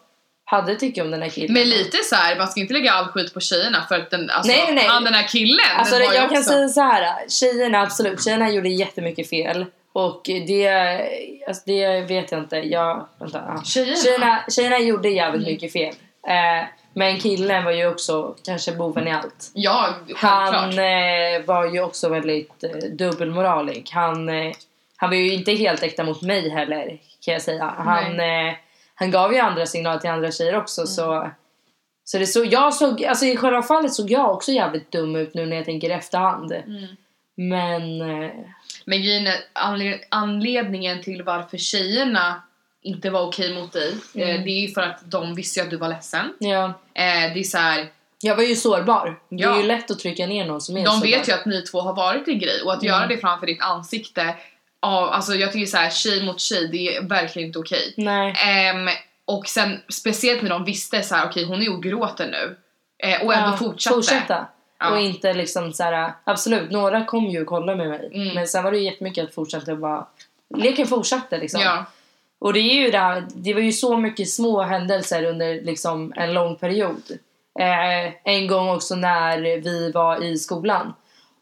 hade 0.44 0.74
tycke 0.74 1.02
om 1.02 1.10
den 1.10 1.22
här 1.22 1.28
killen. 1.28 1.52
Men 1.52 1.68
lite 1.68 1.96
så 2.04 2.16
här, 2.16 2.36
man 2.38 2.48
ska 2.48 2.60
inte 2.60 2.72
lägga 2.74 2.92
all 2.92 3.04
skit 3.06 3.34
på 3.34 3.40
tjejerna 3.40 3.84
för 3.88 3.94
att 3.94 4.10
den, 4.10 4.30
alltså, 4.30 4.52
Nej, 4.52 4.72
nej, 4.74 4.86
han 4.86 5.04
den 5.04 5.14
här 5.14 5.28
killen, 5.28 5.58
Alltså 5.78 5.98
den 5.98 6.04
jag 6.14 6.28
kan 6.28 6.38
också... 6.38 6.42
säga 6.50 6.68
så 6.68 6.80
här, 6.80 7.28
tjejerna 7.28 7.82
absolut, 7.82 8.24
tjejerna 8.24 8.50
gjorde 8.50 8.68
jättemycket 8.68 9.30
fel. 9.30 9.66
Och 9.96 10.20
det, 10.24 10.68
alltså 11.46 11.62
det 11.66 12.00
vet 12.00 12.32
jag 12.32 12.40
inte, 12.40 12.56
jag, 12.56 13.06
vänta. 13.18 13.42
ja. 13.48 13.62
Tjejerna? 13.64 13.96
Tjejerna, 13.96 14.44
tjejerna 14.50 14.78
gjorde 14.78 15.08
jävligt 15.08 15.46
mycket 15.46 15.72
fel. 15.72 15.94
Eh, 16.28 16.66
men 16.92 17.18
killen 17.20 17.64
var 17.64 17.72
ju 17.72 17.86
också 17.86 18.34
kanske 18.44 18.72
boven 18.72 19.08
i 19.08 19.12
allt. 19.12 19.50
Ja, 19.54 19.94
Han 20.16 20.64
eh, 20.70 21.44
var 21.46 21.66
ju 21.66 21.80
också 21.80 22.08
väldigt 22.08 22.64
eh, 22.64 22.90
dubbelmoralig. 22.90 23.88
Han, 23.92 24.28
eh, 24.28 24.52
han 24.96 25.10
var 25.10 25.16
ju 25.16 25.32
inte 25.32 25.52
helt 25.52 25.82
äkta 25.82 26.04
mot 26.04 26.22
mig 26.22 26.50
heller 26.50 26.98
kan 27.24 27.32
jag 27.32 27.42
säga. 27.42 27.74
Han, 27.78 28.20
eh, 28.20 28.54
han 28.94 29.10
gav 29.10 29.32
ju 29.32 29.38
andra 29.38 29.66
signaler 29.66 29.98
till 29.98 30.10
andra 30.10 30.30
tjejer 30.30 30.56
också 30.56 30.80
Mm. 30.80 30.86
så 30.86 31.30
så 32.04 32.18
det 32.18 32.26
så, 32.26 32.44
jag 32.44 32.74
såg, 32.74 33.04
alltså 33.04 33.24
i 33.24 33.36
själva 33.36 33.62
fallet 33.62 33.92
såg 33.92 34.10
jag 34.10 34.30
också 34.32 34.52
jävligt 34.52 34.92
dum 34.92 35.16
ut 35.16 35.34
nu 35.34 35.46
när 35.46 35.56
jag 35.56 35.64
tänker 35.64 35.88
i 35.88 35.92
efterhand. 35.92 36.52
Mm. 36.52 36.86
Men 37.34 38.00
eh, 38.00 38.30
Men 38.86 39.02
grejen 39.02 39.26
är, 39.26 39.36
anled- 39.52 40.00
anledningen 40.08 41.02
till 41.02 41.22
varför 41.22 41.56
tjejerna 41.58 42.42
inte 42.82 43.10
var 43.10 43.20
okej 43.20 43.54
mot 43.54 43.72
dig, 43.72 43.94
Mm. 44.14 44.28
eh, 44.28 44.44
det 44.44 44.50
är 44.50 44.60
ju 44.60 44.68
för 44.74 44.82
att 44.82 45.10
de 45.10 45.34
visste 45.34 45.62
att 45.62 45.70
du 45.70 45.76
var 45.76 45.88
ledsen. 45.88 46.32
ja, 46.38 46.64
Eh, 46.94 47.32
det 47.34 47.40
är 47.40 47.42
så 47.44 47.58
här, 47.58 47.86
jag 48.20 48.36
var 48.36 48.42
ju 48.42 48.56
sårbar. 48.56 49.18
Det 49.30 49.44
är 49.44 49.56
ju 49.56 49.62
lätt 49.62 49.90
att 49.90 49.98
trycka 49.98 50.26
ner 50.26 50.44
någon 50.46 50.60
som 50.60 50.76
är 50.76 50.84
de 50.84 50.90
sårbar. 50.90 51.06
vet 51.06 51.28
ju 51.28 51.32
att 51.32 51.46
ni 51.46 51.62
två 51.62 51.80
har 51.80 51.94
varit 51.94 52.28
en 52.28 52.38
grej 52.38 52.60
och 52.64 52.72
att 52.72 52.82
göra 52.82 52.96
Mm. 52.96 53.08
det 53.08 53.18
framför 53.18 53.46
ditt 53.46 53.62
ansikte, 53.62 54.34
ja, 54.82 55.10
alltså 55.10 55.34
jag 55.34 55.52
tycker 55.52 55.66
så 55.66 55.76
här, 55.76 55.90
tjej 55.90 56.24
mot 56.24 56.40
tjej, 56.40 56.68
det 56.68 56.96
är 56.96 57.02
verkligen 57.02 57.46
inte 57.48 57.58
okej. 57.58 57.94
Ehm, 58.44 58.88
och 59.24 59.46
sen 59.46 59.80
speciellt 59.88 60.42
när 60.42 60.50
de 60.50 60.64
visste 60.64 61.02
så 61.02 61.14
här, 61.14 61.26
okej 61.26 61.44
hon 61.44 61.62
är 61.62 61.72
och 61.72 61.82
gråter 61.82 62.26
nu. 62.30 62.56
Eh, 63.08 63.22
och 63.26 63.34
ändå 63.34 63.50
Ja, 63.50 63.56
fortsatte. 63.56 63.94
Fortsätta. 63.96 64.46
Ja. 64.78 64.90
Och 64.90 65.00
inte 65.00 65.32
liksom 65.32 65.72
så 65.72 65.82
här, 65.82 66.12
absolut, 66.24 66.70
några 66.70 67.04
kom 67.04 67.24
ju 67.24 67.40
och 67.40 67.46
kollade 67.46 67.78
med 67.78 67.88
mig. 67.88 68.10
Mm. 68.12 68.34
Men 68.34 68.46
sen 68.46 68.64
var 68.64 68.70
det 68.70 68.78
ju 68.78 68.84
jättemycket 68.84 69.24
att 69.24 69.34
fortsätta 69.34 69.76
bara, 69.76 70.06
leken 70.54 70.86
fortsatte 70.86 71.38
liksom. 71.38 71.60
Ja. 71.60 71.84
Och 72.38 72.52
det 72.52 72.60
är 72.60 72.74
ju 72.74 72.90
det 72.90 72.98
här, 72.98 73.26
det 73.34 73.54
var 73.54 73.60
ju 73.60 73.72
så 73.72 73.96
mycket 73.96 74.30
små 74.30 74.62
händelser 74.62 75.24
under 75.24 75.60
liksom 75.60 76.12
en 76.16 76.34
lång 76.34 76.56
period. 76.56 77.02
Eh, 77.58 78.12
en 78.24 78.46
gång 78.46 78.68
också 78.68 78.94
när 78.94 79.38
vi 79.60 79.92
var 79.92 80.24
i 80.24 80.38
skolan 80.38 80.94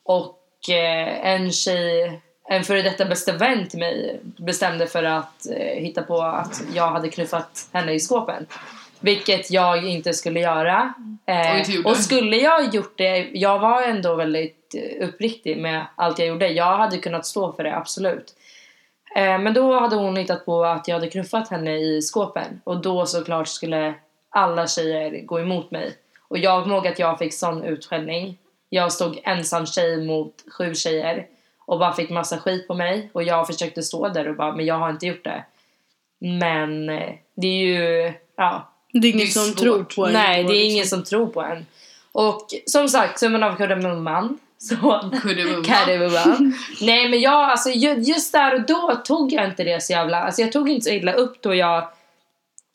och 0.03 0.41
eh, 0.69 1.27
en 1.27 1.53
tjej, 1.53 2.21
en 2.49 2.65
före 2.65 2.83
detta 2.83 3.05
bästa 3.05 3.33
vän 3.33 3.69
till 3.69 3.79
mig 3.79 4.21
bestämde 4.23 4.87
för 4.87 5.03
att 5.03 5.47
eh, 5.51 5.83
hitta 5.83 6.03
på 6.03 6.23
att 6.23 6.63
jag 6.75 6.89
hade 6.89 7.09
knuffat 7.09 7.69
henne 7.73 7.93
i 7.93 8.01
skåpen. 8.01 8.47
Vilket 9.05 9.51
jag 9.51 9.85
inte 9.85 10.15
skulle 10.15 10.41
göra. 10.41 10.95
Eh, 11.27 11.61
Och 11.85 11.91
och 11.91 11.97
skulle 11.97 12.37
jag 12.37 12.75
gjort 12.75 12.99
det, 12.99 13.29
jag 13.33 13.59
var 13.59 13.83
ändå 13.83 14.15
väldigt 14.15 14.75
eh, 14.75 15.09
uppriktig 15.09 15.59
med 15.59 15.87
allt 15.97 16.19
jag 16.19 16.29
gjorde. 16.29 16.49
Jag 16.49 16.77
hade 16.77 16.99
kunnat 16.99 17.27
stå 17.27 17.53
för 17.53 17.65
det, 17.65 17.77
absolut. 17.77 18.35
Eh, 19.17 19.39
men 19.39 19.55
då 19.55 19.81
hade 19.81 19.97
hon 19.97 20.17
hittat 20.17 20.45
på 20.45 20.65
att 20.65 20.89
jag 20.89 20.95
hade 20.95 21.11
knuffat 21.11 21.49
henne 21.49 21.77
i 21.77 22.03
skåpen. 22.03 22.61
Och 22.65 22.77
då 22.83 23.07
såklart 23.07 23.49
skulle 23.49 23.95
alla 24.31 24.67
tjejer 24.67 25.21
gå 25.25 25.41
emot 25.41 25.71
mig. 25.71 25.97
Och 26.29 26.39
jag 26.39 26.63
kommer 26.63 26.77
ihåg 26.77 26.87
att 26.87 26.99
jag 26.99 27.19
fick 27.19 27.35
sån 27.35 27.65
utskällning. 27.65 28.39
Jag 28.69 28.93
stod 28.93 29.21
ensam 29.25 29.67
tjej 29.67 30.07
mot 30.07 30.35
sju 30.59 30.75
tjejer. 30.75 31.27
Och 31.67 31.79
bara 31.79 31.93
fick 31.93 32.11
massa 32.11 32.39
skit 32.39 32.69
på 32.69 32.75
mig. 32.75 33.11
Och 33.13 33.23
jag 33.23 33.47
försökte 33.47 33.83
stå 33.83 34.09
där 34.09 34.29
och 34.29 34.37
bara, 34.37 34.57
men 34.57 34.67
jag 34.67 34.79
har 34.79 34.91
inte 34.91 35.07
gjort 35.07 35.25
det. 35.25 35.45
Men 36.19 36.89
eh, 36.89 37.15
det 37.35 37.47
är 37.47 37.67
ju, 37.67 38.13
ja. 38.37 38.71
Det 38.95 38.99
är 38.99 39.03
Det 39.03 39.09
ingen 39.09 39.27
är 39.27 39.31
som 39.31 39.45
svårt. 39.45 39.59
tror 39.59 39.85
på 39.85 40.07
en. 40.07 40.13
Nej, 40.13 40.45
det 40.45 40.49
är 40.51 40.53
liksom. 40.55 40.71
ingen 40.71 40.87
som 40.87 41.05
tror 41.05 41.27
på 41.27 41.43
en. 41.43 41.67
Och 42.13 42.47
som 42.67 42.89
sagt, 42.89 43.19
summan 43.19 43.43
av 43.43 43.57
kardemumman. 43.57 44.39
Så. 44.59 45.11
Kardemumman. 45.67 46.55
Nej 46.81 47.09
men 47.09 47.21
jag, 47.21 47.51
alltså 47.51 47.71
ju- 47.71 47.99
just 48.03 48.33
där 48.33 48.55
och 48.55 48.61
då 48.67 49.01
tog 49.05 49.33
jag 49.33 49.45
inte 49.45 49.65
det 49.65 49.83
så 49.83 49.93
jävla, 49.93 50.19
alltså 50.23 50.41
jag 50.43 50.53
tog 50.53 50.69
inte 50.69 50.85
så 50.85 50.91
illa 50.91 51.13
upp 51.13 51.43
då 51.43 51.55
jag 51.55 51.89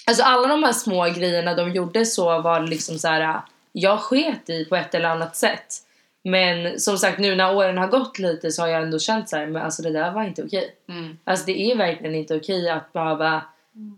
Alltså 0.07 0.23
alla 0.23 0.47
de 0.47 0.63
här 0.63 0.73
små 0.73 1.03
grejerna 1.05 1.53
de 1.53 1.71
gjorde 1.71 2.05
så 2.05 2.41
var 2.41 2.59
det 2.59 2.67
liksom 2.67 2.99
så 2.99 3.07
här. 3.07 3.41
jag 3.71 3.99
sket 3.99 4.49
i 4.49 4.65
på 4.65 4.75
ett 4.75 4.95
eller 4.95 5.09
annat 5.09 5.35
sätt. 5.35 5.75
Men 6.23 6.79
som 6.79 6.97
sagt 6.97 7.19
nu 7.19 7.35
när 7.35 7.55
åren 7.55 7.77
har 7.77 7.87
gått 7.87 8.19
lite 8.19 8.51
så 8.51 8.61
har 8.61 8.67
jag 8.69 8.83
ändå 8.83 8.99
känt 8.99 9.29
så 9.29 9.37
här, 9.37 9.45
men 9.47 9.61
alltså 9.61 9.81
det 9.81 9.89
där 9.91 10.11
var 10.11 10.23
inte 10.23 10.43
okej. 10.43 10.75
Mm. 10.89 11.17
Alltså 11.23 11.45
det 11.45 11.71
är 11.71 11.75
verkligen 11.75 12.15
inte 12.15 12.35
okej 12.35 12.69
att 12.69 12.93
behöva 12.93 13.41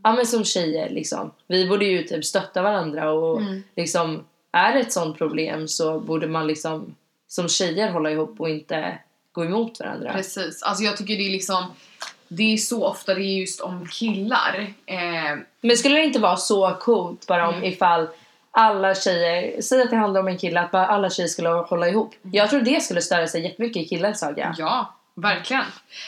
ja 0.03 0.13
men 0.13 0.25
som 0.25 0.43
tjejer 0.45 0.89
liksom. 0.89 1.31
Vi 1.47 1.67
borde 1.67 1.85
ju 1.85 2.03
typ 2.03 2.25
stötta 2.25 2.61
varandra 2.61 3.11
och 3.11 3.41
Mm. 3.41 3.63
liksom 3.75 4.23
är 4.51 4.73
det 4.73 4.79
ett 4.79 4.91
sånt 4.93 5.17
problem 5.17 5.67
så 5.67 5.99
borde 5.99 6.27
man 6.27 6.47
liksom 6.47 6.95
som 7.27 7.49
tjejer 7.49 7.91
hålla 7.91 8.11
ihop 8.11 8.35
och 8.39 8.49
inte 8.49 8.97
gå 9.31 9.45
emot 9.45 9.79
varandra. 9.79 10.13
Precis. 10.13 10.63
Alltså 10.63 10.83
jag 10.83 10.97
tycker 10.97 11.17
det 11.17 11.27
är 11.27 11.31
liksom, 11.31 11.63
det 12.27 12.53
är 12.53 12.57
så 12.57 12.85
ofta 12.85 13.13
det 13.13 13.21
är 13.21 13.39
just 13.39 13.61
om 13.61 13.87
killar. 13.87 14.73
Eh, 14.85 15.37
Men 15.61 15.77
skulle 15.77 15.95
det 15.95 16.03
inte 16.03 16.19
vara 16.19 16.37
så 16.37 16.71
coolt 16.79 17.27
bara 17.27 17.49
om 17.49 17.63
ifall 17.63 18.07
alla 18.51 18.95
tjejer, 18.95 19.61
säg 19.61 19.81
att 19.81 19.89
det 19.89 19.95
handlar 19.95 20.21
om 20.21 20.27
en 20.27 20.37
kille, 20.37 20.59
att 20.59 20.71
bara 20.71 20.87
alla 20.87 21.09
tjejer 21.09 21.27
skulle 21.29 21.49
hålla 21.49 21.87
ihop. 21.89 22.15
Jag 22.21 22.49
tror 22.49 22.61
det 22.61 22.83
skulle 22.83 23.01
störa 23.01 23.27
sig 23.27 23.43
jättemycket 23.43 23.83
i 23.83 23.85
killens 23.87 24.23
öga. 24.23 24.55
Ja, 24.57 24.95
verkligen. 25.15 25.63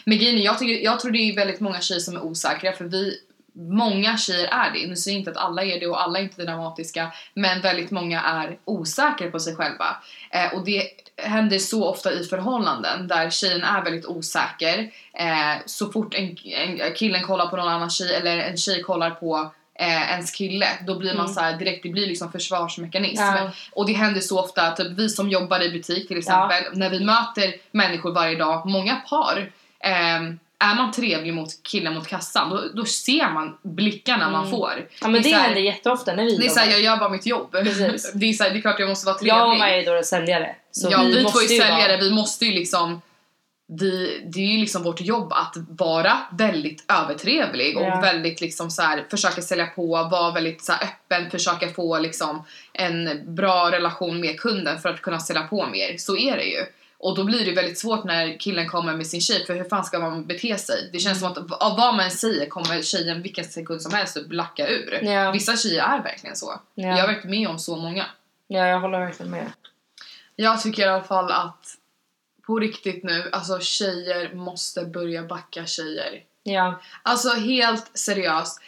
Men 0.05 0.17
grejen 0.17 0.41
jag, 0.41 0.59
tycker, 0.59 0.83
jag 0.83 0.99
tror 0.99 1.11
det 1.11 1.17
är 1.19 1.35
väldigt 1.35 1.59
många 1.59 1.81
tjejer 1.81 1.99
som 2.01 2.15
är 2.15 2.23
osäkra 2.25 2.71
för 2.71 2.85
vi 2.85 3.17
Många 3.55 4.17
tjejer 4.17 4.47
är 4.47 4.71
det. 4.71 4.87
Nu 4.87 4.95
säger 4.95 5.17
inte 5.17 5.31
att 5.31 5.37
alla 5.37 5.63
är 5.63 5.79
det 5.79 5.87
och 5.87 6.01
alla 6.03 6.19
är 6.19 6.23
inte 6.23 6.43
dramatiska 6.43 7.11
men 7.33 7.61
väldigt 7.61 7.91
många 7.91 8.21
är 8.21 8.57
osäkra 8.65 9.31
på 9.31 9.39
sig 9.39 9.55
själva. 9.55 9.97
Eh, 10.31 10.53
och 10.53 10.65
det 10.65 10.87
händer 11.17 11.59
så 11.59 11.87
ofta 11.89 12.11
i 12.11 12.23
förhållanden 12.23 13.07
där 13.07 13.29
tjejen 13.29 13.63
är 13.63 13.83
väldigt 13.83 14.05
osäker. 14.05 14.91
Eh, 15.13 15.55
så 15.65 15.91
fort 15.91 16.13
en, 16.13 16.37
en 16.45 16.93
killen 16.95 17.23
kollar 17.23 17.47
på 17.47 17.55
någon 17.55 17.67
annan 17.67 17.89
tjej 17.89 18.15
eller 18.15 18.37
en 18.37 18.57
tjej 18.57 18.83
kollar 18.83 19.09
på 19.09 19.51
eh, 19.79 20.11
ens 20.11 20.31
kille 20.31 20.67
då 20.87 20.99
blir 20.99 21.13
man 21.13 21.29
så 21.29 21.39
här 21.39 21.57
direkt, 21.57 21.83
det 21.83 21.89
blir 21.89 22.07
liksom 22.07 22.31
försvarsmekanism. 22.31 23.23
Ja. 23.23 23.51
Och 23.71 23.87
det 23.87 23.93
händer 23.93 24.21
så 24.21 24.39
ofta, 24.39 24.71
typ 24.71 24.87
vi 24.87 25.09
som 25.09 25.29
jobbar 25.29 25.63
i 25.63 25.71
butik 25.71 26.07
till 26.07 26.17
exempel, 26.17 26.63
när 26.73 26.89
vi 26.89 26.99
möter 26.99 27.55
människor 27.71 28.11
varje 28.11 28.35
dag, 28.35 28.65
många 28.65 28.95
par, 28.95 29.51
ehm, 29.79 30.39
är 30.63 30.75
man 30.75 30.91
trevlig 30.91 31.33
mot 31.33 31.63
killen 31.63 31.93
mot 31.93 32.07
kassan, 32.07 32.49
då, 32.49 32.61
då 32.73 32.85
ser 32.85 33.29
man 33.29 33.57
blickarna 33.63 34.29
man 34.29 34.49
får. 34.49 34.71
Mm. 34.73 34.85
Ja 35.01 35.07
men 35.07 35.21
det, 35.21 35.29
här- 35.29 35.41
händer 35.43 35.61
jätteofta 35.61 36.15
när 36.15 36.23
vi 36.25 36.37
Det 36.37 36.45
är 36.45 36.49
såhär, 36.49 36.71
jag 36.71 36.81
gör 36.81 36.97
bara 36.97 37.09
mitt 37.09 37.25
jobb. 37.25 37.51
Precis. 37.51 38.11
Det 38.15 38.25
är, 38.29 38.33
så 38.33 38.43
här, 38.43 38.51
det 38.51 38.57
är 38.57 38.61
klart 38.61 38.79
jag 38.79 38.89
måste 38.89 39.05
vara 39.05 39.15
trevlig. 39.17 39.33
Jag 39.33 39.49
och 39.51 39.57
Maja 39.59 39.81
är 39.81 39.97
då 39.97 40.03
säljare. 40.03 40.55
Så 40.71 40.87
ja, 40.91 41.03
vi, 41.03 41.13
två 41.13 41.21
måste 41.23 41.43
är 41.55 41.59
säljare, 41.59 41.87
vara- 41.91 42.01
vi 42.01 42.11
måste 42.11 42.45
ju 42.45 42.51
liksom 42.51 43.01
vi, 43.79 44.21
det 44.33 44.39
är 44.39 44.45
ju 44.47 44.57
liksom 44.57 44.83
vårt 44.83 45.01
jobb 45.01 45.33
att 45.33 45.53
vara 45.69 46.17
väldigt 46.31 46.85
övertrevlig 46.91 47.77
och 47.77 47.83
Ja. 47.83 47.99
väldigt 48.01 48.41
liksom 48.41 48.71
så 48.71 48.81
här, 48.81 49.05
försöka 49.11 49.41
sälja 49.41 49.65
på, 49.65 49.87
vara 50.11 50.31
väldigt 50.31 50.63
så 50.63 50.73
öppen, 50.73 51.31
försöka 51.31 51.69
få 51.69 51.99
liksom 51.99 52.43
en 52.73 53.21
bra 53.35 53.71
relation 53.71 54.19
med 54.19 54.39
kunden 54.39 54.79
för 54.79 54.89
att 54.89 55.01
kunna 55.01 55.19
sälja 55.19 55.41
på 55.41 55.65
mer. 55.67 55.97
Så 55.97 56.17
är 56.17 56.37
det 56.37 56.43
ju. 56.43 56.65
Och 57.03 57.15
då 57.15 57.23
blir 57.23 57.45
det 57.45 57.51
väldigt 57.51 57.79
svårt 57.79 58.03
när 58.03 58.39
killen 58.39 58.67
kommer 58.67 58.93
med 58.93 59.07
sin 59.07 59.21
tjej 59.21 59.45
för 59.45 59.55
hur 59.55 59.63
fan 59.63 59.83
ska 59.83 59.99
man 59.99 60.25
bete 60.25 60.57
sig? 60.57 60.89
Det 60.93 60.99
känns 60.99 61.19
som 61.19 61.31
att 61.31 61.37
av 61.37 61.77
vad 61.77 61.95
man 61.95 62.11
säger 62.11 62.45
kommer 62.49 62.81
tjejen 62.81 63.21
vilken 63.21 63.45
sekund 63.45 63.81
som 63.81 63.93
helst 63.93 64.17
att 64.17 64.33
lacka 64.33 64.67
ur. 64.67 64.99
Ja. 65.03 65.31
Vissa 65.31 65.57
tjejer 65.57 65.83
är 65.83 66.03
verkligen 66.03 66.35
så. 66.35 66.59
Ja. 66.75 66.87
Jag 66.87 66.97
har 66.97 67.07
varit 67.07 67.23
med 67.23 67.47
om 67.47 67.59
så 67.59 67.75
många. 67.75 68.05
Ja, 68.47 68.67
jag 68.67 68.79
håller 68.79 68.99
verkligen 68.99 69.31
med. 69.31 69.51
Jag 70.35 70.61
tycker 70.61 70.83
i 70.83 70.89
alla 70.89 71.03
fall 71.03 71.31
att 71.31 71.75
på 72.45 72.59
riktigt 72.59 73.03
nu, 73.03 73.29
alltså 73.31 73.59
tjejer 73.59 74.33
måste 74.33 74.85
börja 74.85 75.23
backa 75.23 75.65
tjejer. 75.65 76.23
Ja. 76.43 76.81
Alltså 77.03 77.29
helt 77.29 77.97
seriöst. 77.97 78.61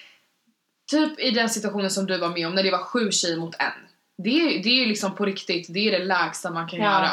Typ 0.91 1.19
i 1.19 1.31
den 1.31 1.49
situationen 1.49 1.91
som 1.91 2.05
du 2.05 2.17
var 2.17 2.29
med 2.29 2.47
om 2.47 2.55
när 2.55 2.63
det 2.63 2.71
var 2.71 2.83
sju 2.83 3.11
tjejer 3.11 3.37
mot 3.37 3.55
en. 3.59 3.71
Det 4.17 4.29
är, 4.29 4.63
det 4.63 4.69
är 4.69 4.79
ju 4.79 4.85
liksom 4.85 5.15
på 5.15 5.25
riktigt, 5.25 5.65
det 5.69 5.79
är 5.87 5.99
det 5.99 6.05
lägsta 6.05 6.51
man 6.51 6.67
kan 6.67 6.79
Ja. 6.79 6.85
göra. 6.85 7.11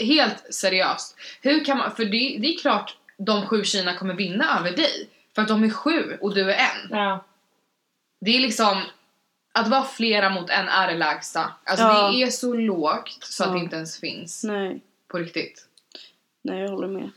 Helt 0.00 0.54
seriöst. 0.54 1.16
Hur 1.42 1.64
kan 1.64 1.78
man, 1.78 1.96
för 1.96 2.04
det, 2.04 2.36
det 2.40 2.54
är 2.54 2.58
klart 2.58 2.96
de 3.18 3.46
sju 3.46 3.64
tjejerna 3.64 3.96
kommer 3.96 4.14
vinna 4.14 4.58
över 4.58 4.70
dig. 4.76 5.08
För 5.34 5.42
att 5.42 5.48
de 5.48 5.64
är 5.64 5.70
sju 5.70 6.18
och 6.20 6.34
du 6.34 6.50
är 6.52 6.58
en. 6.58 6.88
Ja. 6.90 7.24
Det 8.20 8.36
är 8.36 8.40
liksom, 8.40 8.82
att 9.54 9.68
vara 9.68 9.82
flera 9.84 10.30
mot 10.30 10.50
en 10.50 10.68
är 10.68 10.88
det 10.92 10.98
lägsta. 10.98 11.52
Alltså 11.64 11.84
Ja. 11.86 12.10
det 12.10 12.22
är 12.22 12.30
så 12.30 12.54
lågt 12.54 13.18
så 13.24 13.42
att 13.44 13.48
Ja. 13.50 13.54
det 13.54 13.60
inte 13.60 13.76
ens 13.76 14.00
finns. 14.00 14.44
Nej, 14.44 14.80
På 15.08 15.18
riktigt. 15.18 15.66
nej 16.42 16.60
jag 16.60 16.68
håller 16.70 16.88
med. 16.88 17.10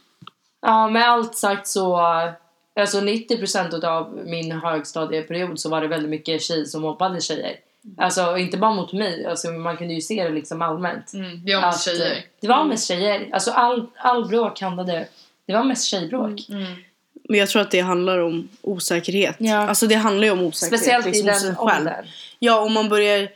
ja, 0.61 0.87
med 0.89 1.09
allt 1.09 1.35
sagt 1.35 1.67
så... 1.67 1.97
Alltså 2.79 2.99
90% 3.01 3.83
av 3.85 4.19
min 4.25 4.51
högstadieperiod 4.51 5.59
så 5.59 5.69
var 5.69 5.81
det 5.81 5.87
väldigt 5.87 6.09
mycket 6.09 6.41
tjejer 6.41 6.65
som 6.65 6.81
mobbade 6.81 7.21
tjejer. 7.21 7.55
Alltså 7.97 8.37
inte 8.37 8.57
bara 8.57 8.73
mot 8.73 8.93
mig, 8.93 9.25
alltså, 9.25 9.51
man 9.51 9.77
kunde 9.77 9.93
ju 9.93 10.01
se 10.01 10.23
det 10.23 10.29
liksom 10.29 10.61
allmänt. 10.61 11.13
Mm, 11.13 11.45
det 11.45 11.55
om 11.55 11.63
Att, 11.63 11.81
tjejer. 11.81 12.11
eh, 12.15 12.21
Det 12.39 12.47
var 12.47 12.63
mest 12.65 12.87
tjejer. 12.87 13.29
Alltså 13.31 13.51
all, 13.51 13.87
all 13.97 14.27
bråk 14.27 14.61
handlade... 14.61 15.07
Det 15.45 15.53
var 15.53 15.63
mest 15.63 15.85
tjejbråk. 15.85 16.45
Mm. 16.49 16.73
Men 17.29 17.39
jag 17.39 17.49
tror 17.49 17.61
att 17.61 17.71
det 17.71 17.79
handlar 17.79 18.17
om 18.17 18.49
osäkerhet. 18.61 19.35
Ja. 19.39 19.67
Alltså 19.67 19.87
det 19.87 19.95
handlar 19.95 20.23
ju 20.25 20.31
om 20.31 20.39
osäkerhet. 20.41 20.79
Speciellt 20.79 21.07
i 21.07 21.09
liksom, 21.11 21.29
hos 21.29 21.43
den 21.43 21.57
åldern. 21.57 22.05
Ja, 22.39 22.59
om 22.59 22.73
man 22.73 22.89
börjar 22.89 23.29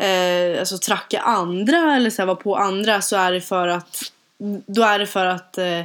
eh, 0.00 0.60
alltså, 0.60 0.78
tracka 0.78 1.20
andra 1.20 1.96
eller 1.96 2.10
så 2.10 2.22
här, 2.22 2.26
vara 2.26 2.36
på 2.36 2.56
andra 2.56 3.00
så 3.00 3.16
är 3.16 3.32
det 3.32 3.40
för 3.40 3.68
att 3.68 4.12
då 4.66 4.82
är 4.82 4.98
det 4.98 5.06
för 5.06 5.26
att 5.26 5.58
eh, 5.58 5.78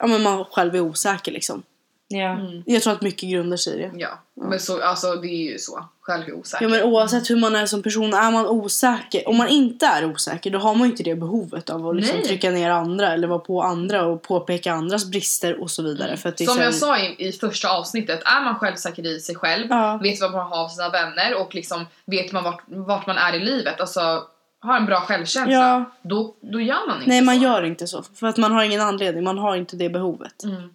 ja, 0.00 0.06
men 0.06 0.22
man 0.22 0.44
själv 0.44 0.74
är 0.74 0.80
osäker 0.80 1.32
liksom. 1.32 1.62
Ja. 2.08 2.28
Mm. 2.30 2.62
Jag 2.66 2.82
tror 2.82 2.92
att 2.92 3.02
mycket 3.02 3.30
grundar 3.30 3.56
sig 3.56 3.74
i 3.74 3.78
det. 3.78 3.90
Ja, 3.94 4.18
men 4.34 4.60
så, 4.60 4.82
alltså 4.82 5.14
det 5.14 5.28
är 5.28 5.52
ju 5.52 5.58
så. 5.58 5.84
Själv 6.00 6.28
är 6.28 6.32
osäker. 6.34 6.64
Ja 6.64 6.68
men 6.68 6.82
oavsett 6.82 7.30
hur 7.30 7.36
man 7.36 7.56
är 7.56 7.66
som 7.66 7.82
person, 7.82 8.14
är 8.14 8.30
man 8.30 8.46
osäker, 8.46 9.28
om 9.28 9.36
man 9.36 9.48
inte 9.48 9.86
är 9.86 10.04
osäker 10.10 10.50
då 10.50 10.58
har 10.58 10.74
man 10.74 10.86
ju 10.86 10.90
inte 10.90 11.02
det 11.02 11.14
behovet 11.14 11.70
av 11.70 11.88
att 11.88 11.96
liksom 11.96 12.16
Nej. 12.16 12.26
trycka 12.26 12.50
ner 12.50 12.70
andra 12.70 13.12
eller 13.12 13.28
vara 13.28 13.38
på 13.38 13.62
andra 13.62 14.06
och 14.06 14.22
påpeka 14.22 14.72
andras 14.72 15.10
brister 15.10 15.60
och 15.60 15.70
så 15.70 15.82
vidare. 15.82 16.16
För 16.16 16.28
att 16.28 16.38
Som 16.38 16.46
sen- 16.54 16.64
jag 16.64 16.74
sa 16.74 16.98
i, 16.98 17.28
i 17.28 17.32
första 17.32 17.68
avsnittet, 17.70 18.22
är 18.24 18.44
man 18.44 18.54
självsäker 18.54 19.06
i 19.06 19.20
sig 19.20 19.34
själv, 19.34 19.66
Ja. 19.70 19.98
vet 20.02 20.20
vad 20.20 20.32
man 20.32 20.46
har 20.46 20.64
av 20.64 20.68
sina 20.68 20.88
vänner 20.90 21.34
och 21.40 21.54
liksom 21.54 21.86
vet 22.06 22.32
man 22.32 22.44
vart, 22.44 22.62
vart 22.66 23.06
man 23.06 23.18
är 23.18 23.34
i 23.36 23.38
livet, 23.44 23.80
alltså 23.80 24.22
har 24.60 24.76
en 24.76 24.86
bra 24.86 25.00
självkänsla, 25.00 25.52
Ja. 25.54 25.84
då, 26.02 26.34
då 26.52 26.60
gör 26.60 26.88
man 26.88 26.96
inte 26.96 27.08
Nej 27.08 27.18
så. 27.18 27.24
man 27.24 27.40
gör 27.42 27.62
inte 27.62 27.86
så, 27.86 28.02
för 28.14 28.26
att 28.26 28.36
man 28.36 28.52
har 28.52 28.64
ingen 28.64 28.80
anledning, 28.80 29.24
man 29.24 29.38
har 29.38 29.56
inte 29.56 29.76
det 29.76 29.88
behovet. 29.88 30.44
Mm. 30.44 30.70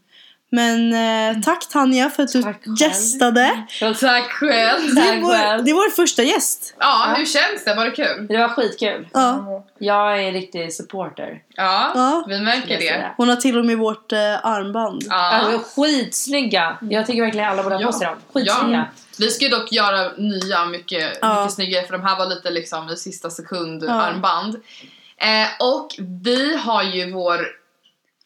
Men 0.54 0.94
eh, 0.94 1.42
tack 1.42 1.70
Tanja 1.70 2.10
för 2.10 2.24
att 2.24 2.32
du 2.32 2.44
Tack 2.44 2.62
gästade. 2.80 3.66
Tack 4.00 4.32
själv! 4.32 4.96
Det 4.96 5.02
är, 5.02 5.22
vår, 5.22 5.64
det 5.64 5.72
är 5.72 5.74
vår 5.74 5.90
första 5.90 6.24
gäst. 6.24 6.76
Ja, 6.80 7.14
hur 7.18 7.26
känns 7.26 7.66
det? 7.66 7.76
Var 7.76 7.86
det 7.86 7.92
kul? 7.92 8.28
Det 8.28 8.38
var 8.38 8.48
skitkul. 8.50 9.08
Ja. 9.14 9.66
Jag 9.78 10.20
är 10.20 10.28
en 10.28 10.34
riktig 10.34 10.74
supporter. 10.74 11.42
Ja, 11.56 11.92
Ja. 11.96 12.26
vi 12.28 12.40
märker 12.42 12.80
det. 12.80 13.14
Hon 13.18 13.30
har 13.30 13.36
till 13.36 13.58
och 13.58 13.66
med 13.66 13.78
vårt 13.78 14.12
eh, 14.12 14.46
armband. 14.46 15.04
Ja. 15.10 15.16
Alltså 15.16 15.82
skitsnygga. 15.82 16.78
Jag 16.82 17.06
tycker 17.06 17.22
verkligen 17.22 17.50
alla 17.50 17.64
borde 17.64 17.76
ha 17.76 17.84
på 17.84 17.92
sig 17.92 18.08
dem. 18.08 18.16
Skitsnygga. 18.34 18.78
Ja. 18.78 18.86
Vi 19.20 19.30
ska 19.30 19.46
ju 19.46 19.52
dock 19.52 19.72
göra 19.72 20.12
nya, 20.18 20.66
mycket, 20.66 21.18
Ja. 21.22 21.40
mycket 21.42 21.54
snyggare 21.56 21.86
för 21.86 21.92
de 21.94 22.02
här 22.04 22.18
var 22.18 22.26
lite 22.26 22.50
liksom 22.52 22.90
i 22.90 22.96
sista 22.96 23.30
sekund 23.30 23.84
Ja. 23.84 23.92
armband. 23.92 24.56
Eh, 25.18 25.48
och 25.60 25.88
vi 26.24 26.56
har 26.58 26.84
ju 26.84 27.12
vår 27.12 27.48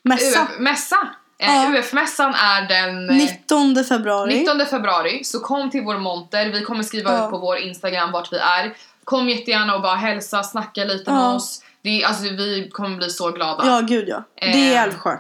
Mässa. 0.03 0.41
UF 0.41 0.59
mässa. 0.59 0.97
Eh. 1.37 1.69
UF-mässan 1.71 2.33
är 2.33 2.67
den 2.67 3.09
eh, 3.09 3.15
19 3.15 3.83
februari. 3.83 4.39
19 4.39 4.65
februari, 4.65 5.23
så 5.23 5.39
kom 5.39 5.69
till 5.71 5.81
vår 5.81 5.97
monter. 5.97 6.49
Vi 6.49 6.61
kommer 6.61 6.83
skriva 6.83 7.11
Ja. 7.13 7.25
ut 7.25 7.31
på 7.31 7.37
vår 7.37 7.57
Instagram 7.57 8.11
vart 8.11 8.33
vi 8.33 8.37
är. 8.37 8.73
Kom 9.03 9.29
jättegärna 9.29 9.75
och 9.75 9.81
bara 9.81 9.95
hälsa, 9.95 10.43
snacka 10.43 10.83
lite 10.83 11.11
med 11.11 11.19
Ja. 11.21 11.33
oss. 11.35 11.61
Det 11.81 12.01
är, 12.03 12.07
alltså, 12.07 12.23
vi 12.23 12.69
kommer 12.73 12.97
bli 12.97 13.09
så 13.09 13.31
glada. 13.31 13.63
Ja, 13.67 13.81
gud 13.81 14.09
ja. 14.09 14.23
Det 14.35 14.45
är 14.45 14.75
Eh. 14.75 14.83
Älvsjö. 14.83 15.17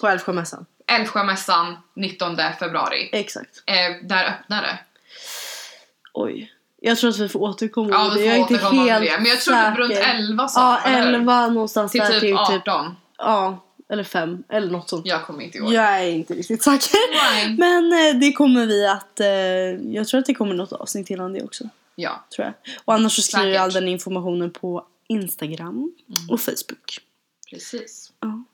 På 0.00 0.08
Älvsjömässan. 0.08 0.66
Älvsjömässan 0.92 1.76
19 1.94 2.36
februari. 2.58 3.08
Exakt. 3.12 3.62
Eh, 3.66 3.74
där 4.06 4.24
öppnar 4.24 4.62
det. 4.62 4.78
Oj. 6.12 6.52
Jag 6.80 6.98
tror 6.98 7.10
att 7.10 7.18
vi 7.18 7.28
får 7.28 7.40
återkomma 7.40 7.88
Ja, 7.92 8.04
med 8.04 8.12
vi 8.12 8.20
det. 8.20 8.26
Jag 8.26 8.34
är 8.34 8.38
får 8.38 8.42
inte 8.42 8.54
återkomma 8.54 8.82
med 8.84 8.92
helt 8.92 9.04
det. 9.10 9.16
Men 9.18 9.26
jag 9.26 9.40
tror 9.40 9.70
typ 9.70 9.78
runt 9.78 9.94
säker. 9.96 10.10
11 10.14 10.48
sa 10.48 10.60
Ja, 10.84 10.90
eller 10.90 11.06
hur? 11.06 11.14
11 11.14 11.46
någonstans 11.48 11.92
Till 11.92 12.00
där 12.00 12.08
typ 12.10 12.20
till 12.20 12.36
18. 12.36 12.56
typ. 12.90 12.98
Ja, 13.18 13.64
eller 13.88 14.04
5 14.04 14.44
eller 14.48 14.70
något 14.70 14.88
sånt. 14.88 15.06
Jag 15.06 15.24
kommer 15.24 15.44
inte 15.44 15.58
ihåg. 15.58 15.72
Jag 15.72 16.00
är 16.02 16.10
inte 16.10 16.34
riktigt 16.34 16.62
säker. 16.62 16.90
Nej. 17.32 17.56
Men 17.58 17.92
eh, 17.92 18.20
det 18.20 18.32
kommer 18.32 18.66
vi 18.66 18.86
att... 18.86 19.20
Eh, 19.20 19.26
jag 19.94 20.08
tror 20.08 20.20
att 20.20 20.26
det 20.26 20.34
kommer 20.34 20.54
något 20.54 20.72
avsnitt 20.72 21.10
innan 21.10 21.32
det 21.32 21.42
också. 21.42 21.68
Ja. 21.94 22.24
Tror 22.36 22.44
jag. 22.44 22.54
Och 22.84 22.94
annars 22.94 23.16
så 23.16 23.22
skriver 23.22 23.48
jag 23.48 23.62
all 23.62 23.72
den 23.72 23.88
informationen 23.88 24.50
på 24.50 24.86
Instagram 25.08 25.92
och 26.30 26.40
Facebook. 26.40 27.00
Precis. 27.50 28.12
Ja. 28.20 28.44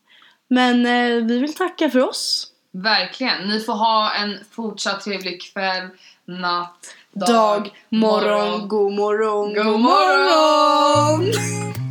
Men 0.49 0.87
eh, 0.87 1.27
vi 1.27 1.39
vill 1.39 1.55
tacka 1.55 1.91
för 1.91 2.09
oss. 2.09 2.49
Verkligen. 2.73 3.49
Ni 3.49 3.61
får 3.61 3.73
ha 3.73 4.15
en 4.15 4.39
fortsatt 4.51 5.01
trevlig 5.01 5.43
kväll, 5.43 5.89
natt, 6.25 6.95
dag, 7.13 7.29
Dag, 7.29 7.71
morgon, 7.89 8.69
god 8.69 8.93
morgon, 8.93 9.55
God 9.55 9.81
morgon! 9.81 11.33